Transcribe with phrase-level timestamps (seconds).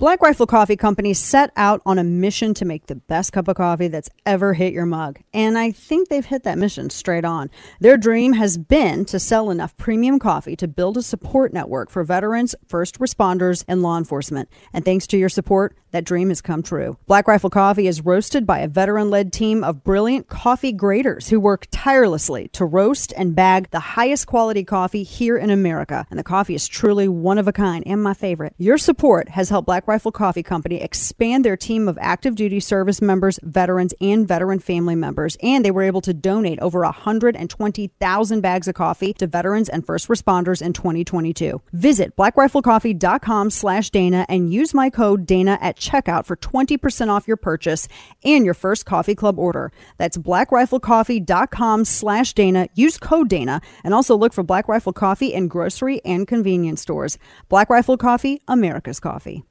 [0.00, 3.56] Black Rifle Coffee Company set out on a mission to make the best cup of
[3.56, 5.20] coffee that's ever hit your mug.
[5.34, 7.50] And I think they've hit that mission straight on.
[7.80, 12.02] Their dream has been to sell enough premium coffee to build a support network for
[12.02, 14.48] veterans, first responders, and law enforcement.
[14.72, 16.96] And thanks to your support, that dream has come true.
[17.06, 21.38] Black Rifle Coffee is roasted by a veteran led team of brilliant coffee graders who
[21.38, 26.06] work tirelessly to roast and bag the highest quality coffee here in America.
[26.08, 28.54] And the coffee is truly one of a kind and my favorite.
[28.56, 33.02] Your support has helped Black Rifle Coffee Company expand their team of active duty service
[33.02, 35.36] members, veterans, and veteran family members.
[35.42, 40.06] And they were able to donate over 120,000 bags of coffee to veterans and first
[40.06, 41.60] responders in 2022.
[41.72, 47.36] Visit blackriflecoffee.com slash Dana and use my code Dana at checkout for 20% off your
[47.36, 47.88] purchase
[48.24, 49.72] and your first coffee club order.
[49.98, 52.68] That's blackriflecoffee.com slash Dana.
[52.76, 57.18] Use code Dana and also look for Black Rifle Coffee in grocery and convenience stores.
[57.48, 59.42] Black Rifle Coffee, America's coffee.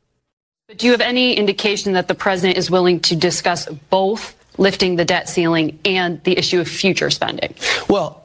[0.77, 5.05] Do you have any indication that the president is willing to discuss both lifting the
[5.05, 7.55] debt ceiling and the issue of future spending?
[7.89, 8.19] Well,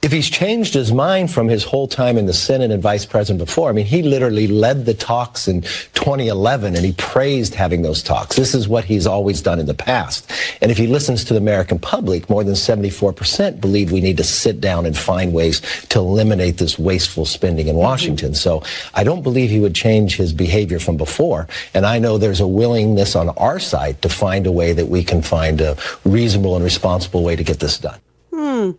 [0.00, 3.44] if he's changed his mind from his whole time in the Senate and vice president
[3.44, 8.00] before, I mean, he literally led the talks in 2011 and he praised having those
[8.00, 8.36] talks.
[8.36, 10.30] This is what he's always done in the past.
[10.62, 14.24] And if he listens to the American public, more than 74% believe we need to
[14.24, 18.34] sit down and find ways to eliminate this wasteful spending in Washington.
[18.34, 18.62] So
[18.94, 21.48] I don't believe he would change his behavior from before.
[21.74, 25.02] And I know there's a willingness on our side to find a way that we
[25.02, 27.98] can find a reasonable and responsible way to get this done.
[28.32, 28.70] Hmm.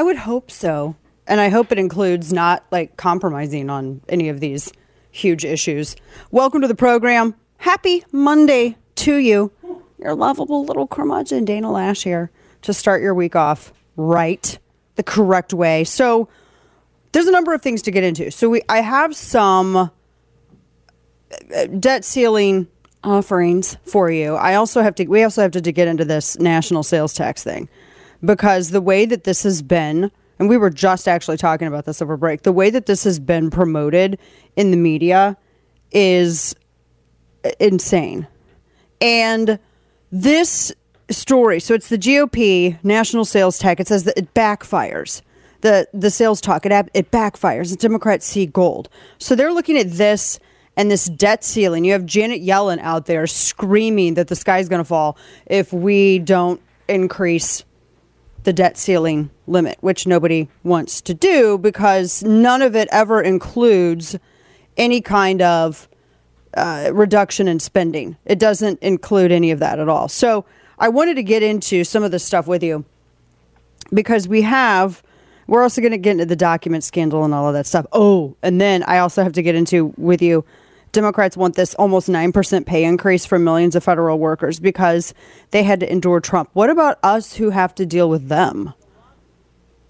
[0.00, 0.96] I would hope so.
[1.26, 4.72] And I hope it includes not like compromising on any of these
[5.10, 5.94] huge issues.
[6.30, 7.34] Welcome to the program.
[7.58, 9.52] Happy Monday to you.
[9.98, 12.30] Your lovable little curmudgeon, Dana Loesch here,
[12.62, 14.58] to start your week off right,
[14.94, 15.84] the correct way.
[15.84, 16.30] So
[17.12, 18.30] there's a number of things to get into.
[18.30, 19.90] So we, I have some uh,
[21.78, 22.68] debt ceiling
[23.04, 24.36] offerings for you.
[24.36, 27.44] I also have to, we also have to, to get into this national sales tax
[27.44, 27.68] thing
[28.24, 32.00] because the way that this has been, and we were just actually talking about this
[32.00, 34.18] over break, the way that this has been promoted
[34.56, 35.36] in the media
[35.92, 36.54] is
[37.58, 38.26] insane.
[39.00, 39.58] And
[40.10, 40.72] this
[41.10, 43.80] story, so it's the GOP national sales tax.
[43.80, 45.22] It says that it backfires.
[45.62, 47.70] The the sales talk it it backfires.
[47.70, 48.88] The Democrats see gold.
[49.18, 50.38] So they're looking at this
[50.76, 51.84] and this debt ceiling.
[51.84, 56.18] You have Janet Yellen out there screaming that the sky's going to fall if we
[56.20, 57.64] don't increase
[58.44, 64.18] the debt ceiling limit, which nobody wants to do because none of it ever includes
[64.76, 65.88] any kind of
[66.54, 68.16] uh, reduction in spending.
[68.24, 70.08] It doesn't include any of that at all.
[70.08, 70.44] So
[70.78, 72.84] I wanted to get into some of this stuff with you
[73.92, 75.02] because we have.
[75.46, 77.84] We're also going to get into the document scandal and all of that stuff.
[77.92, 80.44] Oh, and then I also have to get into with you
[80.92, 85.14] Democrats want this almost 9% pay increase for millions of federal workers because
[85.50, 86.50] they had to endure Trump.
[86.52, 88.74] What about us who have to deal with them?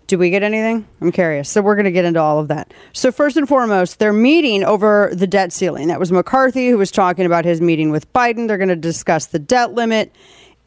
[0.07, 0.89] Do we get anything?
[1.01, 1.49] I'm curious.
[1.49, 2.75] So we're going to get into all of that.
[2.93, 5.87] So first and foremost, they're meeting over the debt ceiling.
[5.87, 8.49] That was McCarthy who was talking about his meeting with Biden.
[8.49, 10.13] They're going to discuss the debt limit.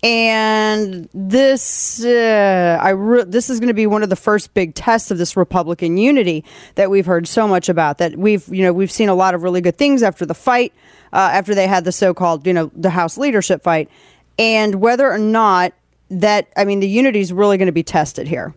[0.04, 4.76] And this, uh, I re- this is going to be one of the first big
[4.76, 6.44] tests of this Republican unity
[6.76, 8.00] that we've heard so much about.
[8.00, 10.74] That we've, you know, we've seen a lot of really good things after the fight,
[11.14, 13.90] uh, after they had the so-called, you know, the House leadership fight,
[14.38, 15.72] and whether or not
[16.10, 18.54] that, I mean, the unity is really going to be tested here.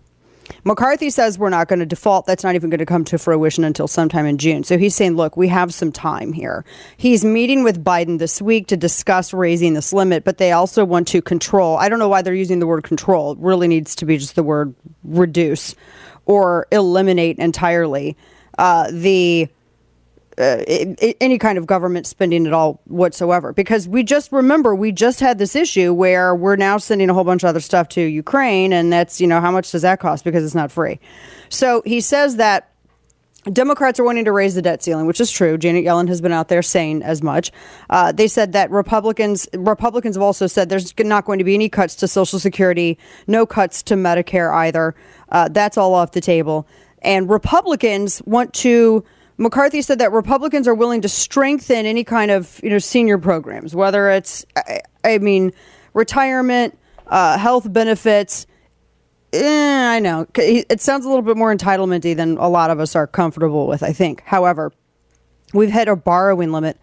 [0.66, 2.26] McCarthy says we're not going to default.
[2.26, 4.64] That's not even going to come to fruition until sometime in June.
[4.64, 6.64] So he's saying, look, we have some time here.
[6.96, 11.06] He's meeting with Biden this week to discuss raising this limit, but they also want
[11.08, 11.76] to control.
[11.76, 13.30] I don't know why they're using the word control.
[13.30, 15.76] It really needs to be just the word reduce
[16.24, 18.16] or eliminate entirely
[18.58, 19.48] uh, the
[20.38, 20.62] uh,
[21.20, 23.52] any kind of government spending at all whatsoever.
[23.52, 27.24] Because we just remember we just had this issue where we're now sending a whole
[27.24, 30.24] bunch of other stuff to Ukraine, and that's you know how much does that cost
[30.24, 31.00] because it's not free.
[31.48, 32.70] So he says that.
[33.52, 35.56] Democrats are wanting to raise the debt ceiling, which is true.
[35.56, 37.52] Janet Yellen has been out there saying as much.
[37.88, 41.68] Uh, they said that Republicans Republicans have also said there's not going to be any
[41.68, 42.98] cuts to Social Security,
[43.28, 44.96] no cuts to Medicare either.
[45.28, 46.66] Uh, that's all off the table.
[47.02, 49.04] And Republicans want to
[49.38, 53.74] McCarthy said that Republicans are willing to strengthen any kind of you know senior programs,
[53.74, 55.52] whether it's I, I mean
[55.92, 58.46] retirement, uh, health benefits.
[59.32, 62.96] Eh, I know it sounds a little bit more entitlementy than a lot of us
[62.96, 63.82] are comfortable with.
[63.82, 64.72] I think, however,
[65.52, 66.78] we've hit a borrowing limit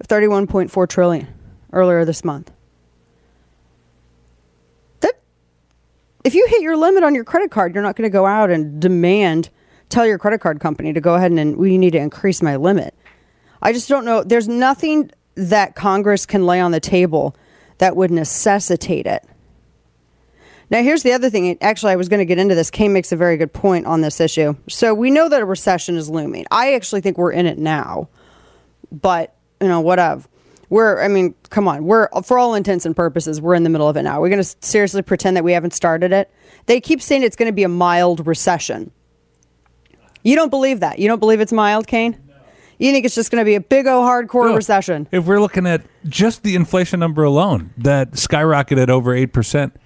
[0.00, 1.28] of thirty-one point four trillion
[1.72, 2.50] earlier this month.
[5.00, 5.14] That
[6.24, 8.50] if you hit your limit on your credit card, you're not going to go out
[8.50, 9.50] and demand
[9.94, 12.94] tell your credit card company to go ahead and we need to increase my limit.
[13.62, 14.24] I just don't know.
[14.24, 17.36] There's nothing that Congress can lay on the table
[17.78, 19.24] that would necessitate it.
[20.70, 21.56] Now, here's the other thing.
[21.60, 22.70] Actually, I was going to get into this.
[22.70, 24.56] Kay makes a very good point on this issue.
[24.68, 26.46] So, we know that a recession is looming.
[26.50, 28.08] I actually think we're in it now,
[28.90, 30.24] but, you know, whatever.
[30.70, 31.84] We're, I mean, come on.
[31.84, 34.20] We're, for all intents and purposes, we're in the middle of it now.
[34.20, 36.32] We're going to seriously pretend that we haven't started it.
[36.66, 38.90] They keep saying it's going to be a mild recession.
[40.24, 40.98] You don't believe that.
[40.98, 42.18] You don't believe it's mild, Kane?
[42.78, 44.56] You think it's just going to be a big o hardcore No.
[44.56, 45.06] recession?
[45.12, 49.76] If we're looking at just the inflation number alone, that skyrocketed over eight percent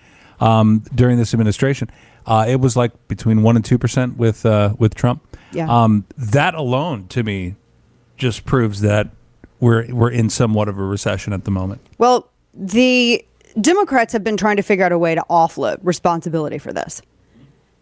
[0.41, 1.91] um, during this administration,
[2.25, 5.37] uh, it was like between one and two percent with uh, with Trump.
[5.53, 5.67] Yeah.
[5.69, 7.57] Um, that alone, to me,
[8.17, 9.09] just proves that
[9.61, 11.83] we're we're in somewhat of a recession at the moment.
[11.99, 13.23] Well, the
[13.61, 17.03] Democrats have been trying to figure out a way to offload responsibility for this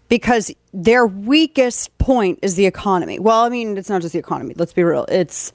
[0.08, 3.18] because their weakest point is the economy.
[3.18, 4.54] Well, I mean, it's not just the economy.
[4.56, 5.04] Let's be real.
[5.08, 5.52] It's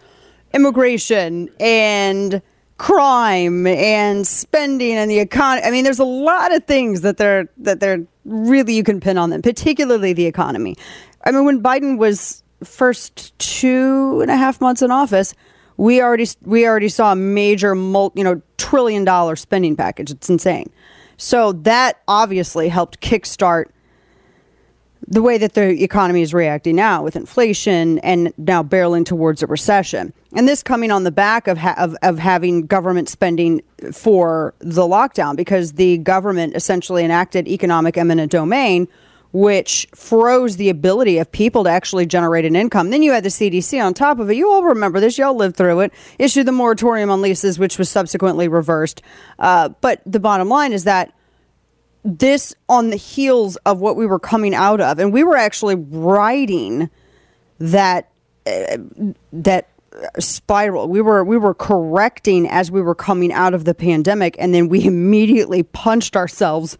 [0.53, 2.42] immigration and
[2.77, 5.65] crime and spending and the economy.
[5.65, 9.18] I mean, there's a lot of things that they're that they're really you can pin
[9.18, 10.75] on them, particularly the economy.
[11.25, 15.33] I mean, when Biden was first two and a half months in office,
[15.77, 20.12] we already we already saw a major multi, you know trillion dollar spending package.
[20.12, 20.69] It's insane.
[21.18, 23.65] So that obviously helped kickstart
[25.07, 29.48] the way that the economy is reacting now with inflation and now barreling towards a
[29.48, 30.13] recession.
[30.33, 33.62] And this coming on the back of, ha- of, of having government spending
[33.92, 38.88] for the lockdown because the government essentially enacted economic eminent domain,
[39.33, 42.89] which froze the ability of people to actually generate an income.
[42.89, 44.36] Then you had the CDC on top of it.
[44.36, 45.18] You all remember this.
[45.18, 45.94] Y'all lived through it.
[46.19, 49.01] Issued the moratorium on leases, which was subsequently reversed.
[49.39, 51.13] Uh, but the bottom line is that
[52.03, 55.75] this on the heels of what we were coming out of, and we were actually
[55.75, 56.89] riding
[57.59, 58.09] that
[58.45, 58.77] uh,
[59.31, 59.69] that
[60.19, 60.88] spiral.
[60.88, 64.68] We were we were correcting as we were coming out of the pandemic, and then
[64.68, 66.77] we immediately punched ourselves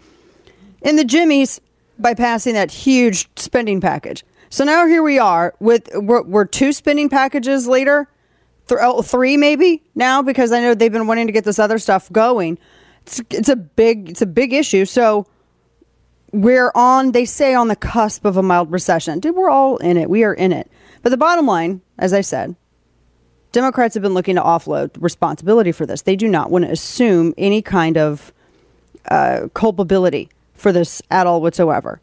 [0.82, 1.62] in the jimmies
[2.00, 4.26] by passing that huge spending package.
[4.50, 8.08] So now here we are with we're, we're two spending packages later,
[8.68, 11.78] th- oh, three maybe now because I know they've been wanting to get this other
[11.78, 12.58] stuff going.
[13.04, 14.86] It's it's a big it's a big issue.
[14.86, 15.26] So
[16.32, 19.20] we're on they say on the cusp of a mild recession.
[19.20, 20.10] Dude, we're all in it.
[20.10, 20.72] We are in it.
[21.02, 22.56] But the bottom line, as I said,
[23.52, 26.04] Democrats have been looking to offload responsibility for this.
[26.04, 28.32] They do not want to assume any kind of
[29.10, 32.02] uh, culpability for this at all whatsoever.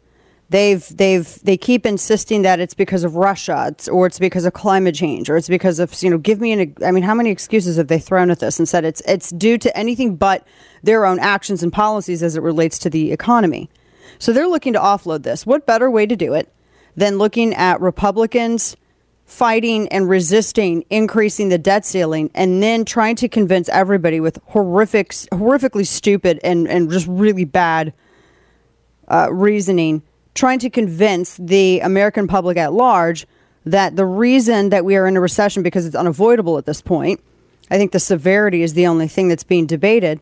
[0.49, 4.53] They've they've they keep insisting that it's because of Russia, it's, or it's because of
[4.53, 6.17] climate change, or it's because of you know.
[6.17, 6.75] Give me an.
[6.83, 9.59] I mean, how many excuses have they thrown at this and said it's it's due
[9.59, 10.45] to anything but
[10.81, 13.69] their own actions and policies as it relates to the economy.
[14.17, 15.45] So they're looking to offload this.
[15.45, 16.51] What better way to do it
[16.95, 18.75] than looking at Republicans
[19.25, 25.11] fighting and resisting increasing the debt ceiling and then trying to convince everybody with horrific
[25.11, 27.93] horrifically stupid and, and just really bad
[29.07, 30.01] uh, reasoning
[30.35, 33.25] trying to convince the american public at large
[33.65, 37.19] that the reason that we are in a recession because it's unavoidable at this point
[37.69, 40.19] i think the severity is the only thing that's being debated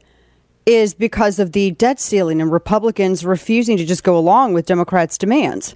[0.65, 5.17] is because of the debt ceiling and republicans refusing to just go along with democrats
[5.17, 5.75] demands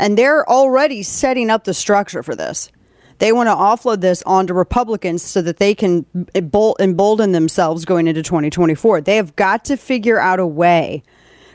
[0.00, 2.70] and they're already setting up the structure for this.
[3.18, 8.22] They want to offload this onto Republicans so that they can embolden themselves going into
[8.22, 9.02] 2024.
[9.02, 11.02] They have got to figure out a way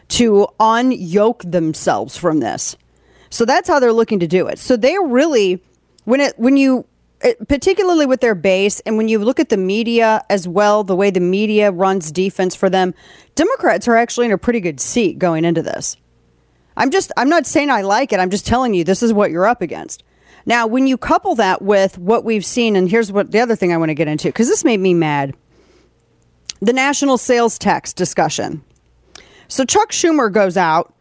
[0.10, 2.76] to unyoke themselves from this.
[3.30, 4.60] So that's how they're looking to do it.
[4.60, 5.62] So they're really
[6.06, 6.86] when it when you
[7.48, 11.10] particularly with their base and when you look at the media as well, the way
[11.10, 12.94] the media runs defense for them,
[13.36, 15.98] Democrats are actually in a pretty good seat going into this.
[16.78, 18.20] I'm just I'm not saying I like it.
[18.20, 20.04] I'm just telling you this is what you're up against.
[20.48, 23.74] Now, when you couple that with what we've seen and here's what the other thing
[23.74, 25.36] I want to get into cuz this made me mad.
[26.62, 28.64] The national sales tax discussion.
[29.48, 30.96] So Chuck Schumer goes out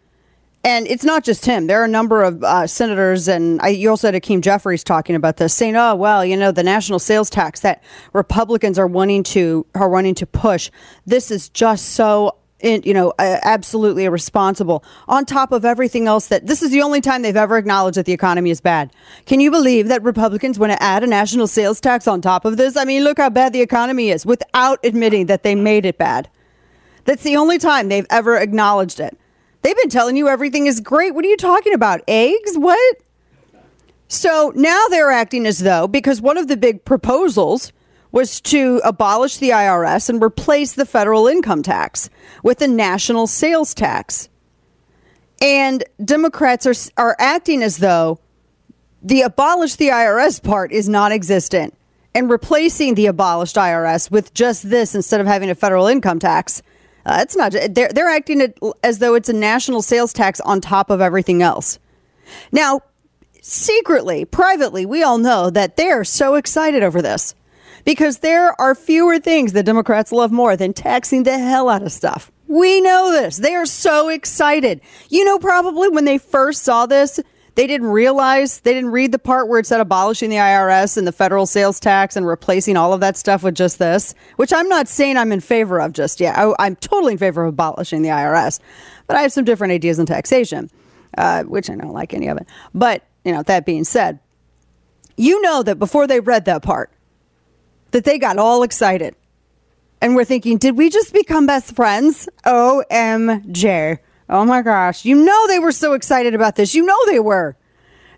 [0.65, 1.67] and it's not just him.
[1.67, 5.15] There are a number of uh, senators, and I, you also had Hakeem Jeffries talking
[5.15, 7.83] about this, saying, "Oh, well, you know, the national sales tax that
[8.15, 10.71] Republicans are wanting to are wanting to push.
[11.07, 14.83] This is just so." You know, absolutely irresponsible.
[15.07, 18.07] On top of everything else, that this is the only time they've ever acknowledged that
[18.07, 18.91] the economy is bad.
[19.27, 22.57] Can you believe that Republicans want to add a national sales tax on top of
[22.57, 22.75] this?
[22.75, 26.31] I mean, look how bad the economy is without admitting that they made it bad.
[27.04, 29.18] That's the only time they've ever acknowledged it.
[29.62, 31.14] They've been telling you everything is great.
[31.14, 32.02] What are you talking about?
[32.06, 32.56] Eggs?
[32.56, 32.96] What?
[34.08, 37.73] So now they're acting as though, because one of the big proposals
[38.12, 42.08] was to abolish the IRS and replace the federal income tax
[42.42, 44.28] with a national sales tax.
[45.42, 48.20] And Democrats are, are acting as though
[49.02, 51.75] the abolish the IRS part is non existent
[52.14, 56.62] and replacing the abolished IRS with just this instead of having a federal income tax.
[57.06, 57.52] Uh, it's not.
[57.52, 61.78] They're they're acting as though it's a national sales tax on top of everything else.
[62.50, 62.80] Now,
[63.42, 67.34] secretly, privately, we all know that they are so excited over this
[67.84, 71.92] because there are fewer things that Democrats love more than taxing the hell out of
[71.92, 72.32] stuff.
[72.46, 73.38] We know this.
[73.38, 74.80] They are so excited.
[75.08, 77.20] You know, probably when they first saw this,
[77.54, 81.06] they didn't realize, they didn't read the part where it said abolishing the IRS and
[81.06, 84.68] the federal sales tax and replacing all of that stuff with just this, which I'm
[84.68, 86.37] not saying I'm in favor of just yet.
[86.37, 88.58] I, am totally in favor of abolishing the IRS,
[89.06, 90.68] but I have some different ideas on taxation,
[91.16, 92.46] uh, which I don't like any of it.
[92.75, 94.18] But, you know, that being said,
[95.16, 96.90] you know that before they read that part,
[97.92, 99.14] that they got all excited.
[100.00, 102.28] And we're thinking, did we just become best friends?
[102.44, 103.99] OMJ.
[104.28, 105.04] Oh my gosh.
[105.04, 106.75] You know they were so excited about this.
[106.75, 107.57] You know they were.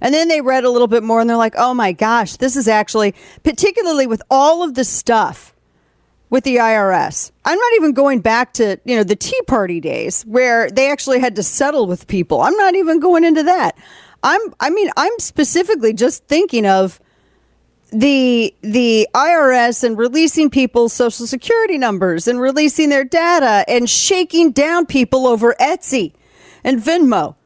[0.00, 2.56] And then they read a little bit more and they're like, oh my gosh, this
[2.56, 5.54] is actually, particularly with all of the stuff
[6.28, 7.30] with the IRS.
[7.44, 11.20] I'm not even going back to, you know, the Tea Party days where they actually
[11.20, 12.42] had to settle with people.
[12.42, 13.76] I'm not even going into that.
[14.22, 17.00] I'm I mean, I'm specifically just thinking of
[17.92, 24.50] the the IRS and releasing people's social security numbers and releasing their data and shaking
[24.50, 26.12] down people over Etsy
[26.64, 27.36] and Venmo.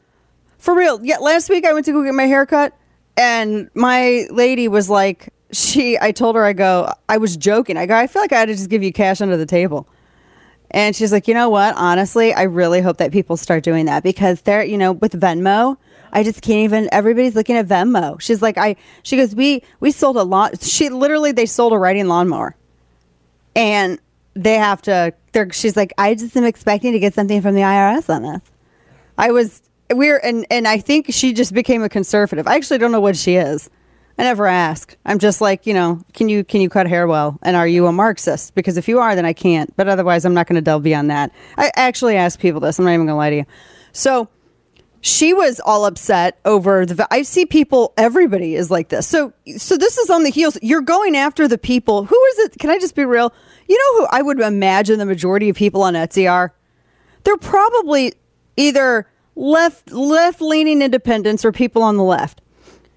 [0.58, 1.00] For real.
[1.02, 2.74] Yeah, last week I went to go get my haircut
[3.16, 7.76] and my lady was like she I told her I go I was joking.
[7.76, 9.88] I go I feel like I had to just give you cash under the table.
[10.72, 11.74] And she's like, "You know what?
[11.76, 15.76] Honestly, I really hope that people start doing that because they're, you know, with Venmo,
[16.12, 16.88] I just can't even.
[16.92, 18.20] Everybody's looking at Venmo.
[18.20, 18.76] She's like, I.
[19.02, 20.62] She goes, we we sold a lot.
[20.62, 22.56] She literally they sold a riding lawnmower,
[23.54, 23.98] and
[24.34, 25.14] they have to.
[25.32, 25.52] They're.
[25.52, 28.42] She's like, I just am expecting to get something from the IRS on this.
[29.18, 29.62] I was
[29.92, 32.46] we're and and I think she just became a conservative.
[32.46, 33.68] I actually don't know what she is.
[34.18, 34.96] I never ask.
[35.06, 37.38] I'm just like, you know, can you can you cut hair well?
[37.42, 38.54] And are you a Marxist?
[38.54, 39.74] Because if you are, then I can't.
[39.76, 41.32] But otherwise, I'm not going to delve beyond that.
[41.56, 42.78] I actually ask people this.
[42.78, 43.46] I'm not even going to lie to you.
[43.92, 44.28] So
[45.00, 49.06] she was all upset over the i see people everybody is like this.
[49.06, 50.58] So so this is on the heels.
[50.62, 52.04] You're going after the people.
[52.04, 52.58] Who is it?
[52.58, 53.32] Can i just be real?
[53.68, 56.54] You know who i would imagine the majority of people on etsy are?
[57.24, 58.14] They're probably
[58.56, 62.42] either left left leaning independents or people on the left.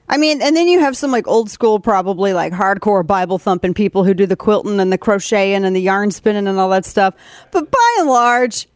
[0.10, 3.74] I mean, and then you have some like old school, probably like hardcore Bible thumping
[3.74, 6.86] people who do the quilting and the crocheting and the yarn spinning and all that
[6.86, 7.16] stuff.
[7.52, 8.68] But by and large,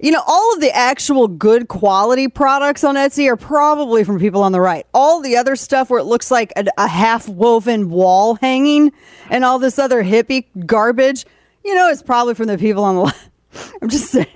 [0.00, 4.42] you know, all of the actual good quality products on Etsy are probably from people
[4.42, 4.86] on the right.
[4.94, 8.92] All the other stuff where it looks like a, a half woven wall hanging
[9.28, 11.26] and all this other hippie garbage,
[11.64, 13.30] you know, it's probably from the people on the left.
[13.82, 14.26] I'm just saying.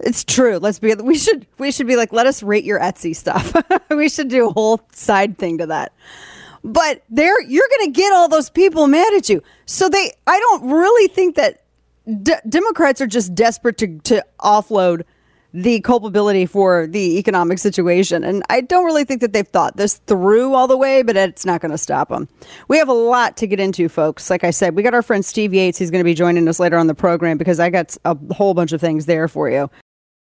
[0.00, 0.58] It's true.
[0.58, 0.94] Let's be.
[0.94, 1.46] We should.
[1.58, 2.12] We should be like.
[2.12, 3.54] Let us rate your Etsy stuff.
[3.90, 5.92] we should do a whole side thing to that.
[6.62, 9.42] But there, you're going to get all those people mad at you.
[9.64, 10.12] So they.
[10.26, 11.62] I don't really think that
[12.48, 15.02] Democrats are just desperate to, to offload
[15.52, 18.22] the culpability for the economic situation.
[18.22, 21.46] And I don't really think that they've thought this through all the way, but it's
[21.46, 22.28] not going to stop them.
[22.68, 24.28] We have a lot to get into, folks.
[24.28, 25.78] Like I said, we got our friend Steve Yates.
[25.78, 28.52] He's going to be joining us later on the program because I got a whole
[28.52, 29.70] bunch of things there for you.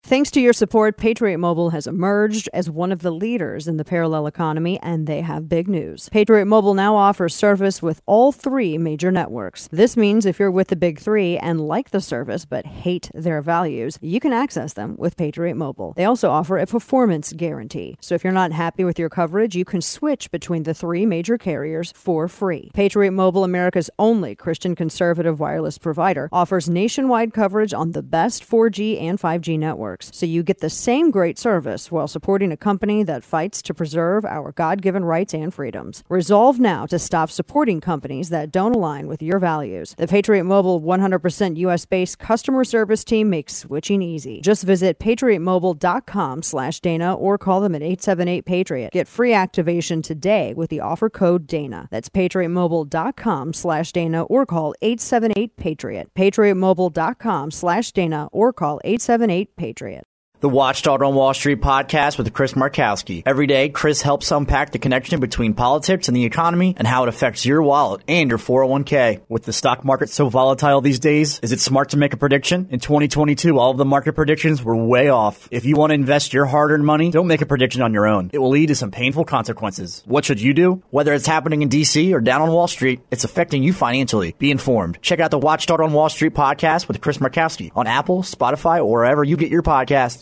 [0.03, 3.85] Thanks to your support, Patriot Mobile has emerged as one of the leaders in the
[3.85, 6.09] parallel economy, and they have big news.
[6.09, 9.67] Patriot Mobile now offers service with all three major networks.
[9.67, 13.41] This means if you're with the big three and like the service but hate their
[13.41, 15.93] values, you can access them with Patriot Mobile.
[15.95, 17.95] They also offer a performance guarantee.
[18.01, 21.37] So if you're not happy with your coverage, you can switch between the three major
[21.37, 22.71] carriers for free.
[22.73, 28.99] Patriot Mobile, America's only Christian conservative wireless provider, offers nationwide coverage on the best 4G
[28.99, 33.03] and 5G networks networks, so you get the same great service while supporting a company
[33.03, 36.03] that fights to preserve our God given rights and freedoms.
[36.10, 39.96] Resolve now to stop supporting companies that don't align with your values.
[39.98, 44.41] The Patriot Mobile 100% US based customer service team makes switching easy.
[44.41, 48.91] Just visit patriotmobile.com slash Dana or call them at 878 Patriot.
[48.91, 51.88] Get free activation today with the offer code Dana.
[51.91, 56.12] That's patriotmobile.com slash Dana or call 878 Patriot.
[56.15, 60.03] Patriotmobile.com slash Dana or call 878 Patriot Patriot
[60.39, 63.24] the Watchdog on Wall Street podcast with Chris Markowski.
[63.25, 67.10] Every day, Chris helps unpack the connection between politics and the economy and how it
[67.10, 69.22] affects your wallet and your 401k.
[69.27, 72.67] With the stock market so volatile these days, is it smart to make a prediction?
[72.72, 75.50] In 2022, all of the market predictions were way off.
[75.51, 78.29] If you want to invest your hard-earned money, don't make a prediction on your own.
[78.31, 80.03] It will lead to some painful consequences.
[80.05, 80.81] What should you do?
[80.89, 84.36] Whether it's happening in DC or down on Wall Street, it's affecting you financially.
[84.39, 85.01] Be informed.
[85.01, 88.89] Check out the Watchdog on Wall Street podcast with Chris Markowski on Apple, Spotify, or
[88.89, 90.22] wherever you get your podcasts.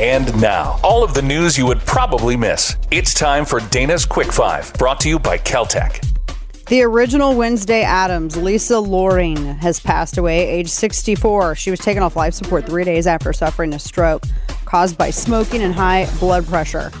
[0.00, 2.76] And now, all of the news you would probably miss.
[2.92, 6.06] It's time for Dana's Quick Five, brought to you by KelTec.
[6.66, 11.56] The original Wednesday Addams, Lisa Loring, has passed away, age 64.
[11.56, 14.22] She was taken off life support three days after suffering a stroke
[14.66, 16.92] caused by smoking and high blood pressure.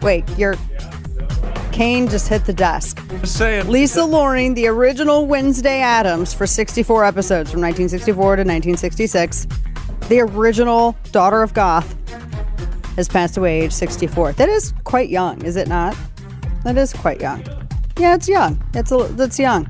[0.00, 0.54] Wait, your
[1.72, 3.06] cane just hit the desk.
[3.20, 3.68] Just saying.
[3.68, 9.46] Lisa Loring, the original Wednesday Addams for 64 episodes from 1964 to 1966.
[10.08, 11.96] The original daughter of Goth
[12.96, 14.32] has passed away age 64.
[14.34, 15.96] That is quite young, is it not?
[16.64, 17.42] That is quite young.
[17.98, 18.62] Yeah, it's young.
[18.74, 19.68] It's a, that's young.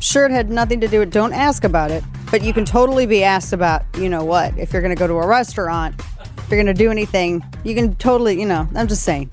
[0.00, 1.12] Sure, it had nothing to do with.
[1.12, 3.84] Don't ask about it, but you can totally be asked about.
[3.96, 4.56] You know what?
[4.58, 7.74] If you're going to go to a restaurant, if you're going to do anything, you
[7.74, 8.38] can totally.
[8.38, 9.30] You know, I'm just saying.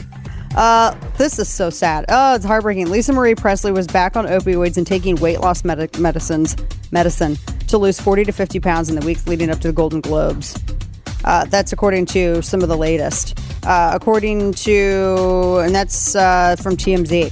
[0.55, 2.05] Uh, this is so sad.
[2.09, 2.89] Oh, it's heartbreaking.
[2.89, 6.55] Lisa Marie Presley was back on opioids and taking weight loss medi- medicines,
[6.91, 10.01] medicine to lose 40 to 50 pounds in the weeks leading up to the Golden
[10.01, 10.57] Globes.
[11.23, 13.39] Uh, that's according to some of the latest.
[13.63, 17.31] Uh, according to, and that's uh, from TMZ.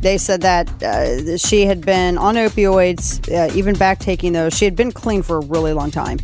[0.00, 4.54] They said that uh, she had been on opioids, uh, even back taking those.
[4.56, 6.18] She had been clean for a really long time.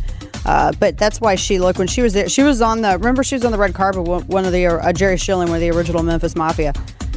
[0.45, 2.29] Uh, but that's why she looked when she was there.
[2.29, 4.03] She was on the remember she was on the red carpet.
[4.03, 6.73] One of the uh, Jerry Schilling, one of the original Memphis Mafia,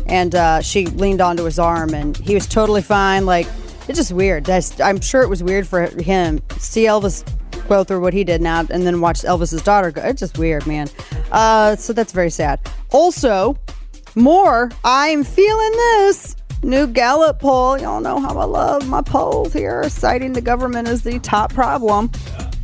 [0.06, 3.26] and uh, she leaned onto his arm, and he was totally fine.
[3.26, 3.46] Like
[3.88, 4.44] it's just weird.
[4.44, 7.24] That's, I'm sure it was weird for him see Elvis
[7.68, 10.02] go through what he did now, and then watch Elvis's daughter go.
[10.02, 10.88] It's just weird, man.
[11.32, 12.60] Uh, so that's very sad.
[12.90, 13.58] Also,
[14.14, 14.70] more.
[14.84, 16.36] I'm feeling this.
[16.62, 17.78] New Gallup poll.
[17.78, 22.10] Y'all know how I love my polls here, citing the government as the top problem.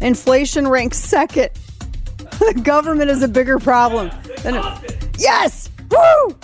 [0.05, 1.49] Inflation ranks second.
[2.19, 4.11] the government is a bigger problem.
[5.19, 5.71] Yes!
[5.91, 6.37] Woo!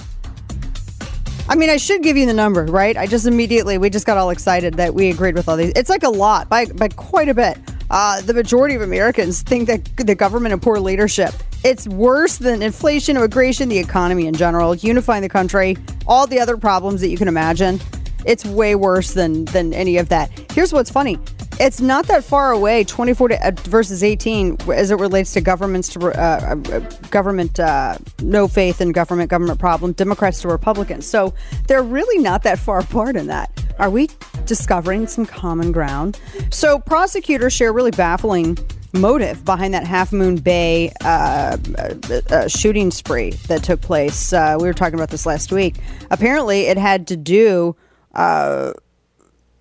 [1.46, 2.96] I mean, I should give you the number, right?
[2.96, 5.72] I just immediately, we just got all excited that we agreed with all these.
[5.76, 7.58] It's like a lot, by, by quite a bit.
[7.90, 11.34] Uh, the majority of Americans think that the government and poor leadership.
[11.62, 15.76] It's worse than inflation, immigration, the economy in general, unifying the country,
[16.06, 17.78] all the other problems that you can imagine.
[18.24, 20.30] It's way worse than than any of that.
[20.52, 21.18] Here's what's funny.
[21.59, 25.89] It's not that far away, 24 to, uh, versus 18, as it relates to governments
[25.91, 26.78] to uh, uh,
[27.10, 31.06] government, uh, no faith in government, government problem, Democrats to Republicans.
[31.06, 31.34] So
[31.67, 33.50] they're really not that far apart in that.
[33.78, 34.08] Are we
[34.47, 36.21] discovering some common ground?
[36.50, 38.56] So prosecutors share really baffling
[38.93, 41.56] motive behind that Half Moon Bay uh,
[42.30, 44.32] uh, shooting spree that took place.
[44.32, 45.76] Uh, we were talking about this last week.
[46.10, 47.76] Apparently, it had to do.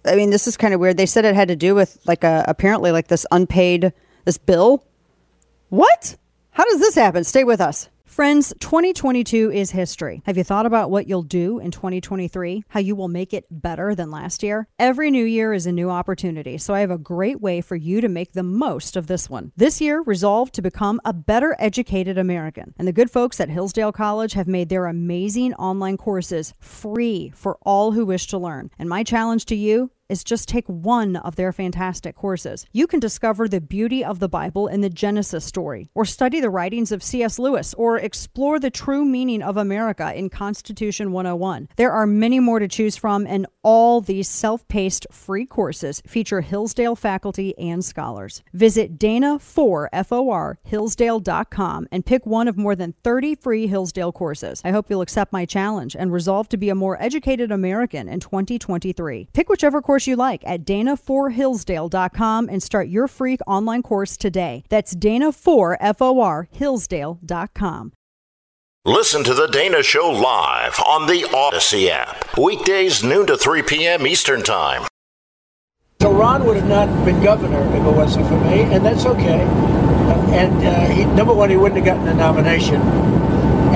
[0.10, 0.98] I mean, this is kind of weird.
[0.98, 3.94] They said it had to do with like a apparently like this unpaid
[4.26, 4.84] this bill.
[5.70, 6.18] What?
[6.52, 7.24] How does this happen?
[7.24, 7.90] Stay with us.
[8.10, 10.22] Friends, 2022 is history.
[10.26, 12.64] Have you thought about what you'll do in 2023?
[12.68, 14.68] How you will make it better than last year?
[14.78, 18.02] Every new year is a new opportunity, so I have a great way for you
[18.02, 19.54] to make the most of this one.
[19.56, 22.74] This year, resolve to become a better educated American.
[22.78, 27.58] And the good folks at Hillsdale College have made their amazing online courses free for
[27.62, 28.70] all who wish to learn.
[28.78, 32.66] And my challenge to you is just take one of their fantastic courses.
[32.74, 36.50] You can discover the beauty of the Bible in the Genesis story, or study the
[36.50, 37.38] writings of C.S.
[37.38, 41.70] Lewis, or explore the true meaning of America in Constitution 101.
[41.76, 46.42] There are many more to choose from, and all these self paced free courses feature
[46.42, 48.42] Hillsdale faculty and scholars.
[48.54, 54.62] Visit Dana4FOR Hillsdale.com and pick one of more than 30 free Hillsdale courses.
[54.66, 58.20] I hope you'll accept my challenge and resolve to be a more educated American in
[58.20, 59.30] 2023.
[59.34, 64.64] Pick whichever course you like at Dana4Hillsdale.com and start your free online course today.
[64.70, 67.94] That's Dana4FOR Hillsdale.com.
[68.86, 72.38] Listen to The Dana Show live on the Audacy app.
[72.38, 74.08] Weekdays, noon to 3 p.m.
[74.08, 74.88] Eastern Time.
[76.02, 79.42] So Ron would have not been governor if it wasn't for me, and that's okay.
[80.32, 82.82] And uh, he, number one, he wouldn't have gotten the nomination,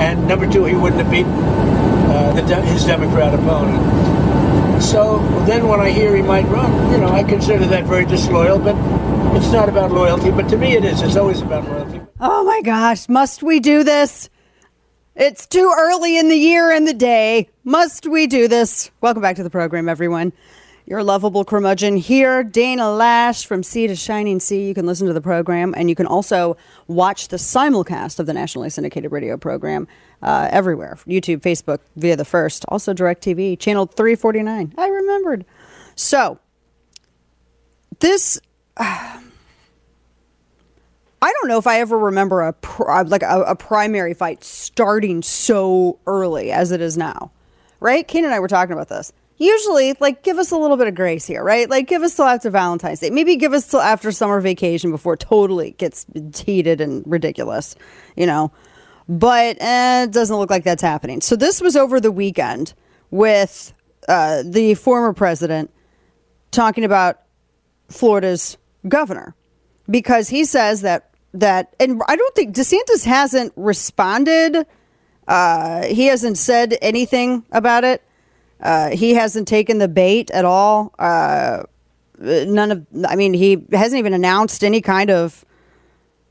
[0.00, 4.13] and number two, he wouldn't have beaten uh, the, his Democrat opponent.
[4.80, 8.58] So then, when I hear he might run, you know, I consider that very disloyal.
[8.58, 8.76] But
[9.36, 10.30] it's not about loyalty.
[10.30, 11.02] But to me, it is.
[11.02, 12.00] It's always about loyalty.
[12.20, 14.30] Oh my gosh, must we do this?
[15.16, 17.48] It's too early in the year and the day.
[17.62, 18.90] Must we do this?
[19.00, 20.32] Welcome back to the program, everyone.
[20.86, 24.66] Your lovable curmudgeon here, Dana Loesch from Sea to Shining Sea.
[24.66, 26.56] You can listen to the program and you can also
[26.88, 29.88] watch the simulcast of the nationally syndicated radio program
[30.24, 34.74] uh, everywhere YouTube, Facebook, via the first, also DirecTV, channel 349.
[34.76, 35.44] I remembered.
[35.94, 36.38] So,
[38.00, 38.40] this.
[38.76, 39.20] Uh,
[41.22, 42.54] I don't know if I ever remember a
[43.04, 47.30] like a, a, primary fight starting so early as it is now,
[47.80, 48.06] right?
[48.06, 49.10] Kane and I were talking about this.
[49.38, 51.68] Usually, like, give us a little bit of grace here, right?
[51.70, 53.08] Like, give us till after Valentine's Day.
[53.08, 56.04] Maybe give us till after summer vacation before it totally gets
[56.36, 57.74] heated and ridiculous,
[58.16, 58.52] you know?
[59.08, 61.20] But eh, it doesn't look like that's happening.
[61.20, 62.74] So, this was over the weekend
[63.10, 63.72] with
[64.08, 65.70] uh, the former president
[66.50, 67.20] talking about
[67.88, 68.56] Florida's
[68.88, 69.34] governor
[69.88, 74.66] because he says that that and I don't think DeSantis hasn't responded.
[75.26, 78.02] Uh, he hasn't said anything about it.
[78.60, 80.94] Uh, he hasn't taken the bait at all.
[80.98, 81.64] Uh,
[82.18, 82.86] none of.
[83.06, 85.44] I mean, he hasn't even announced any kind of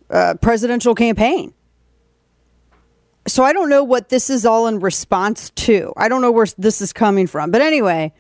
[0.09, 1.53] uh, presidential campaign.
[3.25, 5.93] So I don't know what this is all in response to.
[5.95, 7.51] I don't know where this is coming from.
[7.51, 8.12] But anyway,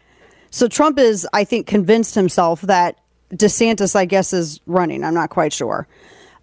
[0.49, 2.99] so Trump is, I think, convinced himself that
[3.33, 5.03] DeSantis, I guess, is running.
[5.03, 5.87] I'm not quite sure.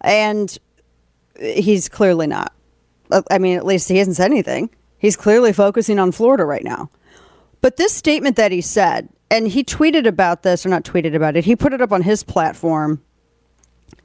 [0.01, 0.55] And
[1.39, 2.53] he's clearly not.
[3.11, 4.69] Uh, I mean, at least he hasn't said anything.
[4.97, 6.89] He's clearly focusing on Florida right now.
[7.61, 11.35] But this statement that he said, and he tweeted about this, or not tweeted about
[11.35, 13.01] it, he put it up on his platform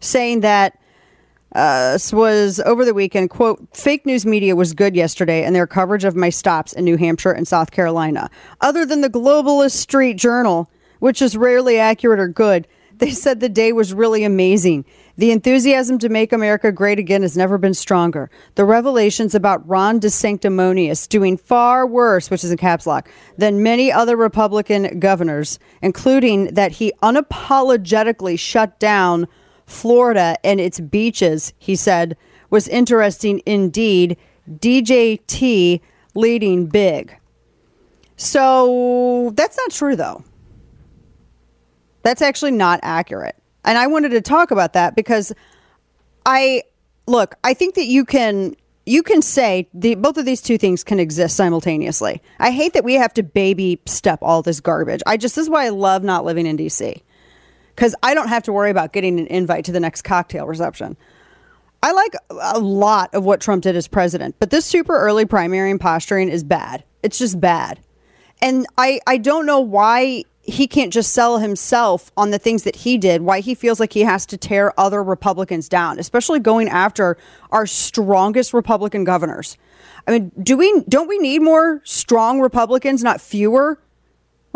[0.01, 0.79] saying that
[1.55, 3.31] uh, was over the weekend.
[3.31, 6.97] Quote: Fake news media was good yesterday, and their coverage of my stops in New
[6.97, 8.31] Hampshire and South Carolina.
[8.61, 12.67] Other than the Globalist Street Journal, which is rarely accurate or good,
[12.99, 14.85] they said the day was really amazing.
[15.19, 18.31] The enthusiasm to make America great again has never been stronger.
[18.55, 23.91] The revelations about Ron DeSanctimonious doing far worse, which is in caps lock, than many
[23.91, 29.27] other Republican governors, including that he unapologetically shut down
[29.67, 32.17] Florida and its beaches, he said,
[32.51, 34.17] was interesting indeed.
[34.49, 35.81] DJT
[36.15, 37.19] leading big.
[38.17, 40.25] So that's not true, though.
[42.03, 43.37] That's actually not accurate.
[43.65, 45.33] And I wanted to talk about that because
[46.25, 46.63] I
[47.07, 48.55] look, I think that you can
[48.87, 52.23] you can say the both of these two things can exist simultaneously.
[52.39, 55.03] I hate that we have to baby step all this garbage.
[55.07, 57.03] I just this is why I love not living in DC
[57.77, 60.97] because I don't have to worry about getting an invite to the next cocktail reception.
[61.83, 65.71] I like a lot of what Trump did as president, but this super early primary
[65.71, 66.83] and posturing is bad.
[67.03, 67.81] It's just bad.
[68.41, 72.77] And I, I don't know why he can't just sell himself on the things that
[72.77, 76.69] he did, why he feels like he has to tear other Republicans down, especially going
[76.69, 77.17] after
[77.51, 79.59] our strongest Republican governors.
[80.07, 83.81] I mean, do we don't we need more strong Republicans, not fewer?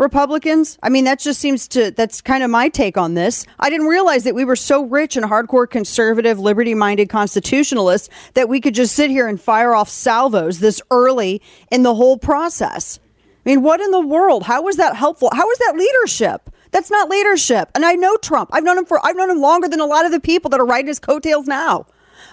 [0.01, 0.79] Republicans.
[0.81, 3.45] I mean, that just seems to, that's kind of my take on this.
[3.59, 8.49] I didn't realize that we were so rich and hardcore conservative, liberty minded constitutionalists that
[8.49, 12.99] we could just sit here and fire off salvos this early in the whole process.
[13.45, 14.43] I mean, what in the world?
[14.43, 15.29] How was that helpful?
[15.33, 16.49] How is that leadership?
[16.71, 17.69] That's not leadership.
[17.75, 18.49] And I know Trump.
[18.53, 20.59] I've known him for, I've known him longer than a lot of the people that
[20.59, 21.85] are riding his coattails now.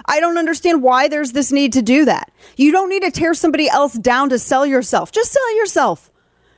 [0.06, 2.30] I don't understand why there's this need to do that.
[2.56, 5.12] You don't need to tear somebody else down to sell yourself.
[5.12, 6.10] Just sell yourself,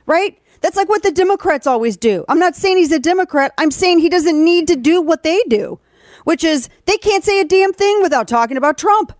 [0.05, 0.37] right?
[0.61, 2.23] That's like what the Democrats always do.
[2.29, 3.53] I'm not saying he's a Democrat.
[3.57, 5.79] I'm saying he doesn't need to do what they do,
[6.23, 9.11] which is they can't say a damn thing without talking about Trump.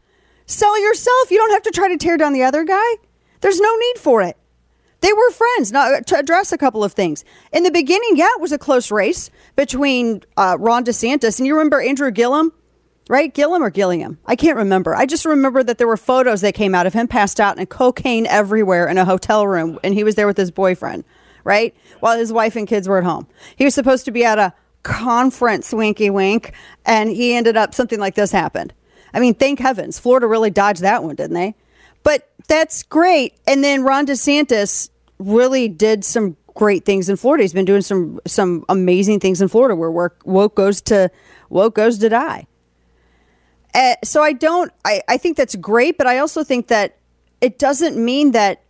[0.45, 1.32] Sell yourself.
[1.32, 2.93] You don't have to try to tear down the other guy.
[3.41, 4.38] There's no need for it.
[5.01, 5.71] They were friends.
[5.71, 7.25] Now, to address a couple of things.
[7.51, 11.56] In the beginning, yeah, it was a close race between uh, Ron DeSantis and you
[11.56, 12.54] remember Andrew Gillum,
[13.10, 13.34] right?
[13.34, 14.19] Gillum or Gilliam?
[14.27, 14.95] I can't remember.
[14.95, 17.67] I just remember that there were photos that came out of him passed out and
[17.67, 21.04] cocaine everywhere in a hotel room, and he was there with his boyfriend
[21.43, 21.75] right?
[21.99, 23.27] While his wife and kids were at home.
[23.56, 26.54] He was supposed to be at a conference, winky wink,
[26.86, 28.73] and he ended up something like this happened.
[29.13, 29.99] I mean, thank heavens.
[29.99, 31.56] Florida really dodged that one, didn't they?
[32.04, 33.36] But that's great.
[33.47, 37.43] And then Ron DeSantis really did some great things in Florida.
[37.43, 41.12] He's been doing some some amazing things in Florida where work woke goes to
[41.49, 42.47] woke goes to die.
[43.73, 46.97] Uh, so I don't I, I think that's great, but I also think that
[47.39, 48.62] it doesn't mean that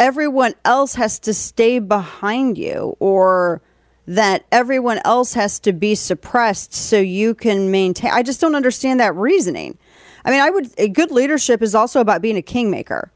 [0.00, 3.60] everyone else has to stay behind you or
[4.06, 8.10] that everyone else has to be suppressed so you can maintain.
[8.10, 9.78] I just don't understand that reasoning.
[10.24, 13.12] I mean, I would, a good leadership is also about being a kingmaker.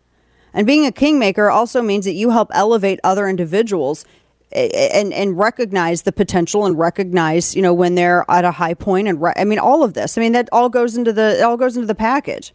[0.53, 4.05] And being a kingmaker also means that you help elevate other individuals
[4.53, 9.09] and and recognize the potential and recognize you know when they're at a high point
[9.09, 11.57] and re- I mean all of this I mean that all goes into the all
[11.57, 12.53] goes into the package.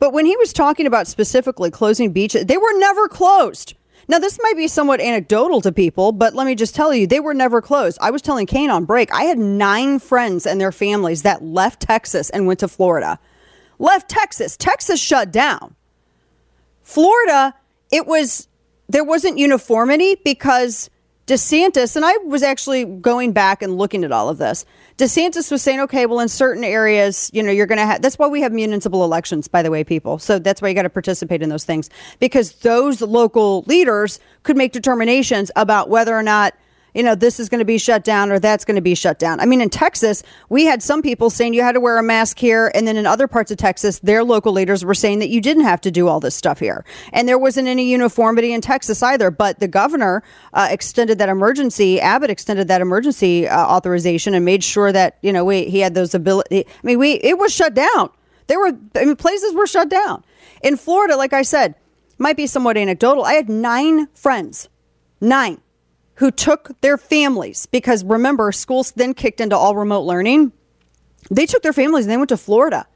[0.00, 3.74] But when he was talking about specifically closing beaches, they were never closed.
[4.08, 7.20] Now, this might be somewhat anecdotal to people, but let me just tell you, they
[7.20, 7.96] were never closed.
[8.00, 11.82] I was telling Kane on break, I had nine friends and their families that left
[11.82, 13.20] Texas and went to Florida.
[13.78, 14.56] Left Texas.
[14.56, 15.76] Texas shut down.
[16.82, 17.54] Florida,
[17.92, 18.48] it was,
[18.88, 20.90] there wasn't uniformity because
[21.28, 24.64] DeSantis, and I was actually going back and looking at all of this.
[25.00, 28.18] DeSantis was saying, okay, well, in certain areas, you know, you're going to have, that's
[28.18, 30.18] why we have municipal elections, by the way, people.
[30.18, 34.58] So that's why you got to participate in those things because those local leaders could
[34.58, 36.54] make determinations about whether or not
[36.94, 39.18] you know, this is going to be shut down or that's going to be shut
[39.18, 39.40] down.
[39.40, 42.38] I mean, in Texas, we had some people saying you had to wear a mask
[42.38, 42.70] here.
[42.74, 45.64] And then in other parts of Texas, their local leaders were saying that you didn't
[45.64, 46.84] have to do all this stuff here.
[47.12, 49.30] And there wasn't any uniformity in Texas either.
[49.30, 50.22] But the governor
[50.52, 55.32] uh, extended that emergency, Abbott extended that emergency uh, authorization and made sure that, you
[55.32, 56.66] know, we, he had those ability.
[56.66, 58.10] I mean, we, it was shut down.
[58.46, 60.24] There were, I mean, places were shut down.
[60.62, 61.76] In Florida, like I said,
[62.18, 63.24] might be somewhat anecdotal.
[63.24, 64.68] I had nine friends,
[65.20, 65.60] nine
[66.20, 70.52] who took their families because remember, schools then kicked into all remote learning.
[71.30, 72.86] They took their families and they went to Florida.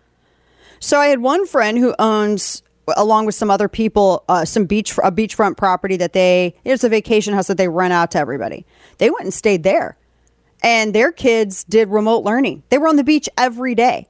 [0.79, 2.63] So I had one friend who owns,
[2.95, 6.91] along with some other people, uh, some beach a beachfront property that they it's a
[6.91, 8.67] vacation house that they rent out to everybody.
[8.99, 9.97] They went and stayed there,
[10.63, 12.63] and their kids did remote learning.
[12.69, 14.07] They were on the beach every day.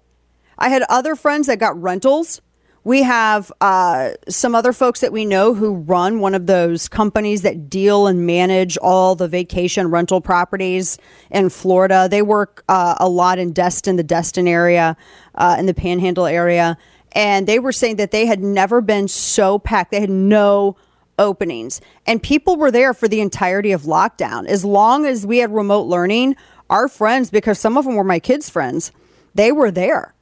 [0.58, 2.40] I had other friends that got rentals
[2.84, 7.40] we have uh, some other folks that we know who run one of those companies
[7.40, 10.98] that deal and manage all the vacation rental properties
[11.30, 12.08] in Florida.
[12.10, 14.98] They work uh, a lot in Destin, the Destin area,
[15.34, 16.76] uh, in the Panhandle area.
[17.12, 19.90] And they were saying that they had never been so packed.
[19.90, 20.76] They had no
[21.18, 21.80] openings.
[22.06, 24.46] And people were there for the entirety of lockdown.
[24.46, 26.36] As long as we had remote learning,
[26.68, 28.92] our friends, because some of them were my kids' friends,
[29.34, 30.14] they were there.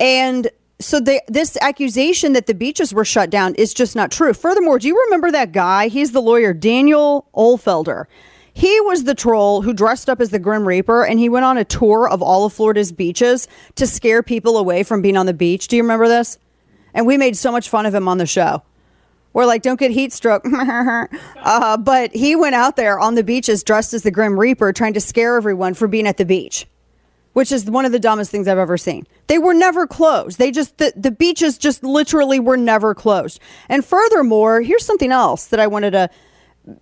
[0.00, 4.32] And so this accusation that the beaches were shut down is just not true.
[4.34, 5.88] Furthermore, do you remember that guy?
[5.88, 8.06] He's the lawyer, Daniel Uhlfelder.
[8.52, 11.58] He was the troll who dressed up as the Grim Reaper and he went on
[11.58, 15.34] a tour of all of Florida's beaches to scare people away from being on the
[15.34, 15.68] beach.
[15.68, 16.38] Do you remember this?
[16.92, 18.62] And we made so much fun of him on the show.
[19.32, 20.44] We're like, don't get heat stroke.
[21.36, 24.94] uh, but he went out there on the beaches dressed as the Grim Reaper trying
[24.94, 26.66] to scare everyone for being at the beach
[27.34, 29.06] which is one of the dumbest things I've ever seen.
[29.26, 30.38] They were never closed.
[30.38, 33.38] They just, the, the beaches just literally were never closed.
[33.68, 36.10] And furthermore, here's something else that I wanted to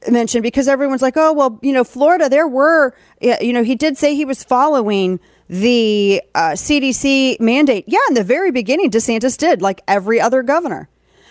[0.08, 3.98] mention because everyone's like, oh, well, you know, Florida, there were, you know, he did
[3.98, 7.84] say he was following the uh, CDC mandate.
[7.86, 10.88] Yeah, in the very beginning, DeSantis did, like every other governor.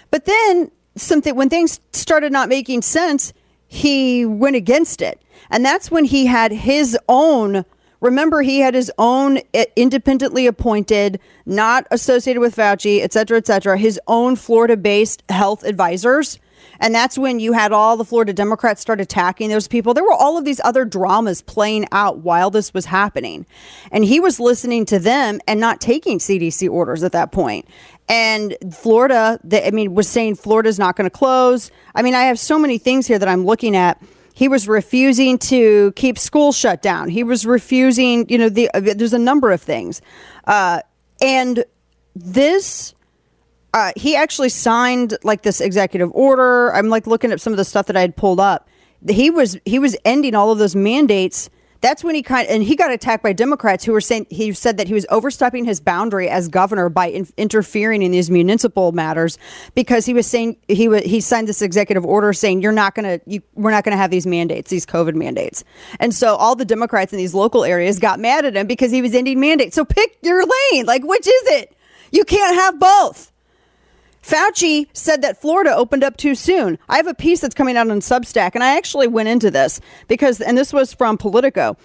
[0.09, 3.33] But then something, when things started not making sense,
[3.67, 5.21] he went against it.
[5.49, 7.65] And that's when he had his own
[8.01, 13.47] Remember, he had his own eh, independently appointed, not associated with Fauci, et cetera, et
[13.47, 16.39] cetera, his own Florida based health advisors.
[16.79, 19.93] And that's when you had all the Florida Democrats start attacking those people.
[19.93, 23.45] There were all of these other dramas playing out while this was happening.
[23.91, 27.67] And he was listening to them and not taking CDC orders at that point.
[28.09, 31.71] And Florida, I mean, was saying Florida's not going to close.
[31.93, 34.01] I mean, I have so many things here that I'm looking at
[34.33, 37.09] he was refusing to keep school shut down.
[37.09, 40.01] He was refusing, you know, the, uh, there's a number of things.
[40.45, 40.81] Uh,
[41.21, 41.63] and
[42.15, 42.93] this,
[43.73, 46.73] uh, he actually signed like this executive order.
[46.73, 48.67] I'm like looking at some of the stuff that I had pulled up.
[49.07, 51.49] He was, he was ending all of those mandates
[51.81, 54.77] that's when he kind and he got attacked by Democrats who were saying he said
[54.77, 59.37] that he was overstepping his boundary as governor by in, interfering in these municipal matters
[59.75, 63.19] because he was saying he was he signed this executive order saying you're not going
[63.19, 65.63] to you we're not going to have these mandates these COVID mandates,
[65.99, 69.01] and so all the Democrats in these local areas got mad at him because he
[69.01, 69.75] was ending mandates.
[69.75, 71.75] So pick your lane, like which is it?
[72.11, 73.30] You can't have both.
[74.21, 76.77] Fauci said that Florida opened up too soon.
[76.87, 79.81] I have a piece that's coming out on Substack, and I actually went into this
[80.07, 81.77] because, and this was from Politico.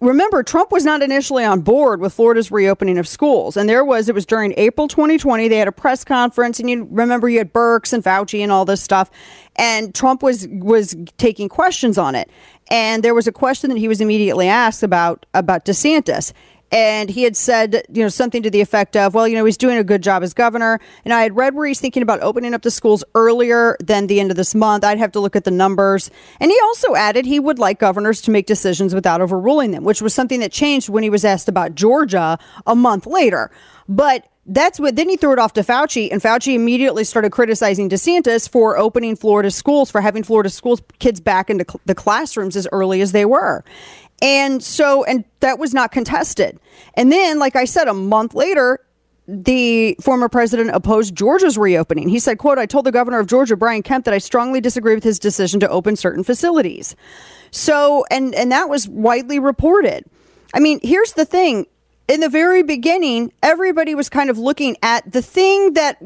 [0.00, 3.56] Remember, Trump was not initially on board with Florida's reopening of schools.
[3.56, 6.86] And there was, it was during April 2020, they had a press conference, and you
[6.90, 9.10] remember you had Birx and Fauci and all this stuff.
[9.56, 12.28] And Trump was was taking questions on it.
[12.68, 16.34] And there was a question that he was immediately asked about about DeSantis
[16.72, 19.56] and he had said, you know, something to the effect of, well, you know, he's
[19.56, 20.80] doing a good job as governor.
[21.04, 24.18] And I had read where he's thinking about opening up the schools earlier than the
[24.18, 24.84] end of this month.
[24.84, 26.10] I'd have to look at the numbers.
[26.40, 30.02] And he also added he would like governors to make decisions without overruling them, which
[30.02, 33.50] was something that changed when he was asked about Georgia a month later.
[33.88, 37.88] But that's what then he threw it off to Fauci, and Fauci immediately started criticizing
[37.88, 42.54] DeSantis for opening Florida schools, for having Florida schools kids back into cl- the classrooms
[42.54, 43.64] as early as they were.
[44.22, 46.58] And so, and that was not contested.
[46.94, 48.80] And then, like I said, a month later,
[49.28, 52.08] the former president opposed Georgia's reopening.
[52.08, 54.94] He said, quote, I told the governor of Georgia, Brian Kemp, that I strongly disagree
[54.94, 56.94] with his decision to open certain facilities.
[57.50, 60.04] So, and, and that was widely reported.
[60.54, 61.66] I mean, here's the thing
[62.08, 65.98] in the very beginning, everybody was kind of looking at the thing that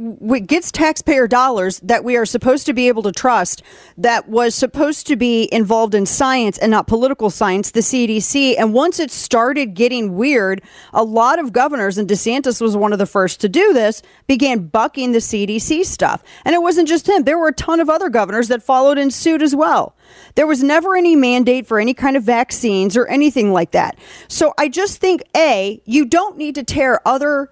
[0.46, 3.62] gets taxpayer dollars that we are supposed to be able to trust,
[3.98, 8.54] that was supposed to be involved in science and not political science, the CDC.
[8.58, 10.62] And once it started getting weird,
[10.94, 14.68] a lot of governors, and DeSantis was one of the first to do this, began
[14.68, 16.22] bucking the CDC stuff.
[16.46, 19.10] And it wasn't just him, there were a ton of other governors that followed in
[19.10, 19.94] suit as well.
[20.34, 23.98] There was never any mandate for any kind of vaccines or anything like that.
[24.28, 27.50] So I just think A, you don't need to tear other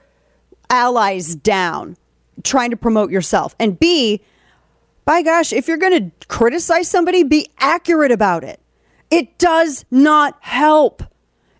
[0.70, 1.96] allies down
[2.44, 3.54] trying to promote yourself.
[3.58, 4.22] And B,
[5.04, 8.60] by gosh, if you're going to criticize somebody, be accurate about it.
[9.10, 11.02] It does not help.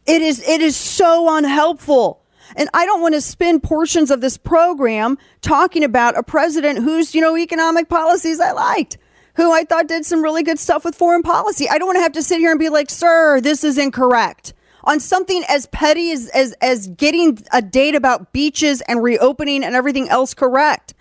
[0.07, 2.23] It is it is so unhelpful.
[2.57, 7.15] And I don't want to spend portions of this program talking about a president whose,
[7.15, 8.97] you know, economic policies I liked,
[9.39, 11.69] who I thought did some really good stuff with foreign policy.
[11.71, 14.53] I don't want to have to sit here and be like, "Sir, this is incorrect."
[14.83, 19.77] On something as petty as as as getting a date about beaches and reopening and
[19.77, 20.93] everything else correct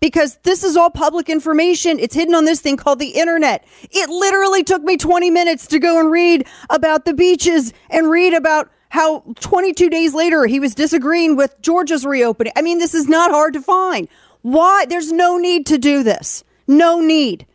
[0.00, 2.00] because this is all public information.
[2.00, 3.64] It's hidden on this thing called the internet.
[3.92, 8.34] It literally took me 20 minutes to go and read about the beaches and read
[8.34, 12.52] about how 22 days later he was disagreeing with Georgia's reopening.
[12.56, 14.08] I mean, this is not hard to find.
[14.42, 14.84] Why?
[14.84, 16.42] There's no need to do this.
[16.66, 17.46] No need.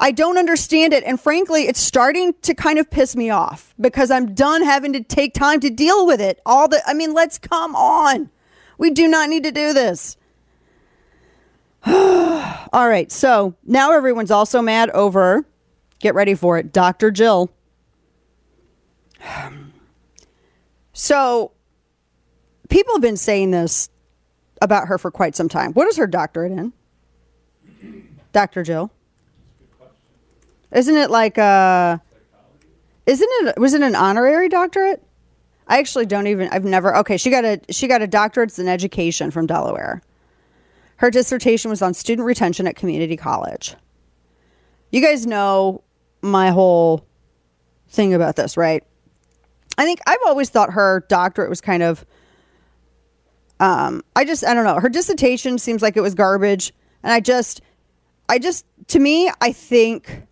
[0.00, 1.04] I don't understand it.
[1.04, 5.02] And frankly, it's starting to kind of piss me off because I'm done having to
[5.02, 6.40] take time to deal with it.
[6.46, 8.30] All the, I mean, let's come on.
[8.78, 10.16] We do not need to do this.
[11.86, 13.12] All right.
[13.12, 15.44] So now everyone's also mad over,
[15.98, 17.10] get ready for it, Dr.
[17.10, 17.50] Jill.
[20.92, 21.52] So
[22.68, 23.88] people have been saying this
[24.60, 25.72] about her for quite some time.
[25.72, 26.74] What is her doctorate in?
[28.32, 28.62] Dr.
[28.62, 28.92] Jill?
[30.72, 31.98] Isn't it like uh
[33.06, 35.02] isn't it was it an honorary doctorate?
[35.66, 38.68] I actually don't even I've never okay, she got a she got a doctorate in
[38.68, 40.02] education from Delaware.
[40.96, 43.74] Her dissertation was on student retention at community college.
[44.90, 45.82] You guys know
[46.20, 47.06] my whole
[47.88, 48.84] thing about this, right?
[49.78, 52.04] I think I've always thought her doctorate was kind of
[53.58, 54.78] um I just I don't know.
[54.78, 57.60] Her dissertation seems like it was garbage and I just
[58.28, 60.26] I just to me I think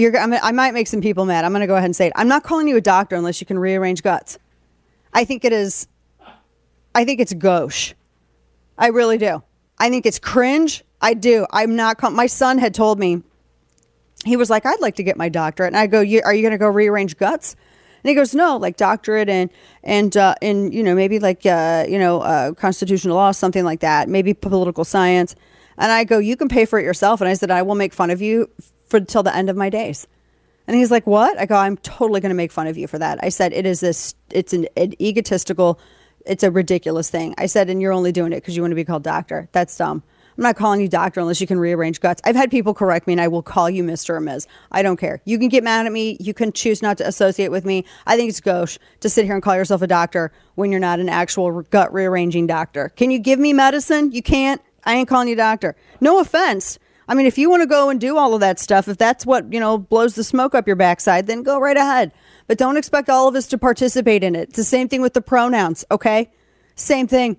[0.00, 1.44] you're I, might make some people mad.
[1.44, 2.12] I'm going to go ahead and say it.
[2.16, 4.38] I'm not calling you a doctor unless you can rearrange guts.
[5.12, 5.86] I think it is
[6.94, 7.94] I think it's gauche.
[8.76, 9.42] I really do.
[9.78, 10.84] I think it's cringe.
[11.00, 11.46] I do.
[11.50, 13.22] I'm not call- my son had told me
[14.24, 15.68] he was like, I'd like to get my doctorate.
[15.68, 17.56] And I go, you, Are you going to go rearrange guts?
[18.02, 19.50] And he goes, no, like doctorate and
[19.82, 23.80] and uh, and you know maybe like uh, you know uh, constitutional law, something like
[23.80, 25.36] that, maybe political science.
[25.76, 27.20] And I go, you can pay for it yourself.
[27.20, 28.50] And I said, I will make fun of you
[28.90, 30.06] for till the end of my days.
[30.66, 31.38] And he's like, what?
[31.38, 33.18] I go, I'm totally going to make fun of you for that.
[33.22, 35.80] I said, it is this, it's an, an egotistical,
[36.26, 37.34] it's a ridiculous thing.
[37.38, 39.48] I said, and you're only doing it because you want to be called doctor.
[39.52, 40.02] That's dumb.
[40.36, 42.22] I'm not calling you doctor unless you can rearrange guts.
[42.24, 44.10] I've had people correct me and I will call you Mr.
[44.10, 44.46] or Ms.
[44.70, 45.20] I don't care.
[45.24, 46.16] You can get mad at me.
[46.20, 47.84] You can choose not to associate with me.
[48.06, 51.00] I think it's gauche to sit here and call yourself a doctor when you're not
[51.00, 52.90] an actual gut rearranging doctor.
[52.90, 54.12] Can you give me medicine?
[54.12, 54.62] You can't.
[54.84, 55.76] I ain't calling you doctor.
[56.00, 56.78] No offense.
[57.10, 59.26] I mean, if you want to go and do all of that stuff, if that's
[59.26, 62.12] what, you know, blows the smoke up your backside, then go right ahead.
[62.46, 64.50] But don't expect all of us to participate in it.
[64.50, 66.30] It's the same thing with the pronouns, okay?
[66.76, 67.36] Same thing.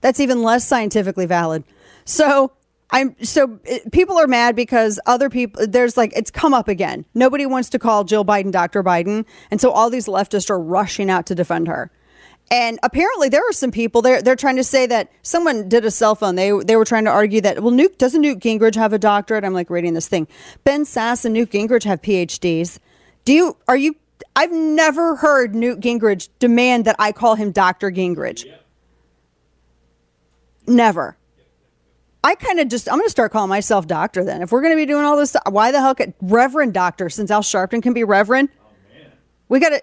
[0.00, 1.62] That's even less scientifically valid.
[2.04, 2.50] So
[2.90, 7.04] I'm so it, people are mad because other people there's like it's come up again.
[7.14, 8.82] Nobody wants to call Jill Biden Dr.
[8.82, 11.92] Biden, and so all these leftists are rushing out to defend her.
[12.50, 15.90] And apparently there are some people they're they're trying to say that someone did a
[15.90, 16.34] cell phone.
[16.34, 19.44] They they were trying to argue that well Newt doesn't Newt Gingrich have a doctorate?
[19.44, 20.28] I'm like reading this thing.
[20.64, 22.78] Ben Sasse and Newt Gingrich have PhDs.
[23.24, 23.96] Do you are you
[24.34, 27.90] I've never heard Newt Gingrich demand that I call him Dr.
[27.90, 28.46] Gingrich.
[30.66, 31.16] Never.
[32.24, 34.42] I kind of just, I'm going to start calling myself doctor then.
[34.42, 37.30] If we're going to be doing all this why the hell could Reverend Doctor, since
[37.30, 38.48] Al Sharpton can be Reverend?
[38.60, 39.10] Oh,
[39.48, 39.82] we got to,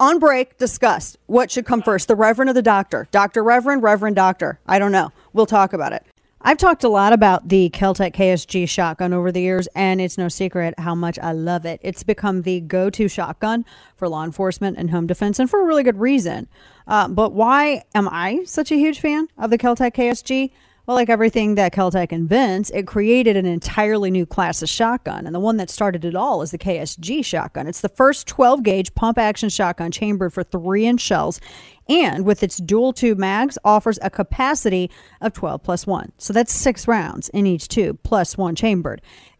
[0.00, 3.06] on break, discuss what should come first, the Reverend or the Doctor?
[3.10, 4.58] Doctor Reverend, Reverend Doctor.
[4.66, 5.12] I don't know.
[5.32, 6.04] We'll talk about it.
[6.42, 10.28] I've talked a lot about the KelTec KSG shotgun over the years, and it's no
[10.28, 11.80] secret how much I love it.
[11.82, 15.66] It's become the go to shotgun for law enforcement and home defense, and for a
[15.66, 16.48] really good reason.
[16.86, 20.50] Uh, but why am I such a huge fan of the KelTec KSG?
[20.86, 25.26] Well, like everything that KelTec invents, it created an entirely new class of shotgun.
[25.26, 27.66] And the one that started it all is the KSG shotgun.
[27.66, 31.40] It's the first 12 gauge pump action shotgun chambered for three inch shells.
[31.88, 34.90] And with its dual tube mags, offers a capacity
[35.20, 36.12] of 12 plus one.
[36.18, 39.02] So that's six rounds in each tube, plus one chambered.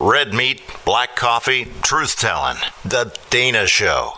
[0.00, 2.56] Red meat, black coffee, truth telling.
[2.84, 4.12] The Dana Show.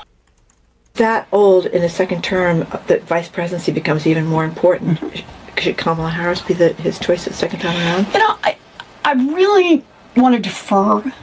[0.95, 5.01] That old in the second term, the vice presidency becomes even more important.
[5.57, 8.12] Should Kamala Harris be the, his choice the second time around?
[8.12, 8.59] You know, I,
[9.07, 9.83] I really
[10.18, 11.14] want to defer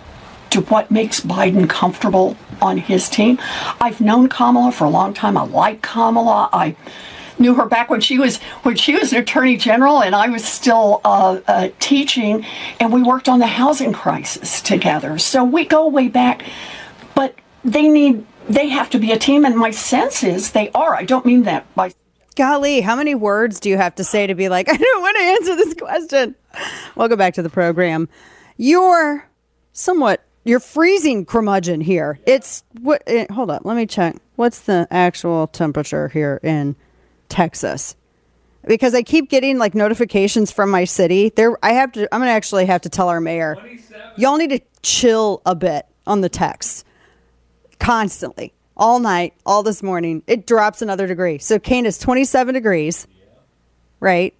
[0.50, 3.38] to what makes Biden comfortable on his team.
[3.80, 5.38] I've known Kamala for a long time.
[5.38, 6.50] I like Kamala.
[6.52, 6.76] I
[7.40, 10.44] knew her back when she was when she was an attorney general and I was
[10.44, 12.46] still uh, uh, teaching,
[12.80, 15.18] and we worked on the housing crisis together.
[15.18, 16.44] So we go way back,
[17.16, 20.96] but they need they have to be a team, and my sense is they are.
[20.96, 21.94] I don't mean that by.
[22.36, 25.18] Golly, how many words do you have to say to be like, I don't want
[25.18, 26.36] to answer this question?
[26.96, 28.08] Welcome back to the program.
[28.58, 29.28] You're
[29.74, 32.20] somewhat you're freezing curmudgeon here.
[32.26, 33.04] It's what?
[33.06, 34.16] eh, hold up, let me check.
[34.38, 36.78] What's the actual temperature here in
[37.30, 37.96] Texas?
[38.66, 41.30] Because I keep getting like notifications from my city.
[41.30, 42.14] There, I have to.
[42.14, 43.58] I'm gonna actually have to tell our mayor.
[44.18, 46.84] Y'all need to chill a bit on the texts.
[47.80, 50.24] Constantly, all night, all this morning.
[50.28, 51.38] It drops another degree.
[51.38, 53.08] So Kane is 27 degrees.
[54.00, 54.34] Right.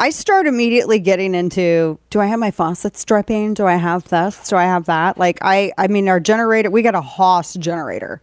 [0.00, 3.52] I start immediately getting into do I have my faucets dripping?
[3.52, 4.48] Do I have this?
[4.48, 5.18] Do I have that?
[5.18, 8.22] Like I I mean our generator we got a Haas generator.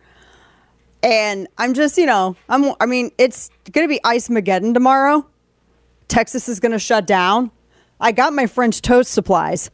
[1.08, 5.26] And I'm just, you know, I'm I mean, it's gonna be ice Mageddon tomorrow.
[6.10, 7.50] Texas is gonna shut down.
[7.98, 9.72] I got my French toast supplies.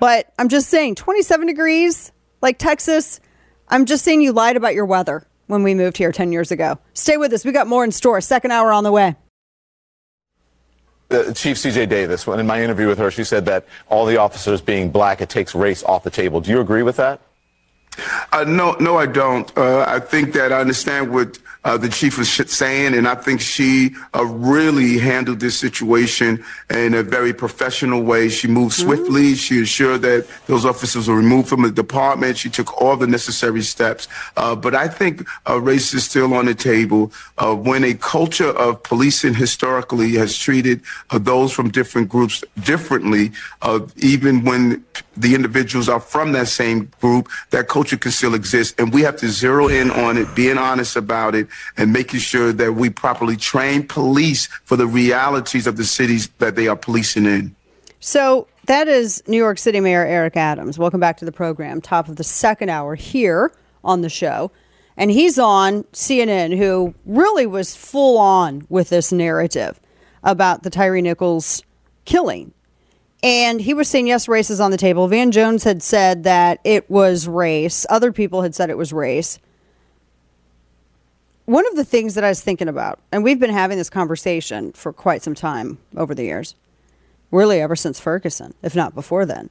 [0.00, 2.10] But I'm just saying, 27 degrees,
[2.42, 3.20] like Texas.
[3.68, 6.80] I'm just saying you lied about your weather when we moved here 10 years ago.
[6.94, 7.44] Stay with us.
[7.44, 8.20] We got more in store.
[8.20, 9.14] Second hour on the way.
[11.12, 14.16] Uh, Chief CJ Davis, when in my interview with her, she said that all the
[14.16, 16.40] officers being black, it takes race off the table.
[16.40, 17.20] Do you agree with that?
[18.32, 19.56] Uh, no, no, I don't.
[19.56, 23.40] Uh, I think that I understand what uh, the chief was saying, and I think
[23.40, 28.28] she uh, really handled this situation in a very professional way.
[28.28, 29.34] She moved swiftly.
[29.34, 32.38] She ensured that those officers were removed from the department.
[32.38, 34.06] She took all the necessary steps.
[34.36, 37.10] Uh, but I think uh, race is still on the table.
[37.36, 43.32] Uh, when a culture of policing historically has treated uh, those from different groups differently,
[43.62, 44.84] uh, even when
[45.16, 48.78] the individuals are from that same group, that culture can still exist.
[48.78, 52.52] And we have to zero in on it, being honest about it, and making sure
[52.52, 57.26] that we properly train police for the realities of the cities that they are policing
[57.26, 57.54] in.
[58.00, 60.78] So that is New York City Mayor Eric Adams.
[60.78, 61.80] Welcome back to the program.
[61.80, 63.52] Top of the second hour here
[63.82, 64.50] on the show.
[64.96, 69.78] And he's on CNN, who really was full on with this narrative
[70.22, 71.62] about the Tyre Nichols
[72.04, 72.52] killing.
[73.22, 75.08] And he was saying, yes, race is on the table.
[75.08, 77.84] Van Jones had said that it was race.
[77.90, 79.38] Other people had said it was race.
[81.46, 84.72] One of the things that I was thinking about, and we've been having this conversation
[84.72, 86.56] for quite some time over the years,
[87.30, 89.48] really ever since Ferguson, if not before then.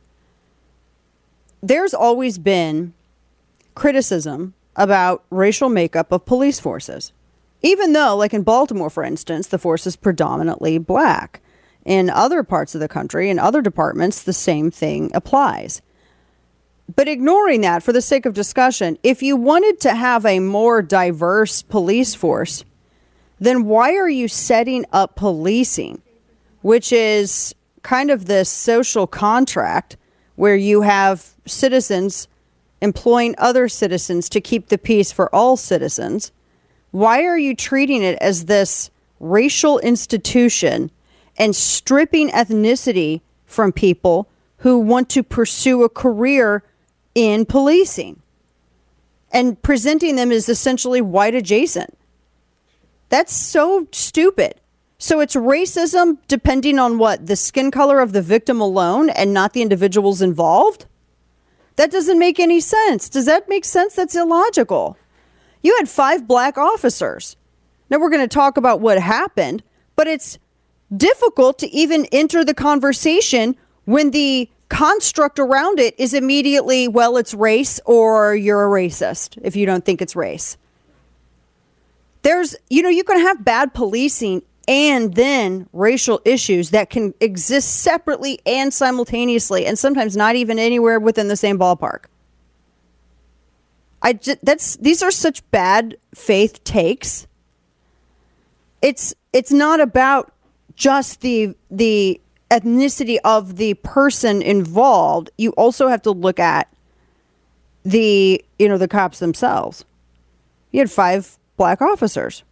[1.64, 2.94] There's always been
[3.76, 7.14] criticism about racial makeup of police forces.
[7.62, 11.40] Even though, like in Baltimore, for instance, the force is predominantly black.
[11.86, 15.82] In other parts of the country, in other departments, the same thing applies.
[16.94, 20.82] But ignoring that for the sake of discussion, if you wanted to have a more
[20.82, 22.64] diverse police force,
[23.40, 26.02] then why are you setting up policing,
[26.62, 29.98] which is kind of this social contract
[30.36, 32.28] where you have citizens
[32.82, 36.32] employing other citizens to keep the peace for all citizens?
[36.92, 40.92] Why are you treating it as this racial institution
[41.38, 46.64] and stripping ethnicity from people who want to pursue a career
[47.16, 48.22] in policing
[49.32, 51.98] and presenting them as essentially white adjacent?
[53.10, 54.56] That's so stupid.
[54.98, 57.28] So it's racism depending on what?
[57.28, 60.86] The skin color of the victim alone and not the individuals involved?
[61.76, 63.10] That doesn't make any sense.
[63.10, 63.96] Does that make sense?
[63.96, 64.98] That's illogical.
[65.62, 67.36] You had five black officers.
[67.90, 69.64] Now we're going to talk about what happened,
[69.96, 70.40] but it's
[70.96, 73.56] difficult to even enter the conversation
[73.86, 79.56] when the construct around it is immediately, well, it's race or you're a racist if
[79.56, 80.58] you don't think it's race.
[82.24, 87.82] There's, you know, you can have bad policing and then racial issues that can exist
[87.82, 92.06] separately and simultaneously, and sometimes not even anywhere within the same ballpark.
[94.02, 97.28] I just, that's these are such bad faith takes.
[98.82, 100.32] It's it's not about
[100.76, 102.20] just the the
[102.52, 105.32] ethnicity of the person involved.
[105.38, 106.68] You also have to look at
[107.84, 109.86] the you know the cops themselves.
[110.72, 112.44] You had five black officers.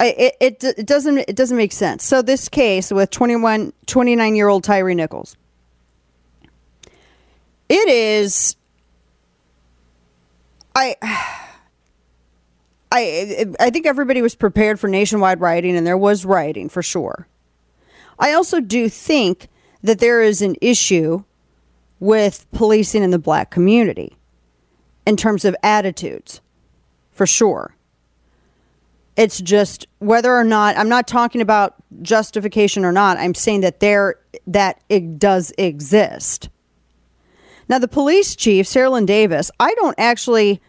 [0.00, 2.04] I, it, it, it doesn't it doesn't make sense.
[2.04, 5.36] So this case with 21 29 year old Tyre Nichols.
[7.68, 8.56] It is.
[10.74, 10.96] I.
[12.94, 17.26] I I think everybody was prepared for nationwide rioting, and there was rioting for sure.
[18.22, 19.48] I also do think
[19.82, 21.24] that there is an issue
[21.98, 24.16] with policing in the black community
[25.04, 26.40] in terms of attitudes,
[27.10, 27.74] for sure.
[29.16, 33.18] It's just whether or not I'm not talking about justification or not.
[33.18, 36.48] I'm saying that there that it does exist.
[37.68, 40.62] Now, the police chief, Cerelyn Davis, I don't actually.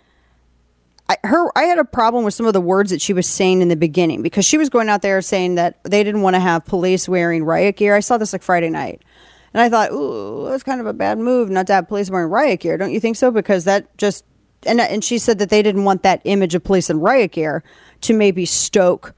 [1.10, 3.62] I, her, I had a problem with some of the words that she was saying
[3.62, 6.40] in the beginning because she was going out there saying that they didn't want to
[6.40, 7.96] have police wearing riot gear.
[7.96, 9.02] I saw this like Friday night,
[9.54, 12.30] and I thought, ooh, that's kind of a bad move not to have police wearing
[12.30, 12.78] riot gear.
[12.78, 13.32] Don't you think so?
[13.32, 14.24] Because that just
[14.66, 17.64] and and she said that they didn't want that image of police in riot gear
[18.02, 19.14] to maybe stoke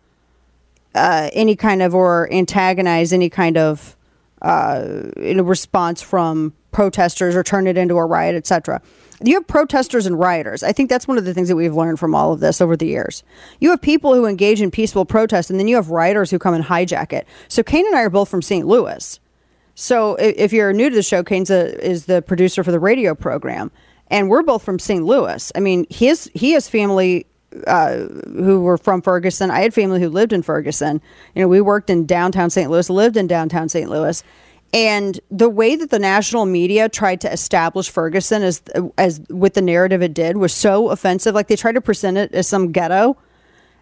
[0.96, 3.96] uh, any kind of or antagonize any kind of
[4.42, 8.82] uh, response from protesters or turn it into a riot, etc.
[9.24, 10.62] You have protesters and rioters.
[10.64, 12.76] I think that's one of the things that we've learned from all of this over
[12.76, 13.24] the years.
[13.60, 16.54] You have people who engage in peaceful protest, and then you have rioters who come
[16.54, 17.26] and hijack it.
[17.48, 18.68] So Kane and I are both from St.
[18.68, 19.20] Louis.
[19.74, 23.16] So if you're new to the show, Kane's a, is the producer for the radio
[23.16, 23.72] program,
[24.10, 25.04] and we're both from St.
[25.04, 25.52] Louis.
[25.56, 27.26] I mean, his he has family
[27.68, 29.52] uh, who were from Ferguson.
[29.52, 31.02] I had family who lived in Ferguson.
[31.34, 32.70] You know, we worked in downtown St.
[32.70, 33.90] Louis, lived in downtown St.
[33.90, 34.24] Louis.
[34.74, 38.62] And the way that the national media tried to establish Ferguson as
[38.98, 41.34] as with the narrative it did was so offensive.
[41.34, 43.18] Like they tried to present it as some ghetto.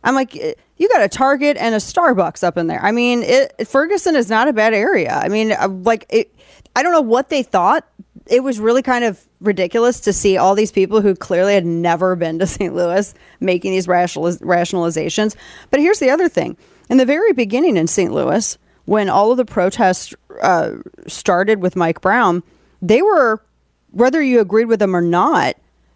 [0.03, 2.84] I'm like, eh, you got a Target and a Starbucks up in there.
[2.84, 5.13] I mean, it, Ferguson is not a bad area.
[5.13, 6.36] I mean, uh, like, it,
[6.75, 7.88] I don't know what they thought.
[8.27, 12.15] It was really kind of ridiculous to see all these people who clearly had never
[12.15, 12.73] been to St.
[12.73, 15.36] Louis making these rationaliz- rationalizations.
[15.69, 16.57] But here's the other thing:
[16.89, 18.11] in the very beginning in St.
[18.11, 20.77] Louis, when all of the protests uh,
[21.07, 22.43] started with Mike Brown,
[22.81, 23.43] they were,
[23.91, 25.55] whether you agreed with them or not,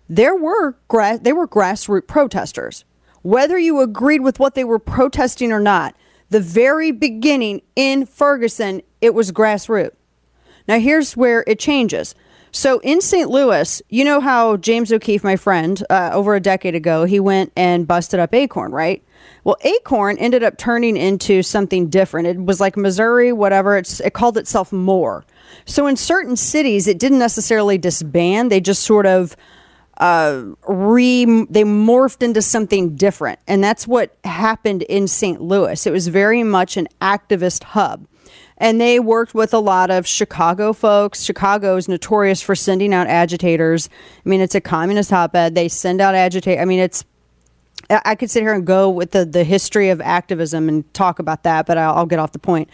[0.09, 2.85] there were gra- they were grassroots protesters.
[3.23, 5.95] Whether you agreed with what they were protesting or not,
[6.29, 9.91] the very beginning in Ferguson, it was grassroots.
[10.67, 12.15] Now here's where it changes.
[12.51, 13.29] So in St.
[13.29, 17.51] Louis, you know how James O'Keefe, my friend, uh, over a decade ago, he went
[17.55, 19.03] and busted up Acorn, right?
[19.47, 22.27] Well, Acorn ended up turning into something different.
[22.27, 23.77] It was like Missouri, whatever.
[23.77, 25.23] It's it called itself more.
[25.63, 28.51] So in certain cities, it didn't necessarily disband.
[28.51, 29.37] They just sort of
[29.99, 35.39] uh, re they morphed into something different, and that's what happened in St.
[35.39, 35.87] Louis.
[35.87, 38.05] It was very much an activist hub,
[38.57, 41.23] and they worked with a lot of Chicago folks.
[41.23, 43.87] Chicago is notorious for sending out agitators.
[44.25, 45.55] I mean, it's a communist hotbed.
[45.55, 46.59] They send out agitate.
[46.59, 47.05] I mean, it's
[47.89, 51.43] I could sit here and go with the, the history of activism and talk about
[51.43, 52.69] that, but I'll, I'll get off the point.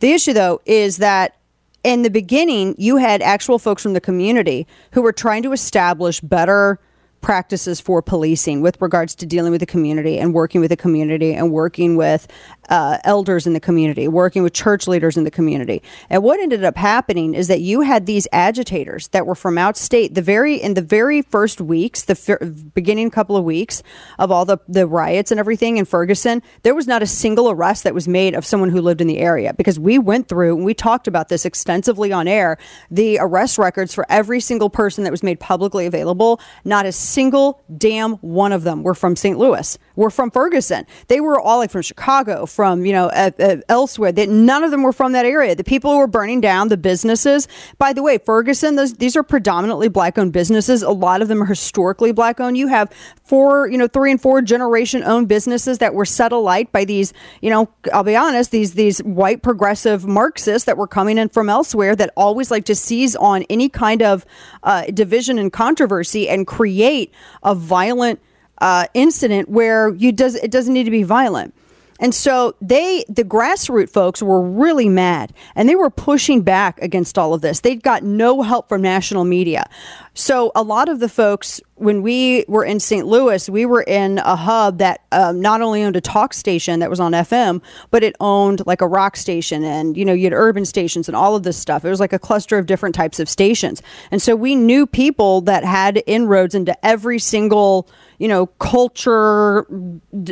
[0.00, 1.36] The issue, though, is that
[1.84, 6.20] in the beginning, you had actual folks from the community who were trying to establish
[6.20, 6.78] better
[7.22, 11.32] practices for policing with regards to dealing with the community and working with the community
[11.32, 12.28] and working with
[12.68, 15.82] uh, elders in the community, working with church leaders in the community.
[16.10, 20.14] And what ended up happening is that you had these agitators that were from outstate.
[20.14, 23.82] The very in the very first weeks, the beginning couple of weeks
[24.18, 27.84] of all the the riots and everything in Ferguson, there was not a single arrest
[27.84, 30.64] that was made of someone who lived in the area because we went through and
[30.64, 32.58] we talked about this extensively on air.
[32.90, 37.62] The arrest records for every single person that was made publicly available, not a single
[37.76, 39.38] damn one of them were from St.
[39.38, 39.78] Louis.
[39.96, 40.86] Were from Ferguson.
[41.08, 44.12] They were all like from Chicago, from you know uh, uh, elsewhere.
[44.12, 45.54] That none of them were from that area.
[45.54, 47.48] The people who were burning down the businesses.
[47.78, 48.76] By the way, Ferguson.
[48.76, 50.82] Those, these are predominantly black-owned businesses.
[50.82, 52.56] A lot of them are historically black-owned.
[52.56, 52.92] You have
[53.24, 57.50] four, you know, three and four generation-owned businesses that were set alight by these, you
[57.50, 61.96] know, I'll be honest, these these white progressive Marxists that were coming in from elsewhere
[61.96, 64.24] that always like to seize on any kind of
[64.62, 67.12] uh, division and controversy and create
[67.42, 68.20] a violent
[68.58, 71.54] uh, incident where you does it doesn't need to be violent.
[72.02, 77.16] And so they, the grassroots folks, were really mad, and they were pushing back against
[77.16, 77.60] all of this.
[77.60, 79.68] They got no help from national media.
[80.14, 83.06] So a lot of the folks, when we were in St.
[83.06, 86.90] Louis, we were in a hub that um, not only owned a talk station that
[86.90, 90.34] was on FM, but it owned like a rock station, and you know you had
[90.34, 91.84] urban stations and all of this stuff.
[91.84, 95.40] It was like a cluster of different types of stations, and so we knew people
[95.42, 97.88] that had inroads into every single
[98.22, 99.66] you know, culture,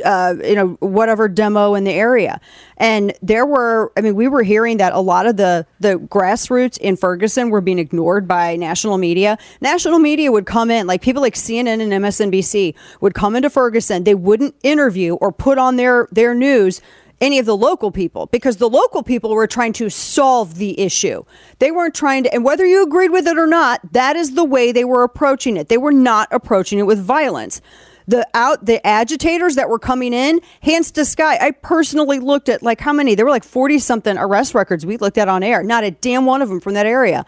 [0.04, 2.40] uh, you know, whatever demo in the area.
[2.76, 6.78] And there were, I mean, we were hearing that a lot of the the grassroots
[6.78, 9.38] in Ferguson were being ignored by national media.
[9.70, 14.02] National media would come in, like people like CNN and MSNBC would come into Ferguson.
[14.02, 16.80] They wouldn't interview or put on their their news
[17.20, 21.22] any of the local people because the local people were trying to solve the issue.
[21.60, 24.42] They weren't trying to, and whether you agreed with it or not, that is the
[24.42, 25.68] way they were approaching it.
[25.68, 27.60] They were not approaching it with violence.
[28.08, 31.38] The out the agitators that were coming in, hands to sky.
[31.40, 33.14] I personally looked at like how many?
[33.14, 35.62] There were like 40 something arrest records we looked at on air.
[35.62, 37.24] Not a damn one of them from that area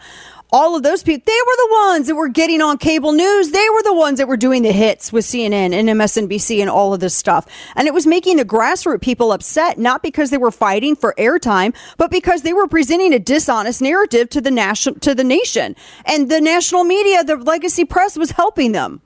[0.53, 3.49] all of those people, they were the ones that were getting on cable news.
[3.49, 6.93] They were the ones that were doing the hits with CNN and MSNBC and all
[6.93, 7.47] of this stuff.
[7.75, 11.75] And it was making the grassroots people upset, not because they were fighting for airtime,
[11.97, 15.75] but because they were presenting a dishonest narrative to the national, to the nation.
[16.05, 19.01] And the national media, the legacy press was helping them.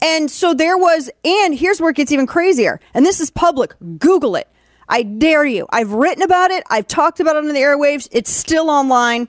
[0.00, 2.78] And so there was, and here's where it gets even crazier.
[2.94, 3.74] And this is public.
[3.98, 4.48] Google it.
[4.88, 5.66] I dare you.
[5.70, 6.62] I've written about it.
[6.70, 8.08] I've talked about it on the airwaves.
[8.12, 9.26] It's still online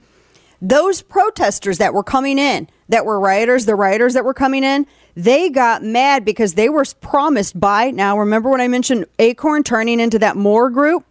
[0.62, 4.86] those protesters that were coming in, that were rioters, the rioters that were coming in,
[5.16, 10.00] they got mad because they were promised by, now remember when I mentioned Acorn turning
[10.00, 11.06] into that More group?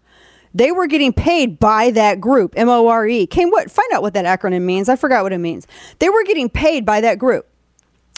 [0.54, 3.26] They were getting paid by that group, M O R E.
[3.26, 3.70] Came what?
[3.70, 4.88] Find out what that acronym means.
[4.88, 5.66] I forgot what it means.
[5.98, 7.48] They were getting paid by that group.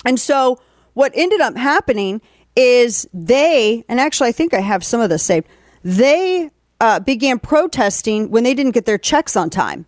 [0.04, 0.60] And so
[0.92, 2.20] what ended up happening
[2.54, 5.46] is they, and actually I think I have some of this saved,
[5.82, 6.50] they
[6.80, 9.86] uh, began protesting when they didn't get their checks on time.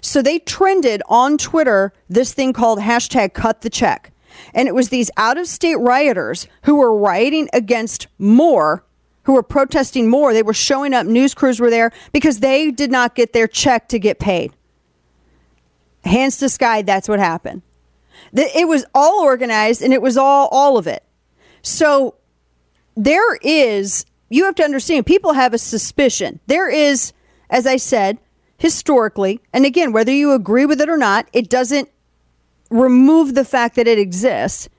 [0.00, 4.12] So they trended on Twitter this thing called hashtag cut the check.
[4.52, 8.84] And it was these out of state rioters who were rioting against more,
[9.24, 10.32] who were protesting more.
[10.32, 13.88] They were showing up, news crews were there because they did not get their check
[13.88, 14.52] to get paid.
[16.04, 17.62] Hands to sky, that's what happened.
[18.32, 21.04] It was all organized and it was all all of it.
[21.62, 22.16] So
[22.96, 26.40] there is you have to understand people have a suspicion.
[26.46, 27.12] There is
[27.50, 28.18] as I said,
[28.64, 31.86] historically, and again, whether you agree with it or not, it doesn't
[32.70, 34.70] remove the fact that it exists,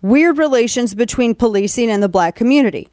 [0.00, 2.88] weird relations between policing and the black community.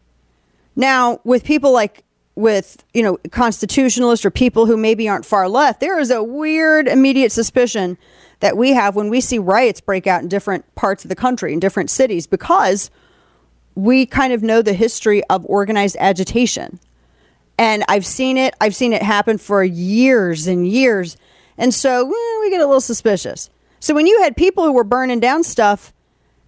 [0.75, 2.03] Now, with people like
[2.35, 6.89] with, you know, constitutionalists or people who maybe aren't far left, there is a weird
[6.89, 7.97] immediate suspicion
[8.41, 11.53] that we have when we see riots break out in different parts of the country,
[11.53, 12.91] in different cities, because
[13.73, 16.77] we kind of know the history of organized agitation.
[17.59, 18.55] And I've seen it.
[18.61, 21.17] I've seen it happen for years and years.
[21.57, 23.49] And so we get a little suspicious.
[23.81, 25.93] So when you had people who were burning down stuff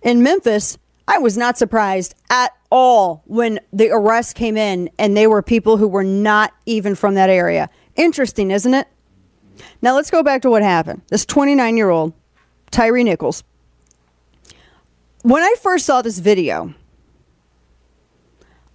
[0.02, 0.78] in Memphis,
[1.10, 5.76] I was not surprised at all when the arrest came in and they were people
[5.76, 7.70] who were not even from that area.
[7.98, 8.88] Interesting, isn't it?
[9.82, 11.02] Now let's go back to what happened.
[11.10, 12.14] This 29 year old,
[12.72, 13.44] Tyre Nichols.
[15.24, 16.74] When I first saw this video,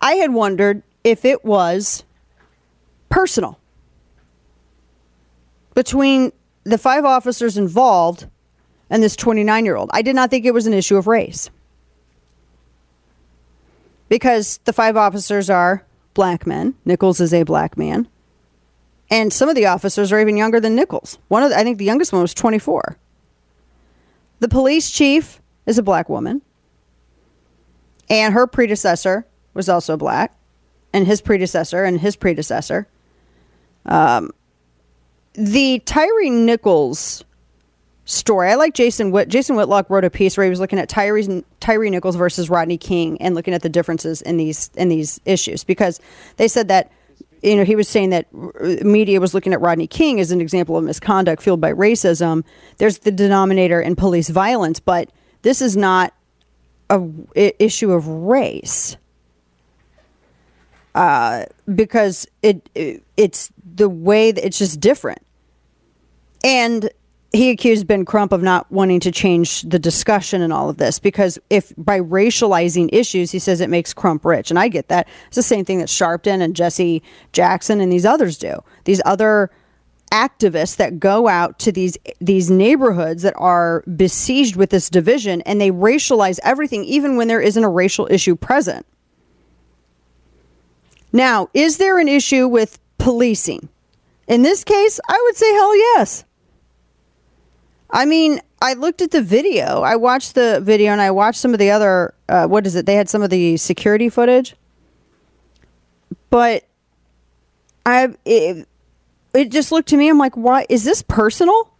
[0.02, 2.04] I had wondered if it was
[3.08, 3.58] personal
[5.74, 6.32] between
[6.64, 8.26] the five officers involved
[8.90, 9.90] and this 29 year old.
[9.92, 11.50] I did not think it was an issue of race
[14.08, 15.84] because the five officers are
[16.14, 16.74] black men.
[16.84, 18.08] Nichols is a black man.
[19.10, 21.18] And some of the officers are even younger than Nichols.
[21.28, 22.96] One of the, I think the youngest one was 24.
[24.40, 26.42] The police chief is a black woman.
[28.10, 30.36] And her predecessor was also black.
[30.92, 32.88] And his predecessor and his predecessor
[33.86, 34.30] um,
[35.34, 37.24] the Tyre Nichols
[38.06, 38.48] story.
[38.48, 41.44] I like Jason Whit- Jason Whitlock wrote a piece where he was looking at Tyree
[41.60, 45.64] Tyre Nichols versus Rodney King and looking at the differences in these in these issues
[45.64, 46.00] because
[46.36, 46.90] they said that
[47.42, 48.32] you know he was saying that
[48.84, 52.44] media was looking at Rodney King as an example of misconduct fueled by racism.
[52.78, 55.10] There's the denominator in police violence, but
[55.42, 56.14] this is not
[56.88, 57.02] a,
[57.36, 58.96] a issue of race.
[60.94, 65.20] Uh, because it, it it's the way that it's just different.
[66.42, 66.90] And
[67.32, 70.98] he accused Ben Crump of not wanting to change the discussion and all of this
[70.98, 74.50] because if by racializing issues, he says it makes Crump rich.
[74.50, 75.08] And I get that.
[75.26, 77.02] It's the same thing that Sharpton and Jesse
[77.32, 78.62] Jackson and these others do.
[78.84, 79.50] These other
[80.12, 85.60] activists that go out to these these neighborhoods that are besieged with this division and
[85.60, 88.86] they racialize everything even when there isn't a racial issue present.
[91.12, 93.68] Now, is there an issue with policing.
[94.26, 96.24] In this case, I would say hell yes.
[97.88, 99.82] I mean, I looked at the video.
[99.82, 102.84] I watched the video and I watched some of the other, uh, what is it?
[102.84, 104.56] They had some of the security footage.
[106.30, 106.64] But
[107.86, 108.66] I, it,
[109.32, 110.66] it just looked to me, I'm like, why?
[110.68, 111.70] Is this personal?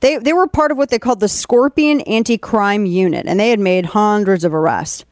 [0.00, 3.48] They, they were part of what they called the Scorpion Anti Crime Unit, and they
[3.48, 5.06] had made hundreds of arrests.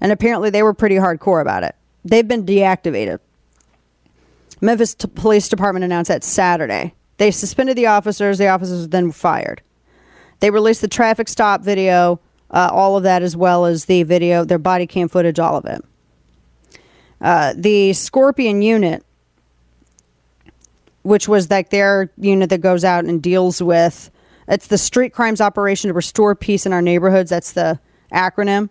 [0.00, 1.76] And apparently they were pretty hardcore about it.
[2.04, 3.20] They've been deactivated.
[4.60, 6.94] Memphis t- Police Department announced that Saturday.
[7.18, 8.38] They suspended the officers.
[8.38, 9.62] The officers then fired.
[10.40, 14.44] They released the traffic stop video, uh, all of that, as well as the video,
[14.44, 15.84] their body cam footage, all of it.
[17.20, 19.04] Uh, the Scorpion unit
[21.02, 24.10] which was like their unit that goes out and deals with
[24.46, 27.30] it's the street crimes operation to restore peace in our neighborhoods.
[27.30, 27.78] That's the
[28.12, 28.68] acronym.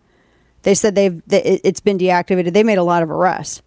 [0.64, 2.54] They said they've it- it's been deactivated.
[2.54, 3.62] They made a lot of arrests.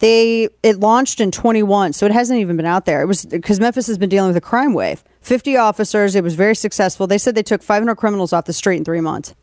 [0.00, 3.02] They it launched in 21, so it hasn't even been out there.
[3.02, 5.04] It was because Memphis has been dealing with a crime wave.
[5.20, 6.14] 50 officers.
[6.14, 7.06] It was very successful.
[7.06, 9.34] They said they took 500 criminals off the street in three months,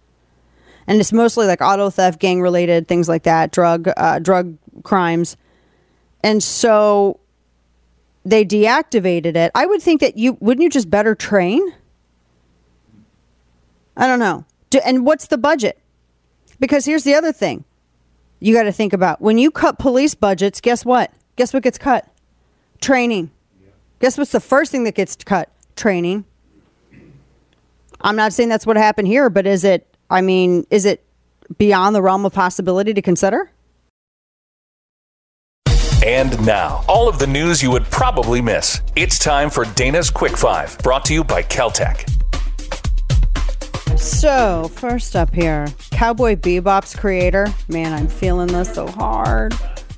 [0.88, 5.38] and it's mostly like auto theft, gang related things like that, drug uh, drug crimes,
[6.24, 7.20] and so
[8.26, 9.51] they deactivated it.
[9.53, 11.72] I would think that you wouldn't you just better train.
[13.95, 14.43] I don't know.
[14.72, 15.80] Do, and what's the budget?
[16.60, 17.64] Because here's the other thing
[18.39, 21.11] you got to think about when you cut police budgets, guess what?
[21.35, 22.07] Guess what gets cut?
[22.81, 23.31] Training.
[23.99, 25.49] Guess what's the first thing that gets cut?
[25.75, 26.25] Training.
[28.01, 31.03] I'm not saying that's what happened here, but is it, I mean, is it
[31.57, 33.51] beyond the realm of possibility to consider?
[36.05, 38.81] And now, all of the news you would probably miss.
[38.95, 42.16] It's time for Dana's Quick Five, brought to you by KelTec.
[43.97, 47.47] So, first up here, Cowboy Bebop's creator.
[47.67, 49.53] Man, I'm feeling this so hard.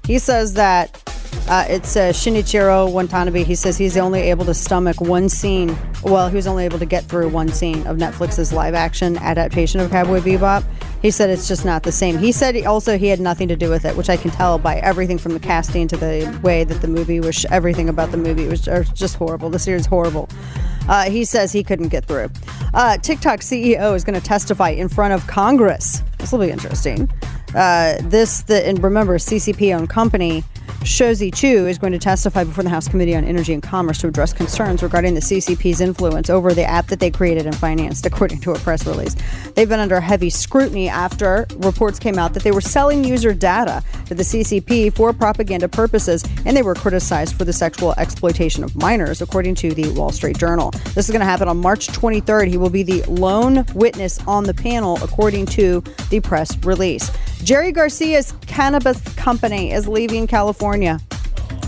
[0.06, 1.04] He says that
[1.50, 3.44] uh, it's uh, Shinichiro Watanabe.
[3.44, 5.78] He says he's only able to stomach one scene.
[6.02, 9.80] Well, he was only able to get through one scene of Netflix's live action adaptation
[9.82, 10.64] of Cowboy Bebop.
[11.02, 12.18] He said it's just not the same.
[12.18, 14.78] He said also he had nothing to do with it, which I can tell by
[14.78, 17.46] everything from the casting to the way that the movie was.
[17.46, 18.62] Everything about the movie was
[18.94, 19.50] just horrible.
[19.50, 20.30] The series horrible.
[20.90, 22.30] Uh, he says he couldn't get through.
[22.74, 26.02] Uh, TikTok CEO is going to testify in front of Congress.
[26.18, 27.10] This will be interesting.
[27.56, 30.44] Uh, this, the, and remember, CCP owned company
[30.84, 34.00] Shou Zi Chew is going to testify before the House Committee on Energy and Commerce
[34.00, 38.06] to address concerns regarding the CCP's influence over the app that they created and financed,
[38.06, 39.16] according to a press release.
[39.56, 43.84] They've been under heavy scrutiny after reports came out that they were selling user data
[44.06, 48.76] to the CCP for propaganda purposes, and they were criticized for the sexual exploitation of
[48.76, 50.72] minors, according to the Wall Street Journal.
[50.96, 52.48] This is going to happen on March 23rd.
[52.48, 57.12] He will be the lone witness on the panel, according to the press release.
[57.44, 61.00] Jerry Garcia's cannabis company is leaving California.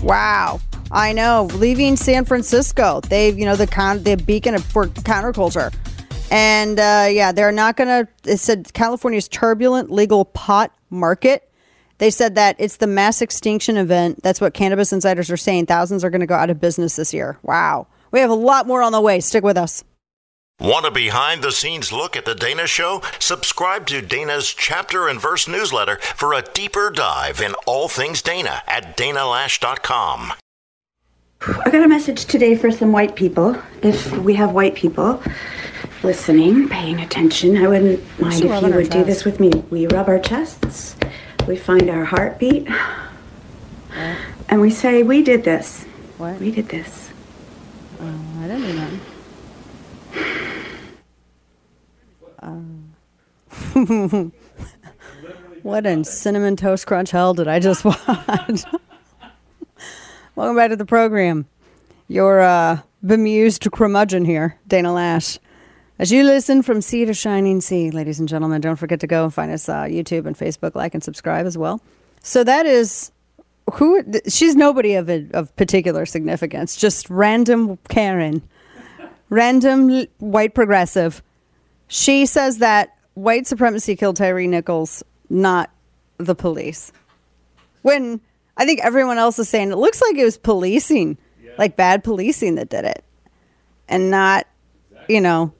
[0.02, 0.60] Wow.
[0.90, 3.00] I know, leaving San Francisco.
[3.00, 5.74] They've, you know, the con- the beacon of, for counterculture.
[6.30, 8.30] And uh, yeah, they're not going to.
[8.30, 11.50] It said California's turbulent legal pot market.
[11.98, 14.22] They said that it's the mass extinction event.
[14.22, 15.66] That's what cannabis insiders are saying.
[15.66, 17.38] Thousands are going to go out of business this year.
[17.42, 17.86] Wow.
[18.10, 19.20] We have a lot more on the way.
[19.20, 19.84] Stick with us.
[20.62, 23.02] Want a behind the scenes look at the Dana Show?
[23.18, 28.62] Subscribe to Dana's chapter and verse newsletter for a deeper dive in all things Dana
[28.68, 30.34] at danaloesch.com.
[31.40, 33.60] I got a message today for some white people.
[33.82, 35.20] If we have white people
[36.04, 39.40] listening, paying attention, I wouldn't mind should if you on our would do this with
[39.40, 39.50] me.
[39.70, 40.94] We rub our chests,
[41.48, 42.68] we find our heartbeat,
[44.48, 45.82] and we say, We did this.
[46.18, 46.38] What?
[46.38, 47.10] We did this.
[48.00, 49.11] Oh, I didn't do that.
[52.40, 52.92] Um,
[55.62, 58.64] what in cinnamon toast crunch hell did I just watch?
[60.34, 61.46] Welcome back to the program.
[62.08, 65.38] Your uh, bemused curmudgeon here, Dana Loesch.
[65.98, 69.24] As you listen from sea to shining sea, ladies and gentlemen, don't forget to go
[69.24, 71.80] and find us uh, YouTube and Facebook, like and subscribe as well.
[72.22, 73.12] So that is
[73.74, 78.42] who she's nobody of a, of particular significance, just random Karen,
[79.32, 81.22] random white progressive.
[81.88, 85.70] She says that white supremacy killed Tyre Nichols, not
[86.18, 86.92] the police.
[87.80, 88.20] When
[88.58, 91.16] I think everyone else is saying it looks like it was policing,
[91.56, 93.02] like bad policing that did it,
[93.88, 94.46] and not,
[95.08, 95.54] you know.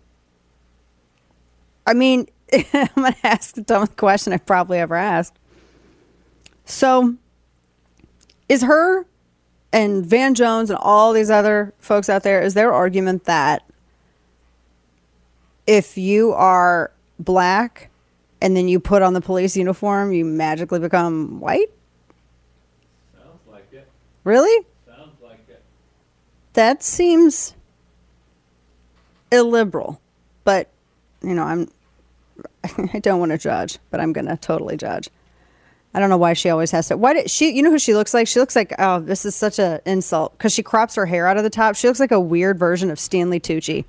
[1.87, 5.39] I mean, I'm going to ask the dumbest question I've probably ever asked.
[6.67, 7.17] So,
[8.51, 9.07] is her
[9.73, 13.65] and Van Jones and all these other folks out there, is their argument that
[15.67, 17.89] if you are black
[18.41, 21.71] and then you put on the police uniform, you magically become white?
[23.17, 23.89] Sounds like it.
[24.25, 24.67] Really?
[24.87, 25.63] Sounds like it.
[26.53, 27.55] That seems
[29.31, 30.01] illiberal.
[30.45, 30.69] But,
[31.23, 31.69] you know, I'm
[32.93, 35.09] I don't want to judge, but I'm going to totally judge.
[35.95, 36.97] I don't know why she always has to.
[36.97, 37.51] Why did she?
[37.51, 38.27] You know who she looks like?
[38.27, 41.37] She looks like oh, this is such an insult because she crops her hair out
[41.37, 41.77] of the top.
[41.77, 43.85] She looks like a weird version of Stanley Tucci.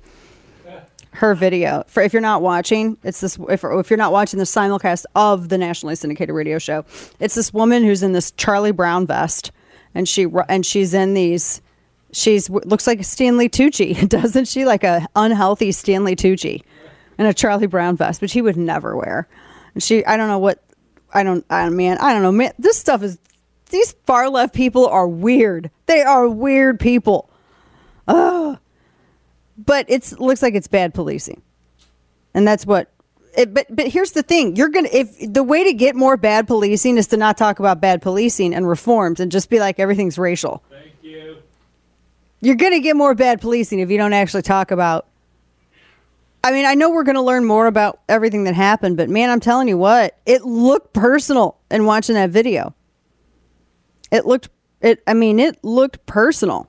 [1.12, 3.38] Her video for if you're not watching, it's this.
[3.48, 6.84] If, if you're not watching the simulcast of the nationally syndicated radio show,
[7.20, 9.52] it's this woman who's in this Charlie Brown vest,
[9.94, 11.62] and she and she's in these.
[12.12, 14.64] She's looks like Stanley Tucci, doesn't she?
[14.64, 16.62] Like a unhealthy Stanley Tucci,
[17.16, 19.28] in a Charlie Brown vest, which he would never wear.
[19.74, 20.64] And she, I don't know what
[21.14, 22.52] I don't, I man, I don't know, man.
[22.58, 23.18] This stuff is,
[23.70, 25.70] these far left people are weird.
[25.86, 27.30] They are weird people.
[28.06, 28.58] but
[29.88, 31.42] it looks like it's bad policing,
[32.34, 32.90] and that's what.
[33.36, 36.46] It, but but here's the thing: you're gonna if the way to get more bad
[36.46, 40.18] policing is to not talk about bad policing and reforms and just be like everything's
[40.18, 40.62] racial.
[40.70, 41.38] Thank you.
[42.40, 45.06] You're gonna get more bad policing if you don't actually talk about.
[46.44, 49.40] I mean, I know we're gonna learn more about everything that happened, but man, I'm
[49.40, 52.74] telling you what, it looked personal in watching that video.
[54.12, 54.50] It looked
[54.82, 55.02] it.
[55.06, 56.68] I mean, it looked personal.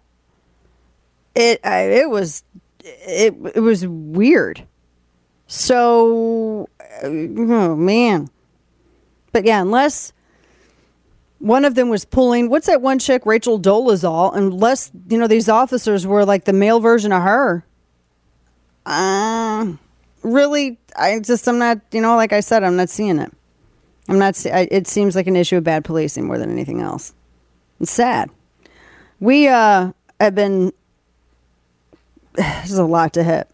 [1.36, 2.46] It it was
[2.86, 4.66] it it was weird.
[5.48, 8.30] So, uh, oh man.
[9.34, 10.14] But yeah, unless
[11.40, 15.50] one of them was pulling what's that one chick, Rachel Dolezal, unless you know these
[15.50, 17.66] officers were like the male version of her.
[18.86, 19.74] Uh,
[20.24, 23.32] really, I just I'm not you know like I said I'm not seeing it.
[24.08, 24.36] I'm not.
[24.36, 27.14] se- I, it seems like an issue of bad policing more than anything else.
[27.80, 28.30] It's sad.
[29.20, 30.72] We uh have been.
[32.34, 33.50] There's a lot to hit.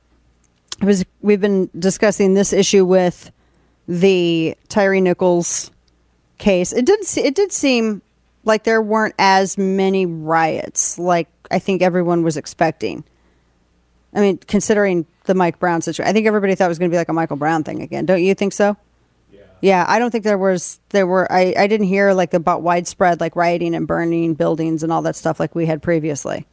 [0.82, 3.32] It was we've been discussing this issue with
[3.88, 5.72] the Tyre Nichols
[6.38, 6.74] case.
[6.74, 8.02] It did it did seem
[8.44, 13.04] like there weren't as many riots like I think everyone was expecting.
[14.14, 16.94] I mean, considering the Mike Brown situation, I think everybody thought it was going to
[16.94, 18.06] be like a Michael Brown thing again.
[18.06, 18.76] Don't you think so?
[19.32, 22.62] Yeah, yeah, I don't think there was there were I, I didn't hear like about
[22.62, 26.46] widespread like rioting and burning buildings and all that stuff like we had previously.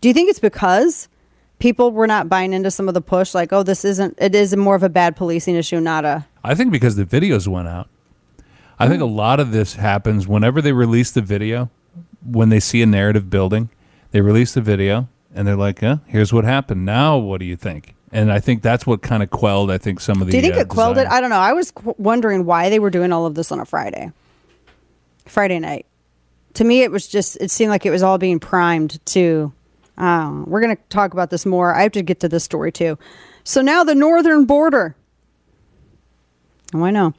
[0.00, 1.08] Do you think it's because
[1.58, 4.56] people were not buying into some of the push like oh this isn't it is
[4.56, 7.88] more of a bad policing issue not a I think because the videos went out.
[8.78, 11.70] I think a lot of this happens whenever they release the video,
[12.24, 13.70] when they see a narrative building,
[14.10, 16.84] they release the video and they're like, "Yeah, here's what happened.
[16.84, 19.70] Now, what do you think?" And I think that's what kind of quelled.
[19.70, 20.32] I think some of the.
[20.32, 21.06] Do you think uh, it quelled desire.
[21.06, 21.12] it?
[21.12, 21.36] I don't know.
[21.36, 24.12] I was qu- wondering why they were doing all of this on a Friday.
[25.26, 25.86] Friday night.
[26.54, 29.52] To me, it was just, it seemed like it was all being primed to.
[29.96, 31.74] Uh, we're going to talk about this more.
[31.74, 32.98] I have to get to this story too.
[33.44, 34.94] So now the northern border.
[36.74, 37.14] Oh, I know.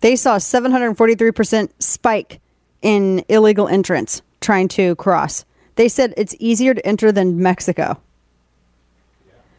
[0.00, 2.40] They saw a 743% spike
[2.80, 5.44] in illegal entrants trying to cross.
[5.78, 8.00] They said it's easier to enter than Mexico.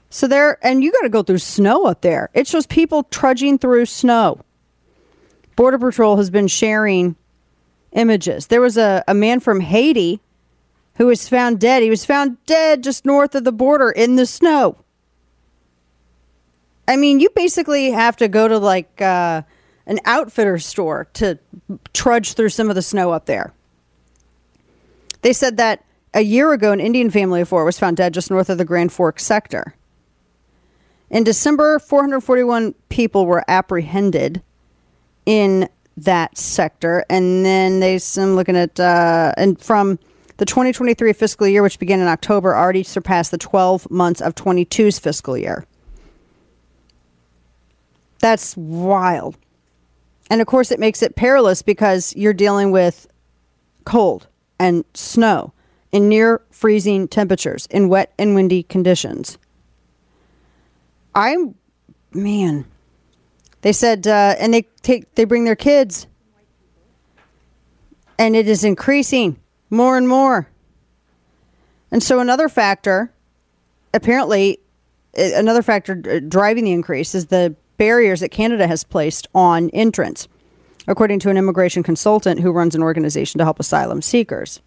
[0.10, 2.30] So there, and you got to go through snow up there.
[2.34, 4.42] It shows people trudging through snow.
[5.56, 7.16] Border Patrol has been sharing
[7.94, 8.48] images.
[8.48, 10.20] There was a, a man from Haiti
[10.96, 11.84] who was found dead.
[11.84, 14.76] He was found dead just north of the border in the snow.
[16.86, 19.44] I mean, you basically have to go to like uh,
[19.86, 21.40] an outfitter store to
[21.94, 23.54] trudge through some of the snow up there.
[25.22, 28.32] They said that a year ago, an Indian family of four was found dead just
[28.32, 29.76] north of the Grand Forks sector.
[31.10, 34.42] In December, 441 people were apprehended
[35.26, 37.06] in that sector.
[37.10, 40.00] And then they, I'm looking at, uh, and from
[40.38, 45.00] the 2023 fiscal year, which began in October, already surpassed the 12 months of 22's
[45.00, 45.66] fiscal year.
[48.20, 49.38] That's wild.
[50.30, 53.08] And of course, it makes it perilous because you're dealing with
[53.86, 54.28] cold
[54.60, 55.54] and snow
[55.92, 59.38] in near freezing temperatures in wet and windy conditions.
[61.16, 61.56] I'm,
[62.14, 62.66] man.
[63.62, 66.08] They said, uh, and they take, they bring their kids,
[68.18, 70.50] and it is increasing more and more.
[71.92, 73.12] And so another factor,
[73.94, 74.60] apparently,
[75.18, 80.28] uh, another factor driving the increase is the barriers that Canada has placed on entrance,
[80.88, 84.62] according to an immigration consultant who runs an organization to help asylum seekers.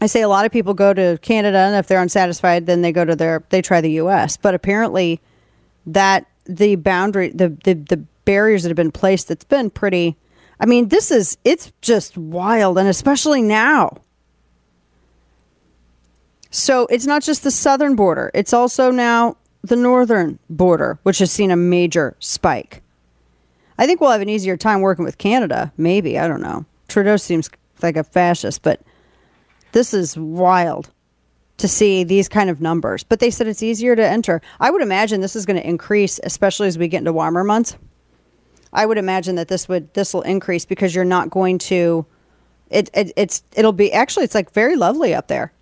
[0.00, 2.92] I say a lot of people go to Canada, and if they're unsatisfied, then they
[2.92, 4.36] go to their they try the U.S.
[4.36, 5.20] But apparently,
[5.86, 10.16] that the boundary, the the, the barriers that have been placed, it's been pretty.
[10.58, 13.98] I mean, this is it's just wild, and especially now.
[16.50, 21.30] So it's not just the southern border; it's also now the northern border, which has
[21.30, 22.82] seen a major spike.
[23.78, 25.72] I think we'll have an easier time working with Canada.
[25.76, 26.64] Maybe I don't know.
[26.88, 27.50] Trudeau seems
[27.82, 28.80] like a fascist, but
[29.72, 30.90] this is wild
[31.58, 33.04] to see these kind of numbers.
[33.04, 34.40] But they said it's easier to enter.
[34.58, 37.76] I would imagine this is going to increase, especially as we get into warmer months.
[38.72, 42.06] I would imagine that this would this will increase because you're not going to.
[42.70, 45.52] It, it it's it'll be actually it's like very lovely up there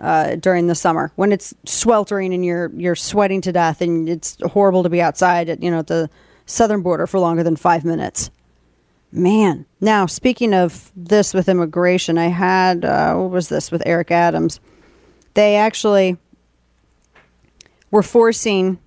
[0.00, 4.38] uh, during the summer when it's sweltering and you're you're sweating to death and it's
[4.52, 6.08] horrible to be outside at you know the
[6.46, 8.30] southern border for longer than five minutes.
[9.12, 14.10] Man, now speaking of this with immigration, I had uh, what was this with Eric
[14.10, 14.60] Adams?
[15.34, 16.16] They actually
[17.90, 18.78] were forcing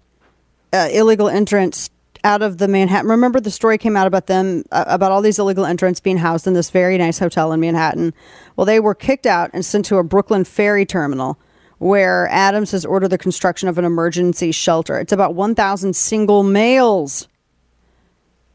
[0.74, 1.90] uh, illegal entrants
[2.24, 3.10] out of the Manhattan.
[3.10, 6.48] Remember the story came out about them uh, about all these illegal entrants being housed
[6.48, 8.14] in this very nice hotel in Manhattan.
[8.56, 11.40] Well, they were kicked out and sent to a Brooklyn ferry terminal
[11.78, 15.00] where Adams has ordered the construction of an emergency shelter.
[15.00, 17.29] It's about 1,000 single males.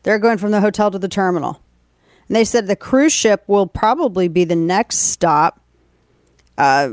[0.04, 1.60] They're going from the hotel to the terminal.
[2.28, 5.60] And they said the cruise ship will probably be the next stop.
[6.56, 6.90] Uh,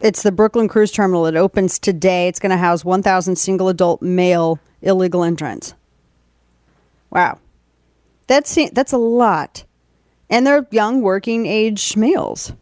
[0.00, 1.26] it's the Brooklyn Cruise Terminal.
[1.26, 2.28] It opens today.
[2.28, 5.74] It's going to house 1,000 single adult male illegal entrants.
[7.10, 7.38] Wow.
[8.26, 9.64] That's, that's a lot.
[10.28, 12.52] And they're young, working age males.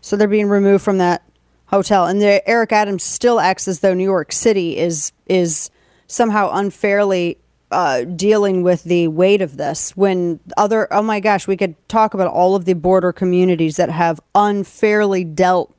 [0.00, 1.22] So they're being removed from that
[1.66, 2.06] hotel.
[2.06, 5.70] And Eric Adams still acts as though New York City is is
[6.08, 7.38] somehow unfairly
[7.70, 9.96] uh, dealing with the weight of this.
[9.96, 13.90] When other, oh my gosh, we could talk about all of the border communities that
[13.90, 15.74] have unfairly dealt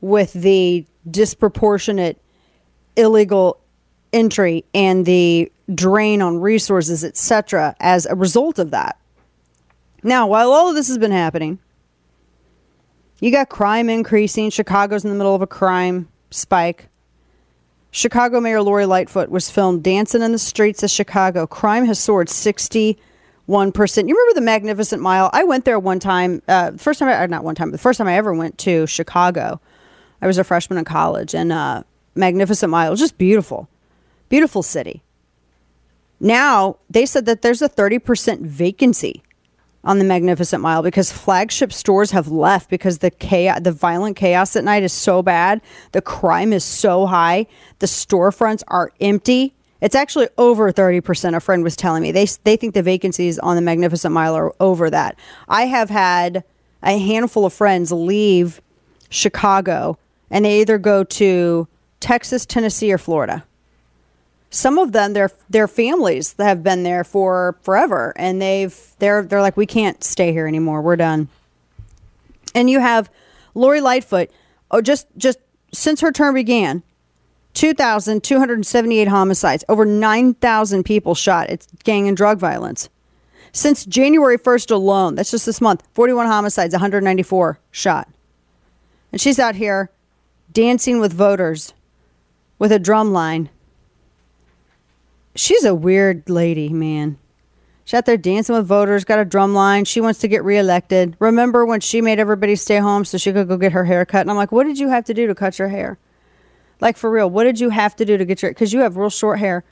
[0.00, 2.20] with the disproportionate
[2.96, 3.60] illegal
[4.12, 8.98] entry and the drain on resources, etc., as a result of that.
[10.02, 11.58] Now, while all of this has been happening,
[13.20, 14.50] you got crime increasing.
[14.50, 16.89] Chicago's in the middle of a crime spike.
[17.90, 21.46] Chicago Mayor Lori Lightfoot was filmed dancing in the streets of Chicago.
[21.46, 22.96] Crime has soared 61%.
[23.48, 25.28] You remember the Magnificent Mile?
[25.32, 27.98] I went there one time, uh, first time, I, not one time, but the first
[27.98, 29.60] time I ever went to Chicago.
[30.22, 31.82] I was a freshman in college, and uh,
[32.14, 33.68] Magnificent Mile was just beautiful.
[34.28, 35.02] Beautiful city.
[36.20, 39.22] Now, they said that there's a 30% vacancy
[39.82, 44.54] on the Magnificent Mile because flagship stores have left because the chaos, the violent chaos
[44.56, 45.60] at night is so bad.
[45.92, 47.46] The crime is so high.
[47.78, 49.54] The storefronts are empty.
[49.80, 51.34] It's actually over 30%.
[51.34, 54.54] A friend was telling me they, they think the vacancies on the Magnificent Mile are
[54.60, 55.18] over that.
[55.48, 56.44] I have had
[56.82, 58.60] a handful of friends leave
[59.08, 59.98] Chicago
[60.30, 61.66] and they either go to
[62.00, 63.44] Texas, Tennessee, or Florida
[64.50, 69.40] some of them their their families have been there for forever and they've they're they're
[69.40, 70.82] like we can't stay here anymore.
[70.82, 71.28] We're done.
[72.54, 73.08] And you have
[73.54, 74.30] lori lightfoot.
[74.70, 75.38] Oh just just
[75.72, 76.82] since her term began
[77.54, 81.48] 2278 homicides over 9000 people shot.
[81.48, 82.88] It's gang and drug violence.
[83.52, 88.08] Since january 1st alone that's just this month 41 homicides 194 shot.
[89.12, 89.90] And she's out here
[90.52, 91.72] dancing with voters
[92.58, 93.48] with a drum line
[95.40, 97.18] she's a weird lady, man.
[97.84, 99.84] She's out there dancing with voters, got a drum line.
[99.84, 101.16] She wants to get reelected.
[101.18, 104.20] Remember when she made everybody stay home so she could go get her hair cut?
[104.20, 105.98] And I'm like, what did you have to do to cut your hair?
[106.80, 108.50] Like for real, what did you have to do to get your?
[108.50, 109.64] Because you have real short hair.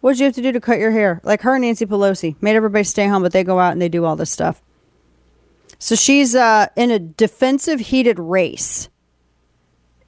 [0.00, 1.20] What did you have to do to cut your hair?
[1.22, 3.88] Like her, and Nancy Pelosi made everybody stay home, but they go out and they
[3.88, 4.60] do all this stuff.
[5.78, 8.88] So she's uh, in a defensive heated race,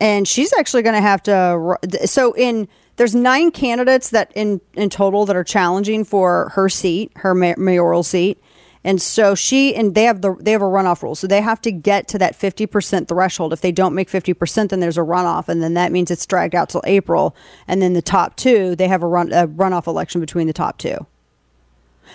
[0.00, 1.78] and she's actually going to have to.
[2.06, 7.12] So in there's nine candidates that in in total that are challenging for her seat,
[7.16, 8.40] her mayoral seat.
[8.86, 11.14] And so she and they have the they have a runoff rule.
[11.14, 13.52] So they have to get to that 50% threshold.
[13.52, 16.54] If they don't make 50%, then there's a runoff and then that means it's dragged
[16.54, 17.34] out till April.
[17.66, 20.78] And then the top 2, they have a run a runoff election between the top
[20.78, 21.06] 2.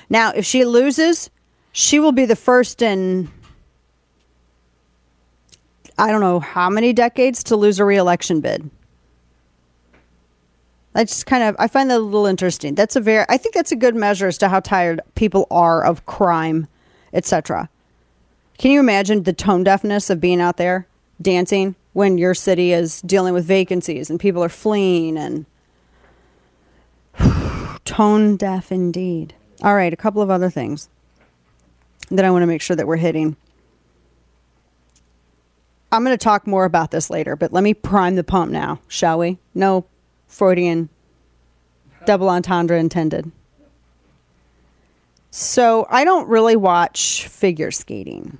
[0.10, 1.32] Now, if she loses,
[1.72, 3.32] she will be the first in
[5.98, 8.70] I don't know how many decades to lose a reelection bid.
[10.96, 12.76] I just kind of I find that a little interesting.
[12.76, 15.84] That's a very I think that's a good measure as to how tired people are
[15.84, 16.68] of crime,
[17.14, 17.70] etc.
[18.58, 20.88] Can you imagine the tone deafness of being out there
[21.22, 25.46] dancing when your city is dealing with vacancies and people are fleeing and
[27.86, 29.36] tone deaf indeed.
[29.62, 30.90] All right, a couple of other things
[32.10, 33.36] that I want to make sure that we're hitting.
[35.92, 38.80] I'm going to talk more about this later, but let me prime the pump now,
[38.88, 39.40] shall we?
[39.56, 39.86] No
[40.30, 40.88] Freudian
[42.06, 43.30] double entendre intended.
[45.32, 48.38] So I don't really watch figure skating,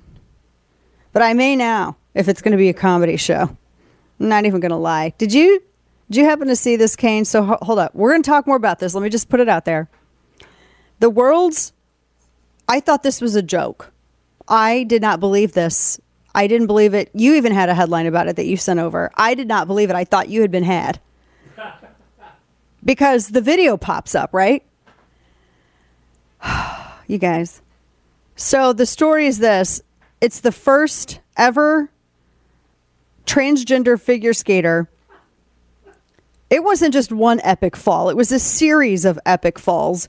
[1.12, 3.56] but I may now if it's going to be a comedy show.
[4.18, 5.12] I'm not even going to lie.
[5.18, 5.62] Did you
[6.10, 7.24] did you happen to see this, Kane?
[7.24, 8.94] So ho- hold up, we're going to talk more about this.
[8.94, 9.88] Let me just put it out there.
[10.98, 11.72] The world's.
[12.68, 13.92] I thought this was a joke.
[14.48, 16.00] I did not believe this.
[16.34, 17.10] I didn't believe it.
[17.14, 19.10] You even had a headline about it that you sent over.
[19.14, 19.96] I did not believe it.
[19.96, 21.00] I thought you had been had
[22.84, 24.64] because the video pops up, right?
[27.06, 27.62] you guys.
[28.36, 29.82] So the story is this
[30.20, 31.90] it's the first ever
[33.26, 34.88] transgender figure skater.
[36.48, 40.08] It wasn't just one epic fall, it was a series of epic falls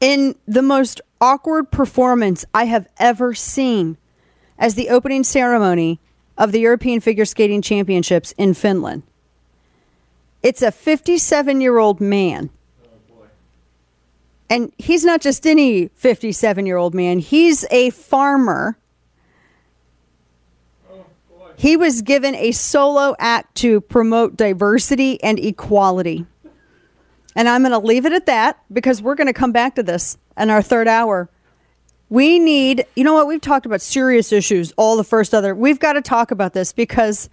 [0.00, 3.96] in the most awkward performance I have ever seen
[4.58, 6.00] as the opening ceremony
[6.36, 9.02] of the European Figure Skating Championships in Finland.
[10.44, 12.50] It's a 57 year old man.
[14.50, 18.78] And he's not just any 57 year old man, he's a farmer.
[21.56, 26.26] He was given a solo act to promote diversity and equality.
[27.36, 29.82] And I'm going to leave it at that because we're going to come back to
[29.82, 31.30] this in our third hour.
[32.10, 33.28] We need, you know what?
[33.28, 35.54] We've talked about serious issues all the first other.
[35.54, 37.30] We've got to talk about this because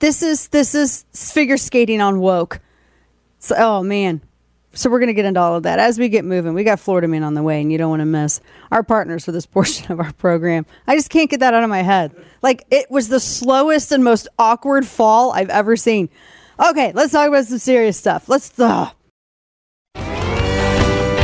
[0.00, 2.60] this is this is figure skating on woke.
[3.38, 4.20] So, oh man.
[4.72, 6.54] So we're going to get into all of that as we get moving.
[6.54, 8.40] We got Florida Man on the way, and you don't want to miss
[8.70, 10.64] our partners for this portion of our program.
[10.86, 12.14] I just can't get that out of my head.
[12.42, 16.08] Like it was the slowest and most awkward fall I've ever seen.
[16.64, 18.28] Okay, let's talk about some serious stuff.
[18.28, 18.58] Let's.
[18.58, 18.90] Uh,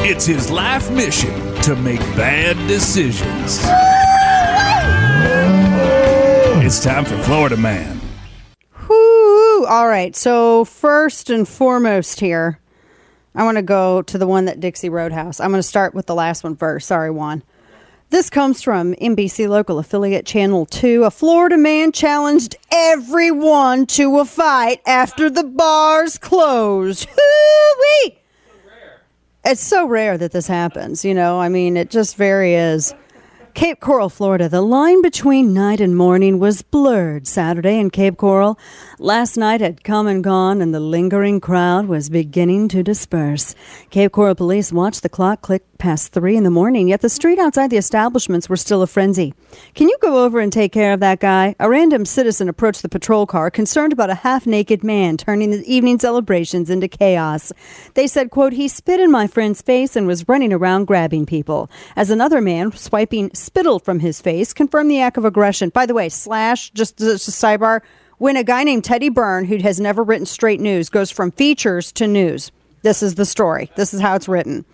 [0.09, 3.61] It's his life mission to make bad decisions.
[6.67, 7.96] It's time for Florida Man.
[9.65, 10.15] All right.
[10.15, 12.61] So first and foremost here,
[13.35, 15.41] I want to go to the one that Dixie Roadhouse.
[15.41, 16.89] I'm going to start with the last one first.
[16.89, 17.43] Sorry, Juan.
[18.11, 21.05] This comes from NBC local affiliate Channel 2.
[21.05, 27.07] A Florida man challenged everyone to a fight after the bars closed.
[27.09, 28.19] Woo-wee!
[29.45, 31.41] It's so rare that this happens, you know.
[31.41, 32.95] I mean, it just very is.
[33.57, 34.51] Cape Coral, Florida.
[34.51, 38.59] The line between night and morning was blurred Saturday in Cape Coral.
[38.99, 43.55] Last night had come and gone, and the lingering crowd was beginning to disperse.
[43.89, 47.39] Cape Coral police watched the clock click past three in the morning, yet the street
[47.39, 49.35] outside the establishments were still a frenzy.
[49.75, 51.55] Can you go over and take care of that guy?
[51.61, 55.65] A random citizen approached the patrol car, concerned about a half naked man turning the
[55.73, 57.53] evening celebrations into chaos.
[57.95, 61.71] They said, quote, he spit in my friend's face and was running around grabbing people.
[61.95, 65.71] As another man, swiping spittle from his face, confirmed the act of aggression.
[65.71, 67.83] By the way, slash, just, just a sidebar,
[68.19, 71.93] when a guy named Teddy Byrne, who has never written straight news, goes from features
[71.93, 72.51] to news.
[72.83, 73.71] This is the story.
[73.77, 74.65] This is how it's written.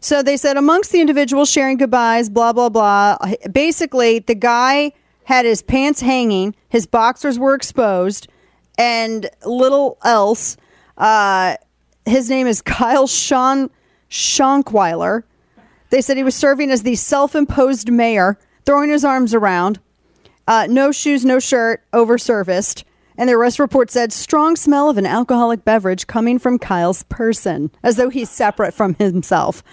[0.00, 3.18] So they said amongst the individuals sharing goodbyes, blah, blah, blah.
[3.50, 4.92] Basically, the guy
[5.24, 8.28] had his pants hanging, his boxers were exposed,
[8.78, 10.56] and little else.
[10.96, 11.56] Uh,
[12.06, 13.70] his name is Kyle Sean
[14.10, 15.24] Schonkweiler.
[15.90, 19.80] They said he was serving as the self imposed mayor, throwing his arms around.
[20.46, 22.84] Uh, no shoes, no shirt, overserviced.
[23.18, 27.72] And the arrest report said strong smell of an alcoholic beverage coming from Kyle's person,
[27.82, 29.64] as though he's separate from himself.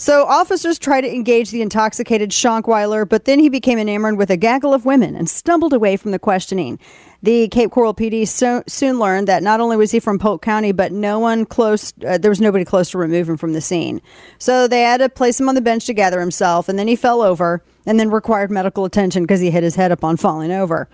[0.00, 4.36] So officers tried to engage the intoxicated Schonkweiler, but then he became enamored with a
[4.36, 6.78] gaggle of women and stumbled away from the questioning.
[7.20, 10.70] The Cape Coral PD so, soon learned that not only was he from Polk County,
[10.70, 14.00] but no one close, uh, there was nobody close to remove him from the scene.
[14.38, 16.94] So they had to place him on the bench to gather himself, and then he
[16.94, 20.88] fell over and then required medical attention because he hit his head upon falling over.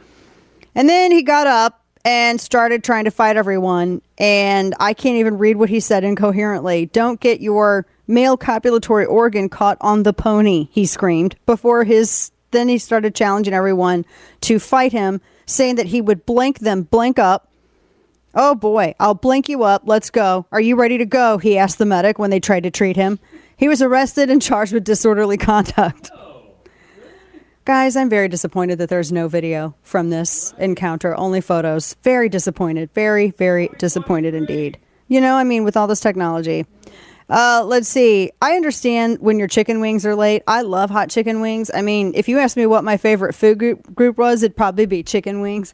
[0.75, 4.03] And then he got up and started trying to fight everyone.
[4.19, 6.87] And I can't even read what he said incoherently.
[6.87, 11.37] Don't get your male copulatory organ caught on the pony, he screamed.
[11.47, 14.05] Before his, then he started challenging everyone
[14.43, 17.49] to fight him, saying that he would blink them, blink up.
[18.35, 19.83] Oh boy, I'll blink you up.
[19.87, 20.47] Let's go.
[20.51, 21.39] Are you ready to go?
[21.39, 23.21] He asked the medic when they tried to treat him.
[23.57, 26.11] He was arrested and charged with disorderly conduct.
[27.65, 31.97] Guys, I'm very disappointed that there's no video from this encounter, only photos.
[32.03, 32.93] Very disappointed.
[32.93, 34.79] Very, very disappointed indeed.
[35.09, 36.67] You know, I mean, with all this technology.
[37.31, 38.31] Uh, let's see.
[38.43, 40.43] I understand when your chicken wings are late.
[40.47, 41.71] I love hot chicken wings.
[41.73, 44.85] I mean, if you asked me what my favorite food group, group was, it'd probably
[44.85, 45.73] be chicken wings.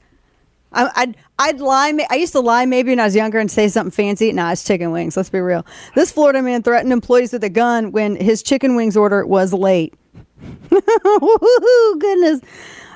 [0.73, 1.99] I, I'd I'd lie.
[2.11, 4.33] I used to lie maybe when I was younger and say something fancy.
[4.33, 5.16] Nah, it's chicken wings.
[5.16, 5.66] Let's be real.
[5.95, 9.95] This Florida man threatened employees with a gun when his chicken wings order was late.
[10.71, 12.41] Goodness.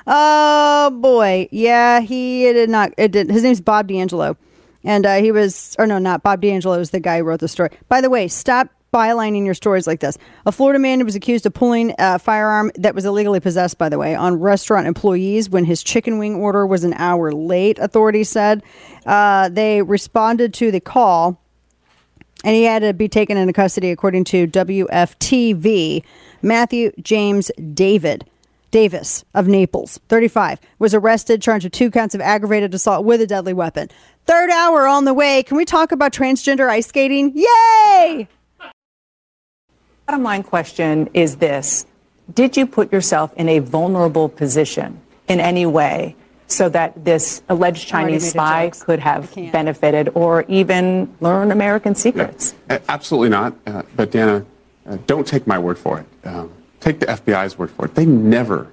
[0.07, 1.49] Oh boy.
[1.51, 4.37] Yeah, he did not it did his name's Bob D'Angelo.
[4.83, 7.47] And uh, he was or no, not Bob D'Angelo is the guy who wrote the
[7.47, 7.71] story.
[7.89, 10.17] By the way, stop bylining your stories like this.
[10.45, 13.97] A Florida man was accused of pulling a firearm that was illegally possessed, by the
[13.97, 18.63] way, on restaurant employees when his chicken wing order was an hour late, authorities said.
[19.05, 21.41] Uh, they responded to the call
[22.45, 26.01] and he had to be taken into custody according to WFTV.
[26.41, 28.23] Matthew James David
[28.71, 33.27] Davis of Naples, 35, was arrested, charged with two counts of aggravated assault with a
[33.27, 33.89] deadly weapon.
[34.25, 35.43] Third hour on the way.
[35.43, 37.33] Can we talk about transgender ice skating?
[37.35, 38.29] Yay!
[40.07, 41.85] Bottom line question is this
[42.33, 46.15] Did you put yourself in a vulnerable position in any way
[46.47, 52.53] so that this alleged Chinese spy could have benefited or even learn American secrets?
[52.69, 53.55] A- Absolutely not.
[53.65, 54.45] Uh, but Dana,
[54.87, 56.27] uh, don't take my word for it.
[56.27, 57.95] Um, take the FBI's word for it.
[57.95, 58.71] They never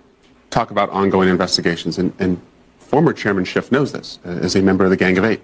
[0.51, 2.39] talk about ongoing investigations, and, and
[2.79, 5.41] former Chairman Schiff knows this uh, as a member of the Gang of Eight.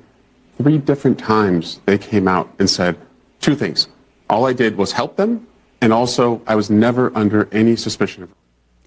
[0.58, 2.98] Three different times they came out and said
[3.40, 3.88] two things.
[4.28, 5.46] All I did was help them,
[5.80, 8.34] and also I was never under any suspicion of.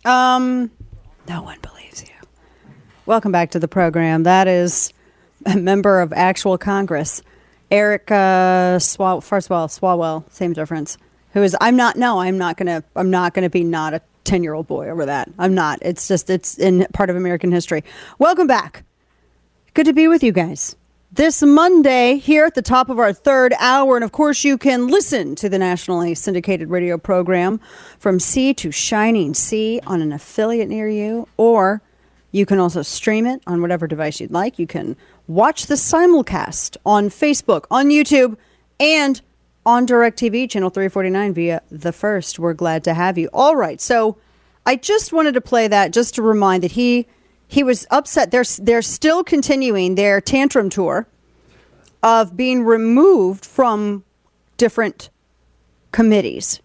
[0.05, 0.71] Um,
[1.27, 2.09] no one believes you.
[3.05, 4.23] Welcome back to the program.
[4.23, 4.93] That is
[5.45, 7.21] a member of actual Congress,
[7.69, 10.97] Eric uh, Swal- Farswell, Swalwell, same difference.
[11.33, 11.55] Who is?
[11.61, 11.95] I'm not.
[11.95, 12.83] No, I'm not gonna.
[12.95, 15.29] I'm not gonna be not a ten year old boy over that.
[15.39, 15.79] I'm not.
[15.81, 16.29] It's just.
[16.29, 17.83] It's in part of American history.
[18.19, 18.83] Welcome back.
[19.73, 20.75] Good to be with you guys.
[21.13, 24.87] This Monday, here at the top of our third hour, and of course, you can
[24.87, 27.59] listen to the nationally syndicated radio program
[27.99, 31.81] from sea to shining sea on an affiliate near you, or
[32.31, 34.57] you can also stream it on whatever device you'd like.
[34.57, 34.95] You can
[35.27, 38.37] watch the simulcast on Facebook, on YouTube,
[38.79, 39.21] and
[39.65, 42.39] on DirecTV, channel 349 via The First.
[42.39, 43.29] We're glad to have you.
[43.33, 44.15] All right, so
[44.65, 47.05] I just wanted to play that just to remind that he
[47.51, 48.31] he was upset.
[48.31, 51.05] They're they're still continuing their tantrum tour
[52.01, 54.05] of being removed from
[54.55, 55.09] different
[55.91, 56.61] committees.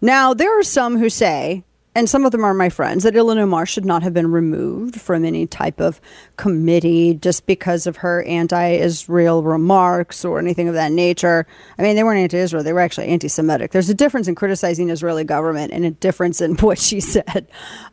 [0.00, 3.36] Now there are some who say, and some of them are my friends, that Ilhan
[3.36, 6.00] Omar should not have been removed from any type of
[6.36, 11.46] committee just because of her anti-Israel remarks or anything of that nature.
[11.78, 13.72] I mean, they weren't anti-Israel; they were actually anti-Semitic.
[13.72, 17.46] There's a difference in criticizing Israeli government and a difference in what she said.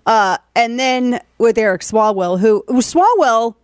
[0.06, 3.56] Uh, and then with Eric Swalwell, who Swalwell.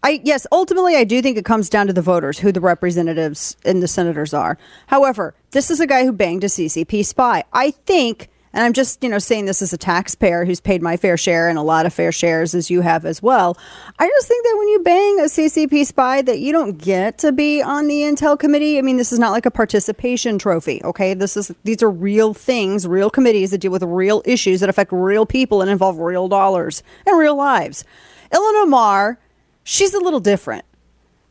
[0.00, 3.56] I yes, ultimately I do think it comes down to the voters, who the representatives
[3.64, 4.56] and the senators are.
[4.86, 7.42] However, this is a guy who banged a CCP spy.
[7.52, 8.28] I think,
[8.58, 11.48] and I'm just you know saying this as a taxpayer who's paid my fair share
[11.48, 13.56] and a lot of fair shares as you have as well.
[14.00, 17.30] I just think that when you bang a CCP spy, that you don't get to
[17.30, 18.76] be on the Intel committee.
[18.76, 20.82] I mean, this is not like a participation trophy.
[20.82, 24.68] Okay, this is these are real things, real committees that deal with real issues that
[24.68, 27.84] affect real people and involve real dollars and real lives.
[28.32, 29.20] Ilhan Omar
[29.62, 30.64] she's a little different.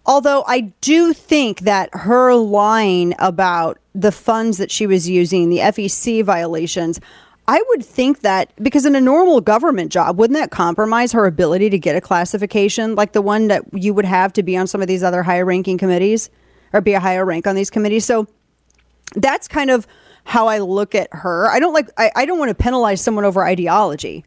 [0.06, 5.58] Although I do think that her line about the funds that she was using, the
[5.58, 7.00] FEC violations,
[7.48, 11.70] I would think that because in a normal government job, wouldn't that compromise her ability
[11.72, 14.82] to get a classification like the one that you would have to be on some
[14.82, 16.30] of these other higher ranking committees
[16.74, 18.06] or be a higher rank on these committees?
[18.06, 18.28] So
[19.16, 19.88] that's kind of
[20.26, 21.48] how I look at her.
[21.48, 24.26] I don't like, I, I don't want to penalize someone over ideology.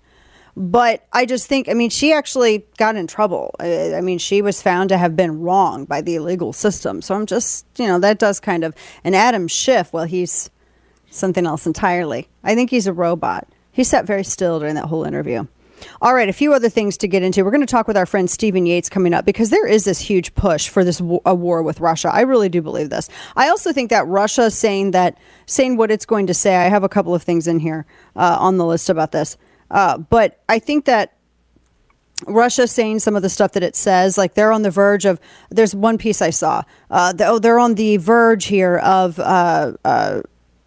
[0.57, 3.55] But I just think, I mean, she actually got in trouble.
[3.61, 7.03] I, I mean, she was found to have been wrong by the legal system.
[7.03, 8.75] So I'm just, you know, that does kind of.
[9.05, 10.51] And Adam Schiff, well, he's
[11.11, 12.29] something else entirely.
[12.43, 13.49] I think he's a robot.
[13.73, 15.47] He sat very still during that whole interview.
[16.03, 17.43] All right, a few other things to get into.
[17.43, 19.99] We're going to talk with our friend Stephen Yates coming up because there is this
[19.99, 22.11] huge push for this w- a war with Russia.
[22.13, 23.09] I really do believe this.
[23.37, 25.17] I also think that Russia saying that
[25.47, 26.57] saying what it's going to say.
[26.57, 29.37] I have a couple of things in here uh, on the list about this.
[29.71, 31.15] Uh, but I think that
[32.27, 35.21] Russia saying some of the stuff that it says, like they're on the verge of.
[35.51, 36.63] There's one piece I saw.
[36.91, 40.23] Uh, the, oh, they're on the verge here of uh, uh,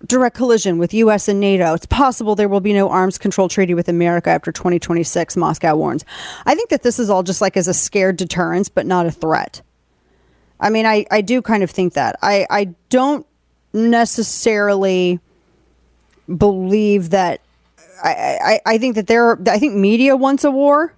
[0.06, 1.28] direct collision with U.S.
[1.28, 1.74] and NATO.
[1.74, 5.38] It's possible there will be no arms control treaty with America after 2026.
[5.38, 6.04] Moscow warns.
[6.46, 9.12] I think that this is all just like as a scared deterrence, but not a
[9.12, 9.62] threat.
[10.60, 12.18] I mean, I, I do kind of think that.
[12.22, 13.26] I, I don't
[13.74, 15.20] necessarily
[16.38, 17.42] believe that
[18.02, 18.10] I,
[18.42, 19.40] I, I think that there.
[19.50, 20.94] I think media wants a war.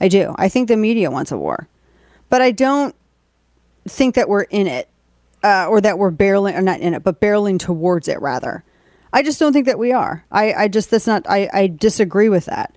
[0.00, 0.34] I do.
[0.36, 1.68] I think the media wants a war,
[2.28, 2.94] but I don't
[3.88, 4.88] think that we're in it,
[5.42, 8.20] uh, or that we're barreling, or not in it, but barreling towards it.
[8.20, 8.64] Rather,
[9.12, 10.24] I just don't think that we are.
[10.30, 11.24] I, I just that's not.
[11.28, 12.74] I, I disagree with that,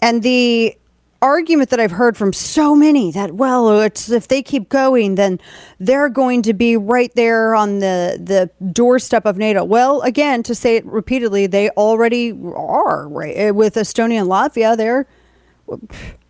[0.00, 0.76] and the
[1.20, 5.40] argument that I've heard from so many that well it's if they keep going then
[5.80, 9.64] they're going to be right there on the the doorstep of NATO.
[9.64, 14.76] Well, again, to say it repeatedly, they already are right Eh, with Estonia and Latvia.
[14.76, 15.06] They're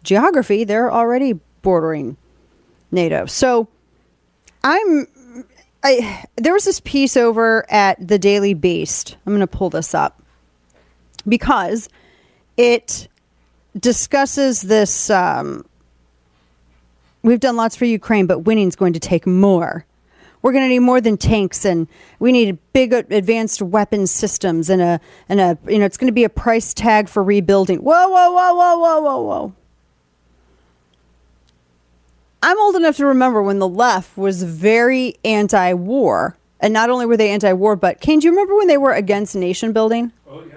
[0.02, 2.16] geography, they're already bordering
[2.90, 3.26] NATO.
[3.26, 3.68] So
[4.64, 5.06] I'm
[5.82, 9.16] I there was this piece over at the Daily Beast.
[9.26, 10.22] I'm going to pull this up
[11.26, 11.88] because
[12.56, 13.08] it
[13.78, 15.10] discusses this.
[15.10, 15.64] Um,
[17.22, 19.84] we've done lots for Ukraine, but winning's going to take more.
[20.40, 21.88] We're going to need more than tanks, and
[22.20, 26.12] we need big advanced weapon systems, and a and a you know it's going to
[26.12, 27.78] be a price tag for rebuilding.
[27.78, 29.52] Whoa, whoa, whoa, whoa, whoa, whoa, whoa.
[32.40, 37.16] I'm old enough to remember when the left was very anti-war, and not only were
[37.16, 40.12] they anti-war, but Kane, do you remember when they were against nation building?
[40.30, 40.54] Oh yeah,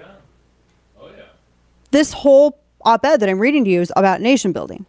[1.00, 1.24] oh yeah.
[1.90, 4.86] This whole op-ed that I'm reading to you is about nation building.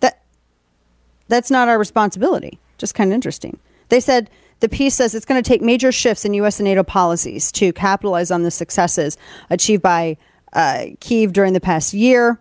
[0.00, 0.22] That
[1.28, 2.58] that's not our responsibility.
[2.78, 3.58] Just kind of interesting.
[3.88, 4.30] They said
[4.60, 6.58] the piece says it's going to take major shifts in U.S.
[6.58, 9.16] and NATO policies to capitalize on the successes
[9.50, 10.16] achieved by
[10.52, 12.40] uh, Kiev during the past year.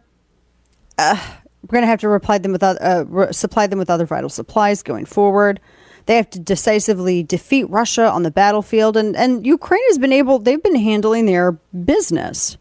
[0.98, 1.18] Uh,
[1.64, 4.30] we're going to have to reply them with uh, re- supply them with other vital
[4.30, 5.60] supplies going forward.
[6.06, 10.40] They have to decisively defeat Russia on the battlefield, and, and Ukraine has been able.
[10.40, 12.58] They've been handling their business.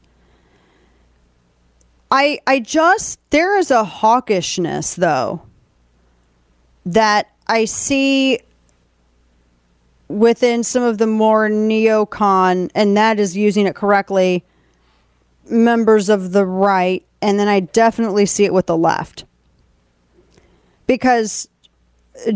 [2.15, 5.43] I I just there is a hawkishness though
[6.87, 8.39] that I see
[10.07, 14.45] within some of the more neocon, and that is using it correctly,
[15.51, 19.25] members of the right, and then I definitely see it with the left.
[20.87, 21.49] Because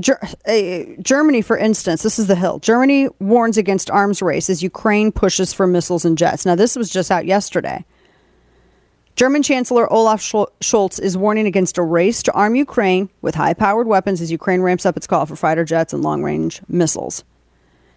[0.00, 2.58] Ger- uh, Germany, for instance, this is the Hill.
[2.58, 6.44] Germany warns against arms race as Ukraine pushes for missiles and jets.
[6.44, 7.84] Now, this was just out yesterday.
[9.18, 13.88] German Chancellor Olaf Scholz is warning against a race to arm Ukraine with high powered
[13.88, 17.24] weapons as Ukraine ramps up its call for fighter jets and long range missiles.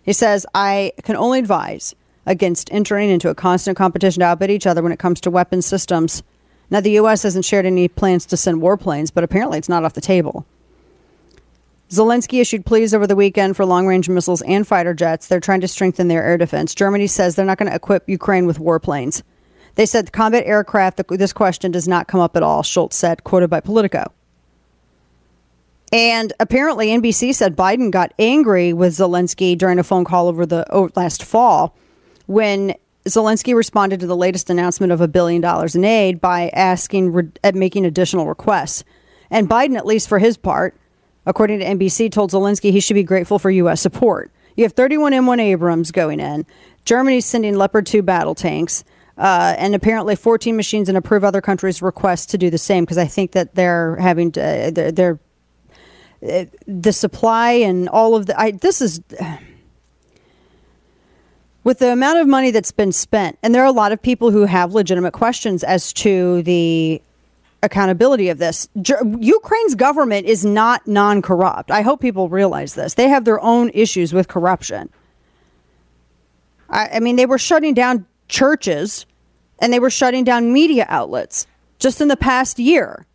[0.02, 1.94] He says, I can only advise
[2.26, 5.68] against entering into a constant competition to outbid each other when it comes to weapons
[5.68, 6.24] systems.
[6.72, 7.22] Now, the U.S.
[7.22, 10.48] hasn't shared any plans to send warplanes, but apparently it's not off the table.
[11.92, 15.28] Zelensky issued pleas over the weekend for long range missiles and fighter jets.
[15.28, 16.74] They're trying to strengthen their air defense.
[16.74, 19.22] Germany says they're not going to equip Ukraine with warplanes.
[19.76, 23.24] They said the combat aircraft, this question does not come up at all, Scholz said,
[23.24, 24.12] quoted by Politico.
[25.92, 30.70] And apparently, NBC said Biden got angry with Zelensky during a phone call over the
[30.72, 31.76] over last fall
[32.28, 32.76] when
[33.06, 37.56] Zelensky responded to the latest announcement of a billion dollars in aid by asking, at
[37.56, 38.84] making additional requests.
[39.30, 40.76] And Biden, at least for his part,
[41.26, 43.82] according to NBC, told Zelensky he should be grateful for U.S.
[43.82, 44.32] support.
[44.56, 46.46] You have 31 M1 Abrams going in.
[46.86, 48.84] Germany's sending Leopard 2 battle tanks.
[49.18, 52.98] Uh, and apparently 14 machines and approve other countries' requests to do the same because
[52.98, 55.20] I think that they're having to, uh, they're, they're
[56.28, 58.40] uh, the supply and all of the.
[58.40, 59.02] I, this is
[61.64, 64.32] with the amount of money that's been spent, and there are a lot of people
[64.32, 67.02] who have legitimate questions as to the
[67.64, 68.68] accountability of this.
[68.76, 71.72] Ukraine's government is not non corrupt.
[71.72, 72.96] I hope people realize this.
[72.96, 74.90] They have their own issues with corruption.
[76.70, 79.06] I, I, mean, they were shutting down churches
[79.60, 81.46] and they were shutting down media outlets
[81.78, 83.06] just in the past year.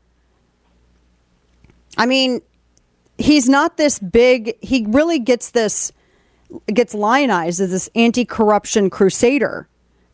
[1.97, 2.43] I mean,
[3.19, 5.91] he's not this big, he really gets this,
[6.73, 9.69] gets lionized as this anti corruption crusader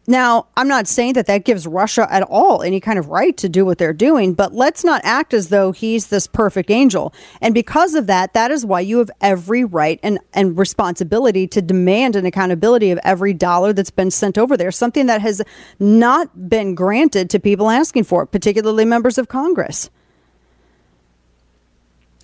[0.06, 3.48] now, I'm not saying that that gives Russia at all any kind of right to
[3.48, 7.14] do what they're doing, but let's not act as though he's this perfect angel.
[7.40, 11.62] And because of that, that is why you have every right and, and responsibility to
[11.62, 15.40] demand an accountability of every dollar that's been sent over there, something that has
[15.78, 19.88] not been granted to people asking for it, particularly members of Congress.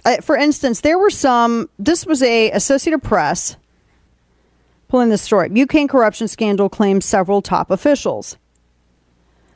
[0.05, 3.57] Uh, for instance, there were some, this was a Associated Press
[4.89, 8.39] Pulling this story Ukraine corruption scandal claims several top officials.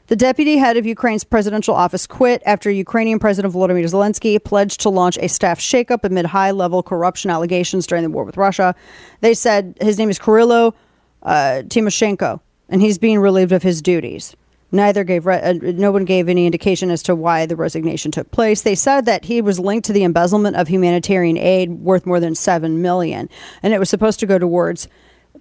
[0.08, 4.90] The deputy head of Ukraine's presidential office quit after Ukrainian President Volodymyr Zelensky pledged to
[4.90, 8.74] launch a staff shakeup amid high level corruption allegations during the war with Russia.
[9.22, 10.74] They said his name is Kyrylo
[11.22, 14.36] uh, Timoshenko, and he's being relieved of his duties.
[14.70, 18.30] Neither gave re- uh, no one gave any indication as to why the resignation took
[18.32, 18.62] place.
[18.62, 22.34] They said that he was linked to the embezzlement of humanitarian aid worth more than
[22.34, 23.30] seven million,
[23.62, 24.88] and it was supposed to go towards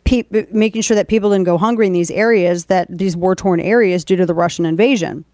[0.04, 3.60] pe- making sure that people didn't go hungry in these areas, that these war torn
[3.60, 5.26] areas due to the Russian invasion.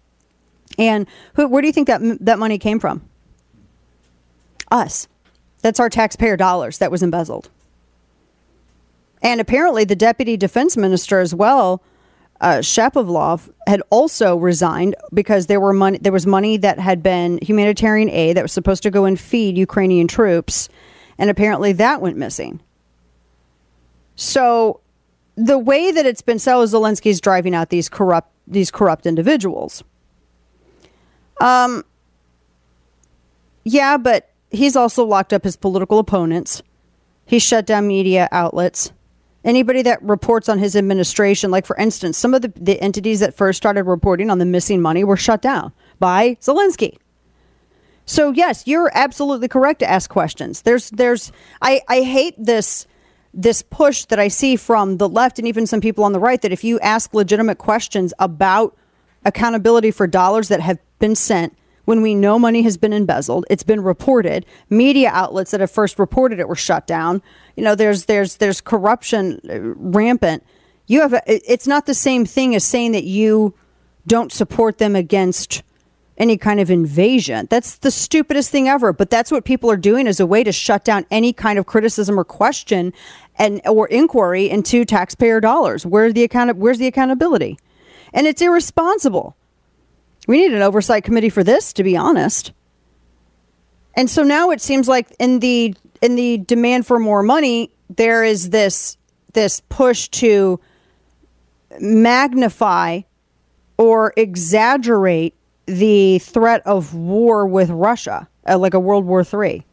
[0.78, 3.02] And who, where do you think that that money came from?
[4.70, 5.08] Us.
[5.62, 7.50] That's our taxpayer dollars that was embezzled.
[9.22, 11.82] And apparently, the deputy defense minister as well,
[12.40, 15.98] uh, Shapovalov, had also resigned because there were money.
[15.98, 19.58] There was money that had been humanitarian aid that was supposed to go and feed
[19.58, 20.68] Ukrainian troops,
[21.18, 22.60] and apparently that went missing.
[24.20, 24.80] So
[25.36, 29.84] the way that it's been so Zelensky's driving out these corrupt these corrupt individuals.
[31.40, 31.84] Um
[33.62, 36.62] yeah, but he's also locked up his political opponents.
[37.26, 38.90] He shut down media outlets.
[39.44, 43.34] Anybody that reports on his administration, like for instance, some of the, the entities that
[43.34, 46.98] first started reporting on the missing money were shut down by Zelensky.
[48.04, 50.62] So yes, you're absolutely correct to ask questions.
[50.62, 51.30] There's there's
[51.62, 52.88] I, I hate this
[53.32, 56.40] this push that I see from the left and even some people on the right
[56.42, 58.76] that if you ask legitimate questions about
[59.24, 63.62] accountability for dollars that have been sent when we know money has been embezzled, it's
[63.62, 64.44] been reported.
[64.68, 67.22] Media outlets that have first reported it were shut down.
[67.56, 70.44] You know, there's there's there's corruption uh, rampant.
[70.86, 73.54] You have a, it's not the same thing as saying that you
[74.06, 75.62] don't support them against
[76.18, 77.46] any kind of invasion.
[77.48, 78.92] That's the stupidest thing ever.
[78.92, 81.66] But that's what people are doing as a way to shut down any kind of
[81.66, 82.92] criticism or question
[83.36, 85.86] and or inquiry into taxpayer dollars.
[85.86, 86.56] Where's the account?
[86.56, 87.58] Where's the accountability?
[88.12, 89.36] And it's irresponsible.
[90.26, 92.52] We need an oversight committee for this, to be honest.
[93.94, 98.24] And so now it seems like in the in the demand for more money, there
[98.24, 98.96] is this
[99.34, 100.60] this push to
[101.80, 103.02] magnify
[103.76, 105.34] or exaggerate
[105.68, 109.64] the threat of war with Russia, uh, like a World War III.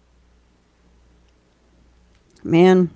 [2.44, 2.92] Man,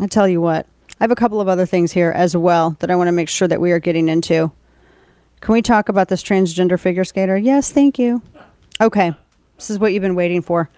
[0.00, 0.66] I tell you what,
[1.00, 3.28] I have a couple of other things here as well that I want to make
[3.28, 4.52] sure that we are getting into.
[5.40, 7.36] Can we talk about this transgender figure skater?
[7.36, 8.22] Yes, thank you.
[8.80, 9.12] Okay,
[9.56, 10.70] this is what you've been waiting for.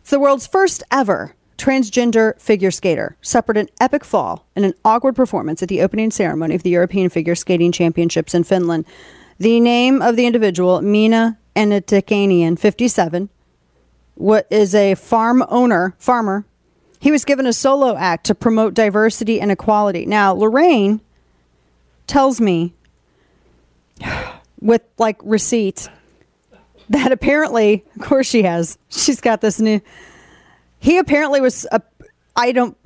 [0.00, 5.14] It's the world's first ever transgender figure skater suffered an epic fall in an awkward
[5.14, 8.86] performance at the opening ceremony of the European Figure Skating Championships in Finland.
[9.38, 13.28] The name of the individual, Mina Enitikanian, 57,
[14.14, 16.44] what is a farm owner, farmer.
[17.00, 20.06] He was given a solo act to promote diversity and equality.
[20.06, 21.00] Now, Lorraine
[22.06, 22.74] tells me
[24.60, 25.88] with like receipts
[26.88, 28.78] that apparently, of course, she has.
[28.88, 29.80] She's got this new.
[30.78, 31.80] He apparently was a.
[32.36, 32.76] I don't.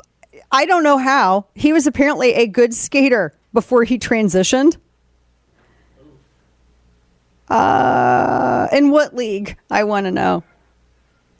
[0.51, 4.77] I don't know how he was apparently a good skater before he transitioned.
[7.49, 9.57] Uh, in what league?
[9.71, 10.45] I want to know.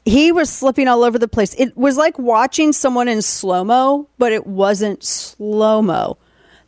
[0.05, 1.53] He was slipping all over the place.
[1.57, 6.17] It was like watching someone in slow mo, but it wasn't slow mo.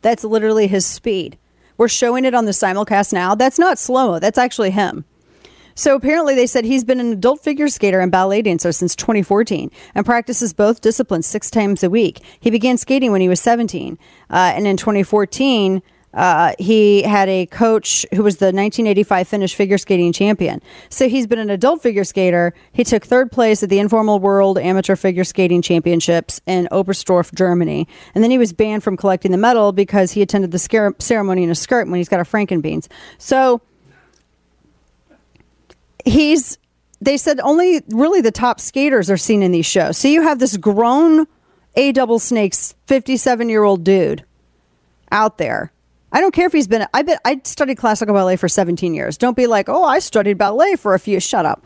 [0.00, 1.38] That's literally his speed.
[1.76, 3.34] We're showing it on the simulcast now.
[3.34, 4.18] That's not slow mo.
[4.18, 5.04] That's actually him.
[5.74, 9.70] So apparently, they said he's been an adult figure skater and ballet dancer since 2014
[9.94, 12.20] and practices both disciplines six times a week.
[12.38, 13.98] He began skating when he was 17.
[14.30, 15.82] Uh, and in 2014,
[16.14, 20.60] uh, he had a coach who was the 1985 Finnish figure skating champion.
[20.88, 22.52] So he's been an adult figure skater.
[22.72, 27.88] He took third place at the Informal World Amateur Figure Skating Championships in Oberstdorf, Germany.
[28.14, 31.50] And then he was banned from collecting the medal because he attended the ceremony in
[31.50, 32.88] a skirt when he's got a Frankenbeans.
[33.18, 33.62] So
[36.04, 36.58] he's
[37.00, 39.98] they said only really the top skaters are seen in these shows.
[39.98, 41.26] So you have this grown
[41.74, 44.24] A double snakes 57 year old dude
[45.10, 45.72] out there.
[46.12, 49.16] I don't care if he's been I bet I studied classical ballet for 17 years.
[49.16, 51.64] Don't be like, "Oh, I studied ballet for a few." Shut up.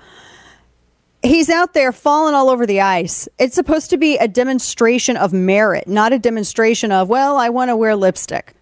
[1.23, 3.29] He's out there falling all over the ice.
[3.39, 7.71] It's supposed to be a demonstration of merit, not a demonstration of, "Well, I want
[7.71, 8.55] to wear lipstick."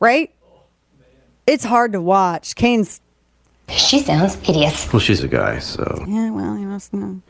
[0.00, 0.32] Right?
[1.46, 2.54] It's hard to watch.
[2.54, 3.00] Kane's
[3.68, 4.90] She sounds hideous.
[4.92, 6.04] Well, she's a guy, so.
[6.08, 7.20] Yeah, well, you must know.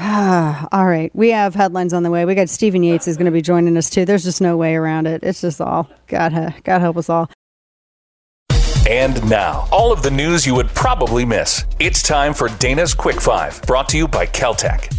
[0.72, 1.10] all right.
[1.14, 2.24] We have headlines on the way.
[2.24, 4.06] We got Stephen Yates is going to be joining us too.
[4.06, 5.22] There's just no way around it.
[5.22, 7.30] It's just all God, uh, God help us all.
[8.88, 11.66] And now, all of the news you would probably miss.
[11.78, 14.90] It's time for Dana's Quick Five, brought to you by KelTec.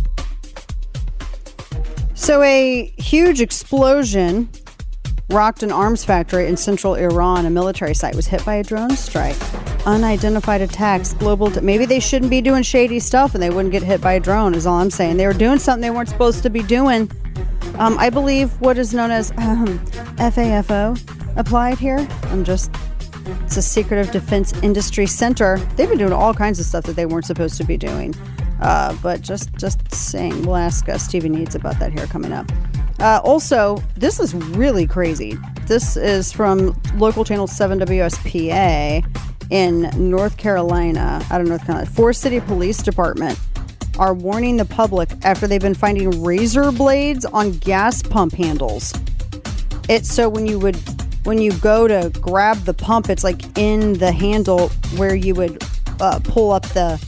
[2.14, 4.49] So, a huge explosion
[5.32, 7.45] rocked an arms factory in central Iran.
[7.45, 9.36] A military site was hit by a drone strike.
[9.86, 11.49] Unidentified attacks, global.
[11.49, 14.20] T- Maybe they shouldn't be doing shady stuff and they wouldn't get hit by a
[14.20, 15.18] drone, is all I'm saying.
[15.18, 17.10] They were doing something they weren't supposed to be doing.
[17.78, 19.80] Um, I believe what is known as um,
[20.18, 20.99] FAFO
[21.38, 22.06] applied here.
[22.26, 22.72] I'm just.
[23.44, 25.58] It's a Secretive Defense Industry Center.
[25.76, 28.16] They've been doing all kinds of stuff that they weren't supposed to be doing.
[28.62, 32.50] Uh, but just just saying, we'll ask uh, Stephen Needs about that here coming up.
[33.00, 35.38] Uh, also, this is really crazy.
[35.66, 39.04] This is from local channel 7 WSPA
[39.50, 41.26] in North Carolina.
[41.32, 43.40] I don't know, kind of Forest City Police Department
[43.98, 48.94] are warning the public after they've been finding razor blades on gas pump handles.
[49.90, 50.78] It's so when you would
[51.24, 55.64] when you go to grab the pump, it's like in the handle where you would
[56.00, 57.04] uh, pull up the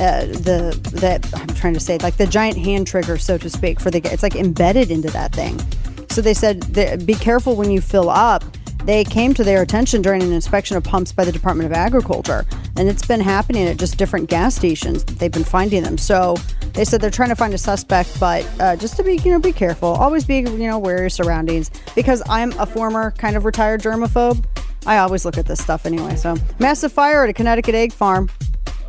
[0.00, 3.78] uh, the that I'm trying to say like the giant hand trigger, so to speak,
[3.80, 5.60] for the it's like embedded into that thing.
[6.08, 8.42] So they said be careful when you fill up.
[8.84, 12.46] They came to their attention during an inspection of pumps by the Department of Agriculture,
[12.78, 15.04] and it's been happening at just different gas stations.
[15.04, 15.98] They've been finding them.
[15.98, 16.36] So
[16.72, 19.38] they said they're trying to find a suspect, but uh, just to be you know
[19.38, 19.88] be careful.
[19.88, 23.82] Always be you know aware of your surroundings because I'm a former kind of retired
[23.82, 24.44] germaphobe.
[24.86, 26.16] I always look at this stuff anyway.
[26.16, 28.30] So massive fire at a Connecticut egg farm.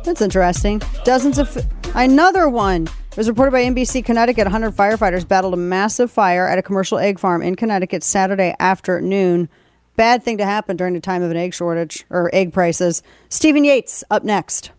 [0.04, 0.80] That's interesting.
[1.04, 1.56] Dozens of
[1.94, 4.46] another one it was reported by NBC Connecticut.
[4.46, 9.50] 100 firefighters battled a massive fire at a commercial egg farm in Connecticut Saturday afternoon.
[9.96, 13.02] Bad thing to happen during the time of an egg shortage or egg prices.
[13.28, 14.70] Stephen Yates up next.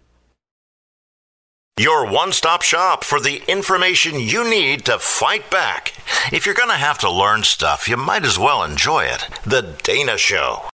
[1.79, 5.93] Your one stop shop for the information you need to fight back.
[6.31, 9.27] If you're going to have to learn stuff, you might as well enjoy it.
[9.45, 10.69] The Dana Show.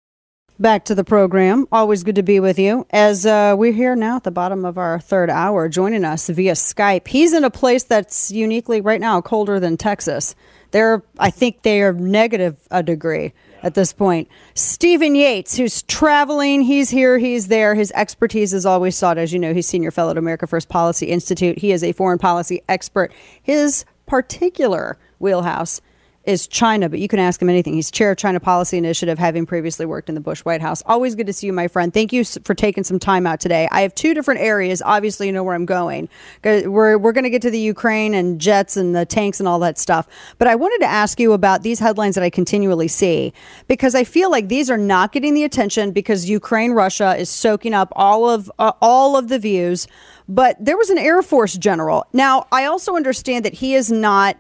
[0.60, 1.70] Back to the program.
[1.72, 2.86] Always good to be with you.
[2.90, 6.52] As uh, we're here now at the bottom of our third hour, joining us via
[6.52, 7.08] Skype.
[7.08, 10.36] He's in a place that's uniquely right now colder than Texas.
[10.72, 13.32] They're, I think, they are negative a degree
[13.64, 14.28] at this point.
[14.54, 17.74] Stephen Yates, who's traveling, he's here, he's there.
[17.74, 19.18] His expertise is always sought.
[19.18, 21.60] As you know, he's senior fellow at America First Policy Institute.
[21.60, 23.14] He is a foreign policy expert.
[23.42, 25.80] His particular wheelhouse
[26.26, 27.74] is China, but you can ask him anything.
[27.74, 30.84] He's chair of China Policy Initiative, having previously worked in the Bush White House.
[30.86, 31.94] Always good to see you, my friend.
[31.94, 33.68] Thank you for taking some time out today.
[33.72, 34.82] I have two different areas.
[34.86, 36.10] Obviously, you know where I'm going.
[36.44, 39.60] We're, we're going to get to the Ukraine and jets and the tanks and all
[39.60, 40.08] that stuff.
[40.38, 43.34] But I wanted to ask you about these headlines that I continually see
[43.68, 47.74] because I feel like these are not getting the attention because Ukraine, Russia is soaking
[47.74, 49.88] up all of uh, all of the views.
[50.28, 52.06] But there was an Air Force general.
[52.14, 54.38] Now, I also understand that he is not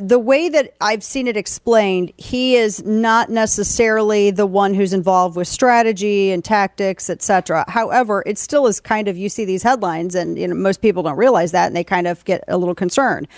[0.00, 5.36] the way that I've seen it explained, he is not necessarily the one who's involved
[5.36, 7.64] with strategy and tactics, etc.
[7.68, 11.04] However, it still is kind of you see these headlines, and you know most people
[11.04, 13.28] don't realize that, and they kind of get a little concerned.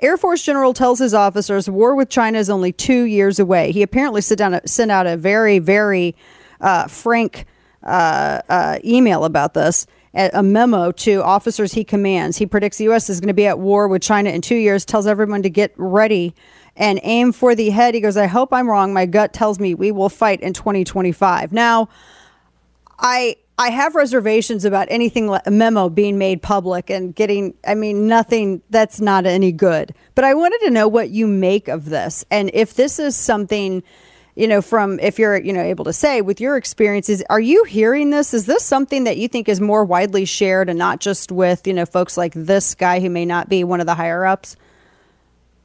[0.00, 3.70] Air Force General tells his officers war with China is only two years away.
[3.70, 6.16] He apparently sent down sent out a very very
[6.62, 7.44] uh, frank
[7.82, 12.36] uh, uh, email about this a memo to officers he commands.
[12.36, 13.08] He predicts the U.S.
[13.08, 15.72] is going to be at war with China in two years, tells everyone to get
[15.76, 16.34] ready
[16.76, 17.94] and aim for the head.
[17.94, 18.92] He goes, I hope I'm wrong.
[18.92, 21.52] My gut tells me we will fight in 2025.
[21.52, 21.88] Now,
[22.98, 23.36] I.
[23.58, 28.06] I have reservations about anything like a memo being made public and getting, I mean,
[28.06, 29.94] nothing that's not any good.
[30.14, 33.82] But I wanted to know what you make of this and if this is something
[34.40, 37.62] you know, from if you're, you know, able to say with your experiences, are you
[37.64, 38.32] hearing this?
[38.32, 41.74] Is this something that you think is more widely shared and not just with, you
[41.74, 44.56] know, folks like this guy who may not be one of the higher ups?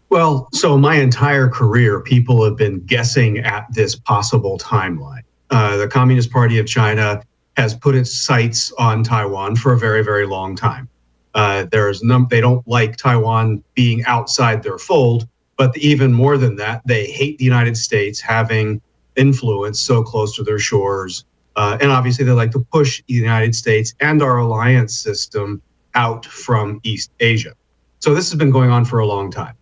[0.09, 5.23] Well, so my entire career, people have been guessing at this possible timeline.
[5.51, 7.23] Uh, the Communist Party of China
[7.55, 10.89] has put its sights on Taiwan for a very, very long time.
[11.33, 16.55] Uh, there's num- they don't like Taiwan being outside their fold, but even more than
[16.57, 18.81] that, they hate the United States having
[19.15, 21.25] influence so close to their shores.
[21.55, 25.61] Uh, and obviously, they like to push the United States and our alliance system
[25.93, 27.53] out from East Asia.
[27.99, 29.55] So this has been going on for a long time.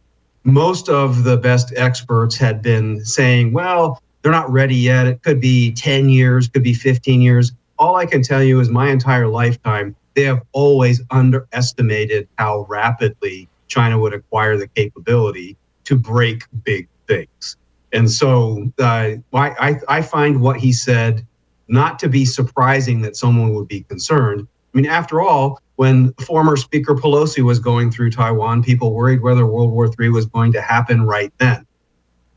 [0.43, 5.07] Most of the best experts had been saying, well, they're not ready yet.
[5.07, 7.51] It could be 10 years, could be 15 years.
[7.77, 13.47] All I can tell you is my entire lifetime, they have always underestimated how rapidly
[13.67, 17.57] China would acquire the capability to break big things.
[17.91, 21.25] And so uh, I, I find what he said
[21.67, 24.47] not to be surprising that someone would be concerned.
[24.73, 29.45] I mean, after all, when former Speaker Pelosi was going through Taiwan, people worried whether
[29.45, 31.65] World War III was going to happen right then.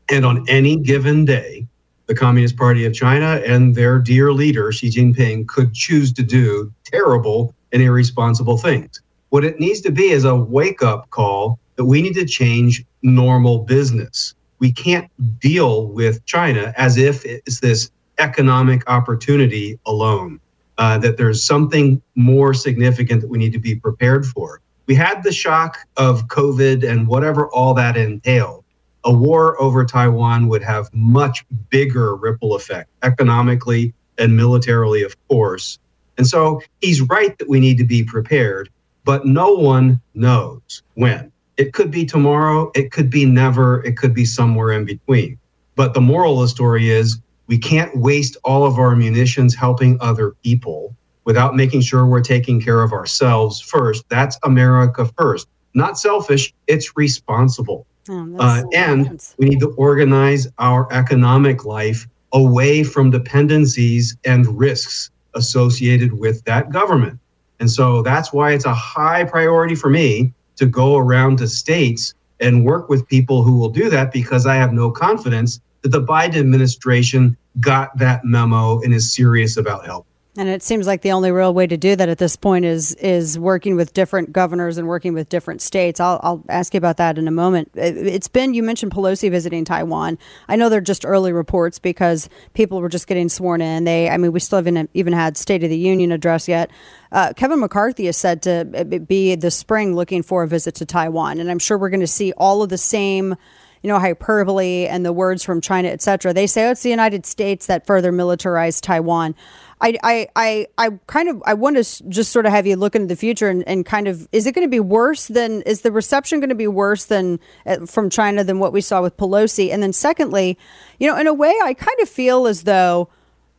[0.09, 1.67] And on any given day,
[2.07, 6.71] the Communist Party of China and their dear leader, Xi Jinping, could choose to do
[6.85, 9.01] terrible and irresponsible things.
[9.29, 12.83] What it needs to be is a wake up call that we need to change
[13.01, 14.35] normal business.
[14.59, 15.09] We can't
[15.39, 20.39] deal with China as if it's this economic opportunity alone,
[20.77, 24.61] uh, that there's something more significant that we need to be prepared for.
[24.87, 28.63] We had the shock of COVID and whatever all that entailed.
[29.03, 35.79] A war over Taiwan would have much bigger ripple effect economically and militarily, of course.
[36.17, 38.69] And so he's right that we need to be prepared,
[39.05, 41.31] but no one knows when.
[41.57, 45.37] It could be tomorrow, it could be never, it could be somewhere in between.
[45.75, 49.97] But the moral of the story is we can't waste all of our munitions helping
[50.01, 54.07] other people without making sure we're taking care of ourselves first.
[54.09, 55.47] That's America first.
[55.73, 57.85] Not selfish, it's responsible.
[58.09, 66.13] Uh, and we need to organize our economic life away from dependencies and risks associated
[66.13, 67.19] with that government.
[67.59, 72.13] And so that's why it's a high priority for me to go around to states
[72.39, 76.01] and work with people who will do that because I have no confidence that the
[76.01, 80.05] Biden administration got that memo and is serious about help.
[80.37, 82.93] And it seems like the only real way to do that at this point is
[82.95, 85.99] is working with different governors and working with different states.
[85.99, 87.71] I'll, I'll ask you about that in a moment.
[87.73, 90.19] It, it's been you mentioned Pelosi visiting Taiwan.
[90.47, 93.85] I know they're just early reports because people were just getting sworn in.
[93.85, 96.69] They, I mean, we still haven't even had State of the Union address yet.
[97.11, 98.63] Uh, Kevin McCarthy is said to
[99.07, 102.05] be this spring looking for a visit to Taiwan, and I'm sure we're going to
[102.07, 103.35] see all of the same
[103.83, 106.33] you know, hyperbole and the words from China, et cetera.
[106.33, 109.35] They say, oh, it's the United States that further militarized Taiwan.
[109.79, 112.95] I, I, I, I kind of, I want to just sort of have you look
[112.95, 115.81] into the future and, and kind of, is it going to be worse than, is
[115.81, 119.15] the reception going to be worse than uh, from China than what we saw with
[119.17, 119.71] Pelosi?
[119.71, 120.57] And then secondly,
[120.99, 123.09] you know, in a way, I kind of feel as though,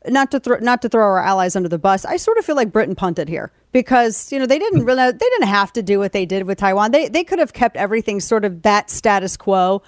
[0.06, 2.04] not to throw not to throw our allies under the bus.
[2.04, 5.18] I sort of feel like Britain punted here because you know they didn't really they
[5.18, 6.90] didn't have to do what they did with Taiwan.
[6.90, 9.82] They they could have kept everything sort of that status quo,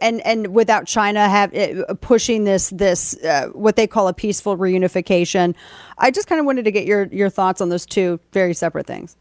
[0.00, 4.56] and and without China have uh, pushing this this uh, what they call a peaceful
[4.56, 5.54] reunification.
[5.98, 8.86] I just kind of wanted to get your your thoughts on those two very separate
[8.86, 9.16] things.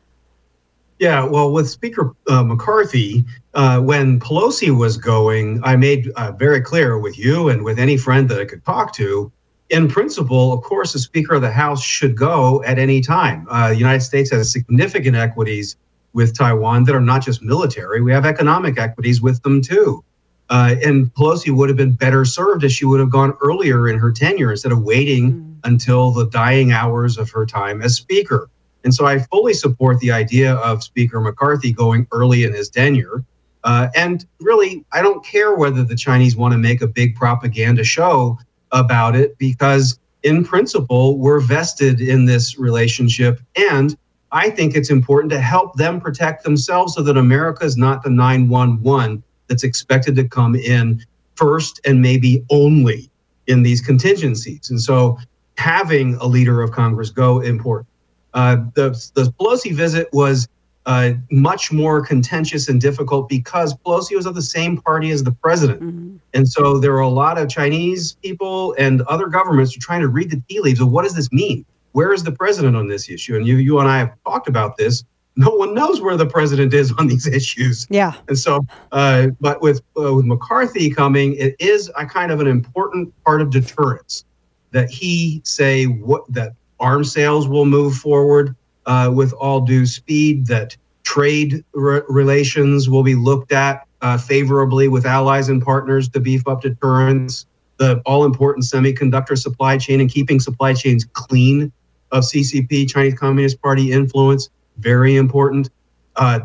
[1.00, 3.26] Yeah, well, with Speaker uh, McCarthy,
[3.56, 7.98] uh, when Pelosi was going, I made uh, very clear with you and with any
[7.98, 9.32] friend that I could talk to.
[9.74, 13.48] In principle, of course, the Speaker of the House should go at any time.
[13.50, 15.78] Uh, the United States has significant equities
[16.14, 20.04] with Taiwan that are not just military, we have economic equities with them too.
[20.52, 23.98] Uh, and Pelosi would have been better served if she would have gone earlier in
[23.98, 28.52] her tenure instead of waiting until the dying hours of her time as Speaker.
[28.84, 33.26] And so I fully support the idea of Speaker McCarthy going early in his tenure.
[33.64, 37.84] Uh, and really, I don't care whether the Chinese want to make a big propaganda
[37.84, 38.38] show
[38.74, 43.40] about it because, in principle, we're vested in this relationship.
[43.56, 43.96] And
[44.32, 48.10] I think it's important to help them protect themselves so that America is not the
[48.10, 51.04] 911 that's expected to come in
[51.36, 53.10] first and maybe only
[53.48, 54.70] in these contingencies.
[54.70, 55.18] And so
[55.58, 57.88] having a leader of Congress go important.
[58.34, 60.48] Uh, the, the Pelosi visit was
[60.86, 65.32] uh, much more contentious and difficult because Pelosi was of the same party as the
[65.32, 66.20] president.
[66.34, 70.10] And so there are a lot of Chinese people and other governments are trying to
[70.10, 71.66] read the tea leaves of what does this mean?
[71.94, 73.36] Where is the president on this issue?
[73.36, 75.04] And you, you and I have talked about this.
[75.36, 77.88] No one knows where the president is on these issues.
[77.90, 78.14] Yeah.
[78.28, 82.48] And so, uh, but with uh, with McCarthy coming, it is a kind of an
[82.48, 84.26] important part of deterrence
[84.72, 88.56] that he say what that arms sales will move forward
[88.86, 94.88] uh, with all due speed, that trade re- relations will be looked at uh, favorably
[94.88, 97.46] with allies and partners to beef up deterrence,
[97.78, 101.72] the all important semiconductor supply chain and keeping supply chains clean
[102.12, 105.70] of CCP, Chinese Communist Party influence, very important.
[106.16, 106.40] Uh,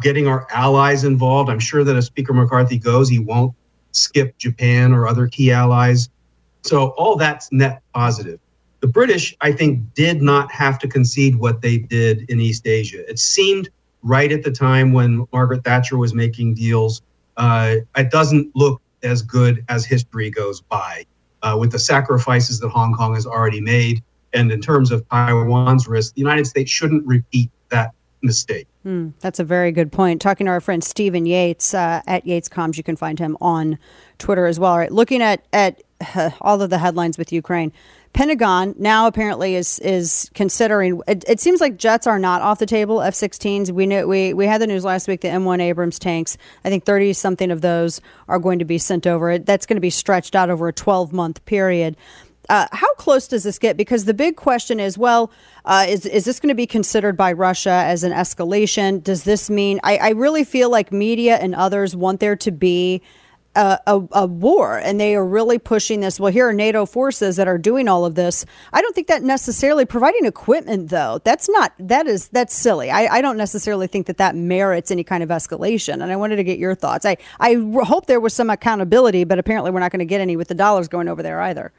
[0.00, 1.48] getting our allies involved.
[1.48, 3.54] I'm sure that if Speaker McCarthy goes, he won't
[3.92, 6.08] skip Japan or other key allies.
[6.62, 8.40] So all that's net positive.
[8.84, 13.08] The British, I think, did not have to concede what they did in East Asia.
[13.08, 13.70] It seemed
[14.02, 17.00] right at the time when Margaret Thatcher was making deals.
[17.38, 21.06] Uh, it doesn't look as good as history goes by
[21.42, 24.02] uh, with the sacrifices that Hong Kong has already made.
[24.34, 28.66] And in terms of Taiwan's risk, the United States shouldn't repeat that mistake.
[28.82, 30.20] Hmm, that's a very good point.
[30.20, 33.78] Talking to our friend Stephen Yates uh, at Yates Comms, you can find him on
[34.18, 34.72] Twitter as well.
[34.72, 35.82] All right, looking at at
[36.42, 37.72] all of the headlines with Ukraine,
[38.14, 41.02] Pentagon now apparently is is considering.
[41.08, 43.02] It, it seems like jets are not off the table.
[43.02, 43.72] F-16s.
[43.72, 45.20] We knew we we had the news last week.
[45.20, 46.38] The M1 Abrams tanks.
[46.64, 49.36] I think thirty something of those are going to be sent over.
[49.38, 51.96] That's going to be stretched out over a twelve month period.
[52.48, 53.76] Uh, how close does this get?
[53.76, 55.32] Because the big question is, well,
[55.64, 59.02] uh, is is this going to be considered by Russia as an escalation?
[59.02, 59.80] Does this mean?
[59.82, 63.02] I, I really feel like media and others want there to be
[63.54, 66.18] a, a, a, war, and they are really pushing this.
[66.18, 68.44] Well, here are NATO forces that are doing all of this.
[68.72, 71.20] I don't think that necessarily providing equipment, though.
[71.24, 72.90] That's not that is that's silly.
[72.90, 75.94] I, I don't necessarily think that that merits any kind of escalation.
[75.94, 77.06] And I wanted to get your thoughts.
[77.06, 77.54] I I
[77.84, 80.54] hope there was some accountability, but apparently we're not going to get any with the
[80.54, 81.72] dollars going over there either.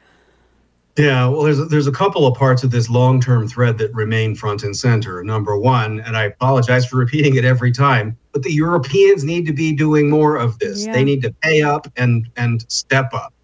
[0.98, 4.62] Yeah, well, there's there's a couple of parts of this long-term thread that remain front
[4.62, 5.22] and center.
[5.22, 9.52] Number one, and I apologize for repeating it every time, but the Europeans need to
[9.52, 10.86] be doing more of this.
[10.86, 10.92] Yeah.
[10.94, 13.34] They need to pay up and and step up,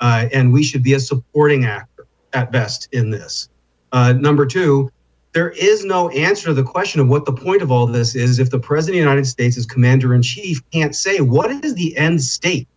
[0.00, 3.48] uh, and we should be a supporting actor at best in this.
[3.90, 4.88] Uh, number two,
[5.32, 8.38] there is no answer to the question of what the point of all this is
[8.38, 11.74] if the president of the United States, as commander in chief, can't say what is
[11.74, 12.68] the end state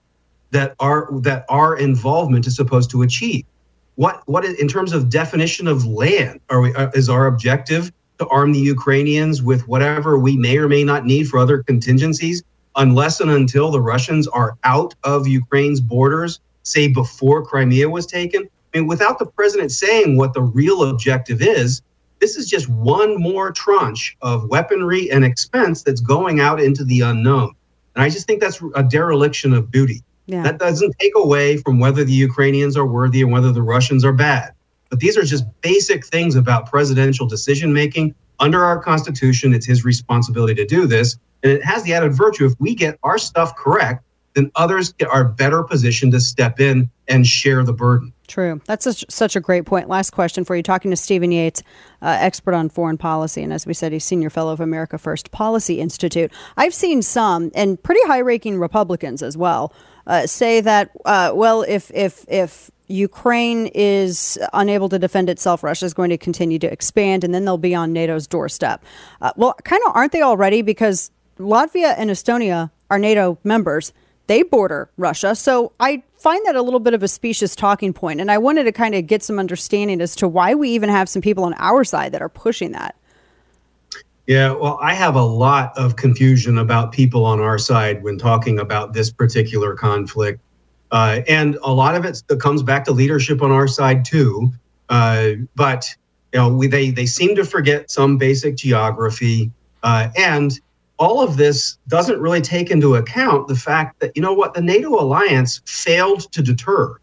[0.49, 3.45] that our that our involvement is supposed to achieve
[3.95, 8.27] what what in terms of definition of land are we uh, is our objective to
[8.27, 12.43] arm the Ukrainians with whatever we may or may not need for other contingencies
[12.75, 18.49] unless and until the Russians are out of Ukraine's borders say before Crimea was taken?
[18.73, 21.81] I mean without the president saying what the real objective is
[22.19, 27.01] this is just one more tranche of weaponry and expense that's going out into the
[27.01, 27.53] unknown.
[27.95, 30.43] And I just think that's a dereliction of duty Yeah.
[30.43, 34.13] that doesn't take away from whether the Ukrainians are worthy and whether the Russians are
[34.13, 34.53] bad.
[34.89, 38.15] But these are just basic things about presidential decision making.
[38.39, 41.17] Under our Constitution, it's his responsibility to do this.
[41.43, 45.09] And it has the added virtue if we get our stuff correct, then others get
[45.09, 48.13] are better positioned to step in and share the burden.
[48.27, 48.61] True.
[48.65, 49.89] That's such, such a great point.
[49.89, 50.63] Last question for you.
[50.63, 51.61] Talking to Stephen Yates,
[52.01, 55.31] uh, expert on foreign policy, and as we said, he's senior fellow of America First
[55.31, 56.31] Policy Institute.
[56.55, 59.73] I've seen some, and pretty high-ranking Republicans as well,
[60.07, 65.85] uh, say that uh, well, if if if Ukraine is unable to defend itself, Russia
[65.85, 68.83] is going to continue to expand, and then they'll be on NATO's doorstep.
[69.21, 70.61] Uh, well, kind of aren't they already?
[70.61, 73.93] Because Latvia and Estonia are NATO members.
[74.27, 75.35] They border Russia.
[75.35, 78.63] So I find that a little bit of a specious talking point, and I wanted
[78.65, 81.53] to kind of get some understanding as to why we even have some people on
[81.55, 82.95] our side that are pushing that.
[84.27, 88.59] Yeah, well, I have a lot of confusion about people on our side when talking
[88.59, 90.39] about this particular conflict.
[90.91, 94.51] Uh, and a lot of it comes back to leadership on our side, too.
[94.89, 95.93] Uh, but
[96.31, 99.51] you know, we, they, they seem to forget some basic geography.
[99.83, 100.59] Uh, and
[100.99, 104.61] all of this doesn't really take into account the fact that, you know what, the
[104.61, 106.97] NATO alliance failed to deter.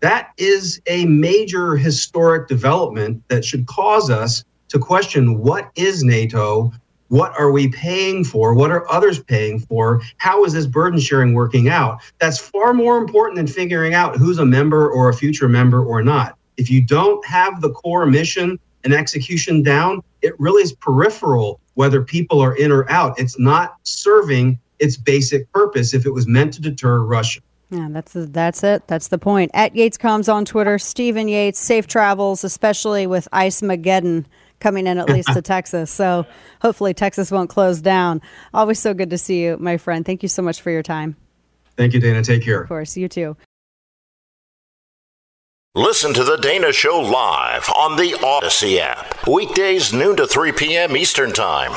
[0.00, 6.72] That is a major historic development that should cause us to question what is NATO?
[7.08, 8.54] What are we paying for?
[8.54, 10.00] What are others paying for?
[10.16, 12.00] How is this burden sharing working out?
[12.20, 16.02] That's far more important than figuring out who's a member or a future member or
[16.02, 16.38] not.
[16.56, 22.02] If you don't have the core mission and execution down, it really is peripheral whether
[22.02, 23.20] people are in or out.
[23.20, 27.40] It's not serving its basic purpose if it was meant to deter Russia.
[27.68, 28.86] Yeah, that's that's it.
[28.86, 29.50] That's the point.
[29.52, 30.78] At Yates Comms on Twitter.
[30.78, 34.24] Stephen Yates, safe travels, especially with Ice Mageddon
[34.62, 35.90] coming in at least to Texas.
[35.90, 36.24] So
[36.62, 38.22] hopefully Texas won't close down.
[38.54, 40.06] Always so good to see you, my friend.
[40.06, 41.16] Thank you so much for your time.
[41.76, 42.22] Thank you, Dana.
[42.22, 42.62] Take care.
[42.62, 43.36] Of course, you too.
[45.74, 49.26] Listen to The Dana Show live on the Audacy app.
[49.26, 50.96] Weekdays, noon to 3 p.m.
[50.96, 51.72] Eastern Time.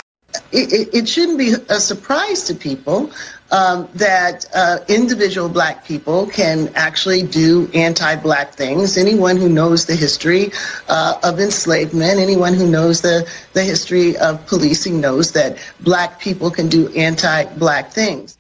[0.52, 3.10] It, it, it shouldn't be a surprise to people
[3.52, 8.98] um, that uh, individual black people can actually do anti-black things.
[8.98, 10.52] Anyone who knows the history
[10.90, 16.50] uh, of enslavement, anyone who knows the, the history of policing knows that black people
[16.50, 18.38] can do anti-black things.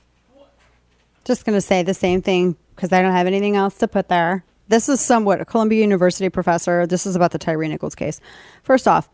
[1.23, 4.09] Just going to say the same thing because I don't have anything else to put
[4.09, 4.43] there.
[4.67, 6.87] This is somewhat a Columbia University professor.
[6.87, 8.19] This is about the Tyre Nichols case.
[8.63, 9.07] First off,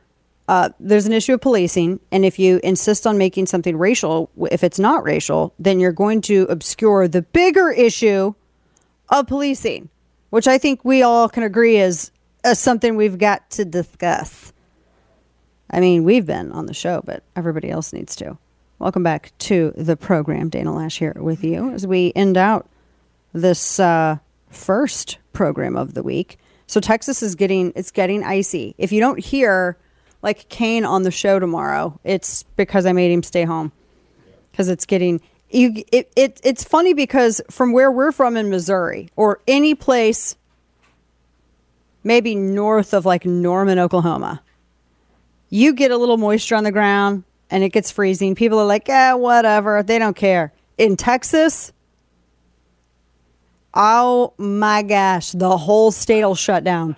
[0.51, 4.65] uh, there's an issue of policing, and if you insist on making something racial, if
[4.65, 8.33] it's not racial, then you're going to obscure the bigger issue
[9.07, 9.87] of policing,
[10.29, 12.11] which I think we all can agree is,
[12.43, 14.51] is something we've got to discuss.
[15.69, 18.37] I mean, we've been on the show, but everybody else needs to.
[18.77, 20.49] Welcome back to the program.
[20.49, 22.67] Dana Loesch here with you as we end out
[23.31, 24.17] this uh,
[24.49, 26.37] first program of the week.
[26.67, 28.75] So Texas is getting it's getting icy.
[28.77, 29.77] If you don't hear
[30.21, 33.71] like Kane on the show tomorrow, it's because I made him stay home
[34.51, 35.83] because it's getting you.
[35.91, 40.35] It, it it's funny because from where we're from in Missouri or any place,
[42.03, 44.41] maybe north of like Norman, Oklahoma,
[45.49, 48.35] you get a little moisture on the ground and it gets freezing.
[48.35, 49.83] People are like, yeah, whatever.
[49.83, 50.53] They don't care.
[50.77, 51.73] In Texas,
[53.73, 56.95] oh my gosh, the whole state will shut down.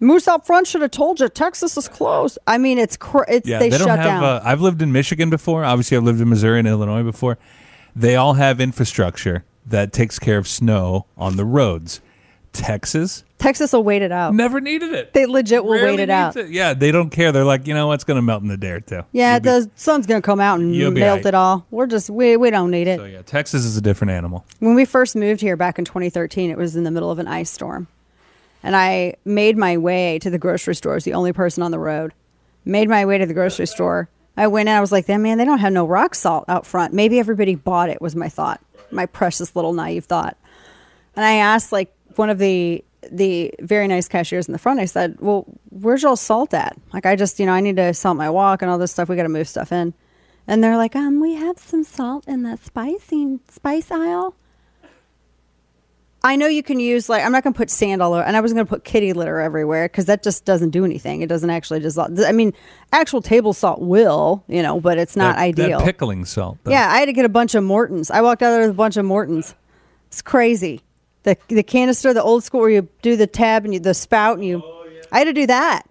[0.00, 2.38] Moose out front should have told you Texas is closed.
[2.46, 4.06] I mean, it's cr- it's Yeah, they, they, don't shut have.
[4.20, 4.24] down.
[4.24, 5.64] Uh, I've lived in Michigan before.
[5.64, 7.38] Obviously, I've lived in Missouri and Illinois before.
[7.96, 12.00] They all have infrastructure that takes care of snow on the roads.
[12.52, 14.32] Texas Texas will wait it out.
[14.32, 15.12] never needed it.
[15.12, 16.36] They legit will Rarely wait it out.
[16.36, 16.50] it.
[16.50, 17.30] Yeah, they don't care.
[17.32, 19.02] They're like, you know what's going to melt in a day or two.
[19.12, 21.26] Yeah, the sun's gonna come out and melt aight.
[21.26, 21.66] it all.
[21.70, 22.98] We're just we we don't need it.
[23.00, 24.44] So yeah, Texas is a different animal.
[24.60, 27.26] When we first moved here back in 2013, it was in the middle of an
[27.26, 27.88] ice storm.
[28.64, 30.92] And I made my way to the grocery store.
[30.92, 32.12] I was the only person on the road.
[32.64, 34.08] Made my way to the grocery store.
[34.36, 36.66] I went in, I was like, "That man, they don't have no rock salt out
[36.66, 36.92] front.
[36.92, 38.60] Maybe everybody bought it," was my thought.
[38.90, 40.36] My precious little naive thought.
[41.14, 42.82] And I asked like one of the
[43.12, 46.76] the very nice cashiers in the front, I said, Well, where's y'all salt at?
[46.92, 49.08] Like I just, you know, I need to salt my walk and all this stuff.
[49.08, 49.94] We gotta move stuff in.
[50.46, 54.34] And they're like, um, we have some salt in the spicing spice aisle.
[56.24, 58.40] I know you can use like I'm not gonna put sand all over, and I
[58.40, 61.20] wasn't gonna put kitty litter everywhere because that just doesn't do anything.
[61.20, 62.18] It doesn't actually dissolve.
[62.20, 62.54] I mean,
[62.92, 65.78] actual table salt will, you know, but it's not That- ideal.
[65.80, 66.56] That pickling salt.
[66.64, 66.70] though.
[66.70, 68.10] Yeah, I had to get a bunch of Mortons.
[68.10, 69.54] I walked out there with a bunch of Mortons.
[70.08, 70.80] It's crazy.
[71.24, 74.38] The the canister, the old school where you do the tab and you the spout
[74.38, 74.62] and you.
[74.64, 75.02] Oh, yeah.
[75.12, 75.82] I had to do that,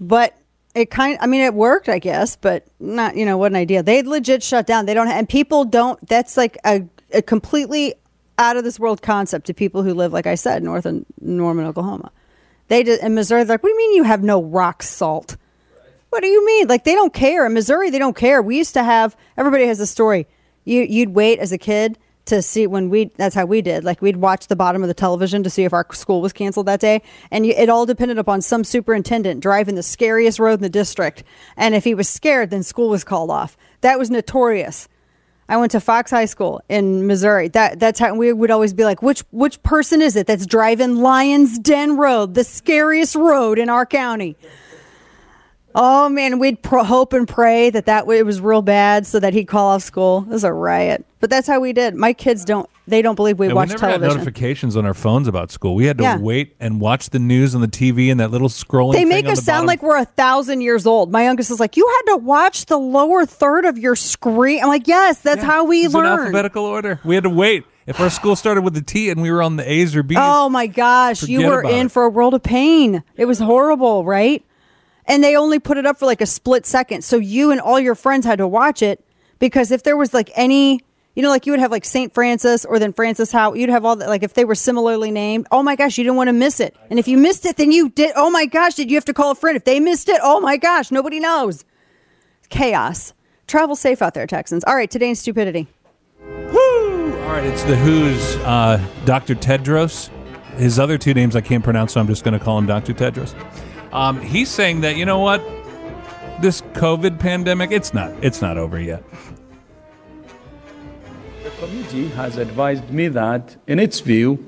[0.00, 0.36] but
[0.74, 1.18] it kind.
[1.20, 3.16] I mean, it worked, I guess, but not.
[3.16, 3.82] You know, what an idea.
[3.82, 4.86] They legit shut down.
[4.86, 6.04] They don't, have, and people don't.
[6.08, 7.94] That's like a, a completely
[8.40, 11.66] out of this world concept to people who live, like I said, north of Norman,
[11.66, 12.10] Oklahoma.
[12.68, 13.44] They did in Missouri.
[13.44, 15.36] They're like, what do you mean you have no rock salt?
[16.08, 16.66] What do you mean?
[16.66, 17.46] Like they don't care.
[17.46, 18.42] In Missouri, they don't care.
[18.42, 20.26] We used to have everybody has a story.
[20.64, 23.84] You you'd wait as a kid to see when we that's how we did.
[23.84, 26.66] Like we'd watch the bottom of the television to see if our school was canceled
[26.66, 30.62] that day, and you, it all depended upon some superintendent driving the scariest road in
[30.62, 31.22] the district.
[31.56, 33.56] And if he was scared, then school was called off.
[33.82, 34.88] That was notorious.
[35.50, 37.48] I went to Fox High School in Missouri.
[37.48, 40.98] That that's how we would always be like, which which person is it that's driving
[40.98, 44.36] Lions Den Road, the scariest road in our county?
[45.74, 49.32] Oh man, we'd pro- hope and pray that that it was real bad, so that
[49.34, 50.24] he'd call off school.
[50.28, 51.94] It was a riot, but that's how we did.
[51.94, 54.16] My kids don't; they don't believe we Yeah, watch we never got television.
[54.18, 55.76] notifications on our phones about school.
[55.76, 56.18] We had to Yeah.
[56.18, 58.94] wait and watch the news on the TV and that little scrolling.
[58.94, 59.66] They make us the sound bottom.
[59.68, 61.12] like we're a thousand years old.
[61.12, 64.68] My youngest is like, "You had to watch the lower third of your screen." I'm
[64.68, 66.98] like, "Yes, that's how we learn." alphabetical order.
[67.04, 67.64] We had to wait.
[67.86, 70.18] If our school started with the T and we were on the A's or B's,
[70.20, 71.92] Oh my gosh, you were in it.
[71.92, 73.02] for a world of pain.
[73.16, 74.44] It was horrible, right?
[75.10, 77.02] And they only put it up for like a split second.
[77.02, 79.04] So you and all your friends had to watch it
[79.40, 80.80] because if there was like any,
[81.16, 82.14] you know, like you would have like St.
[82.14, 85.48] Francis or then Francis Howell, you'd have all that, like if they were similarly named,
[85.50, 86.76] oh my gosh, you didn't want to miss it.
[86.90, 89.12] And if you missed it, then you did, oh my gosh, did you have to
[89.12, 89.56] call a friend?
[89.56, 91.64] If they missed it, oh my gosh, nobody knows.
[92.48, 93.12] Chaos.
[93.48, 94.62] Travel safe out there, Texans.
[94.62, 95.66] All right, today's stupidity.
[96.20, 97.12] Woo!
[97.24, 99.34] All right, it's the WHO's uh, Dr.
[99.34, 100.08] Tedros.
[100.54, 102.92] His other two names I can't pronounce, so I'm just going to call him Dr.
[102.94, 103.34] Tedros.
[103.92, 105.42] Um, he's saying that you know what,
[106.40, 109.02] this COVID pandemic, it's not, it's not over yet.
[111.42, 114.38] The committee has advised me that, in its view,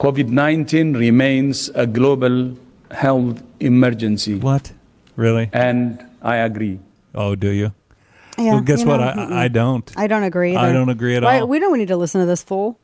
[0.00, 2.56] COVID 19 remains a global
[2.90, 4.36] health emergency.
[4.36, 4.72] What?
[5.16, 5.50] Really?
[5.52, 6.80] And I agree.
[7.14, 7.72] Oh, do you?
[8.36, 9.00] Yeah, well, guess you what?
[9.00, 9.44] I.
[9.44, 9.92] I don't.
[9.96, 10.56] I don't agree.
[10.56, 11.46] I don't agree at Why- all.
[11.46, 12.78] We don't need to listen to this fool.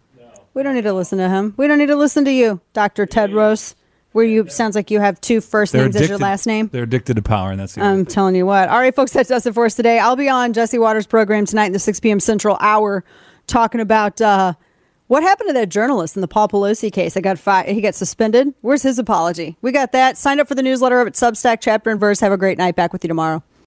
[0.52, 1.55] We don't need to listen to him.
[1.57, 3.74] We don't need to listen to you, Doctor Tedros.
[4.12, 6.69] Where you sounds like you have two first They're names as your addicted- last name.
[6.73, 8.69] They're addicted to power, and that's the I'm telling you what.
[8.69, 10.01] All right, folks, that does it for us today.
[10.01, 12.19] I'll be on Jesse Watters' program tonight in the 6 p.m.
[12.19, 13.05] Central Hour,
[13.47, 14.55] talking about uh,
[15.07, 17.16] what happened to that journalist in the Paul Pelosi case.
[17.16, 18.53] I got fi- he got suspended.
[18.62, 19.57] Where's his apology?
[19.62, 20.19] We got that.
[20.19, 22.19] Sign up for the newsletter of at Substack, chapter and verse.
[22.19, 22.74] Have a great night.
[22.74, 23.45] Back with you tomorrow.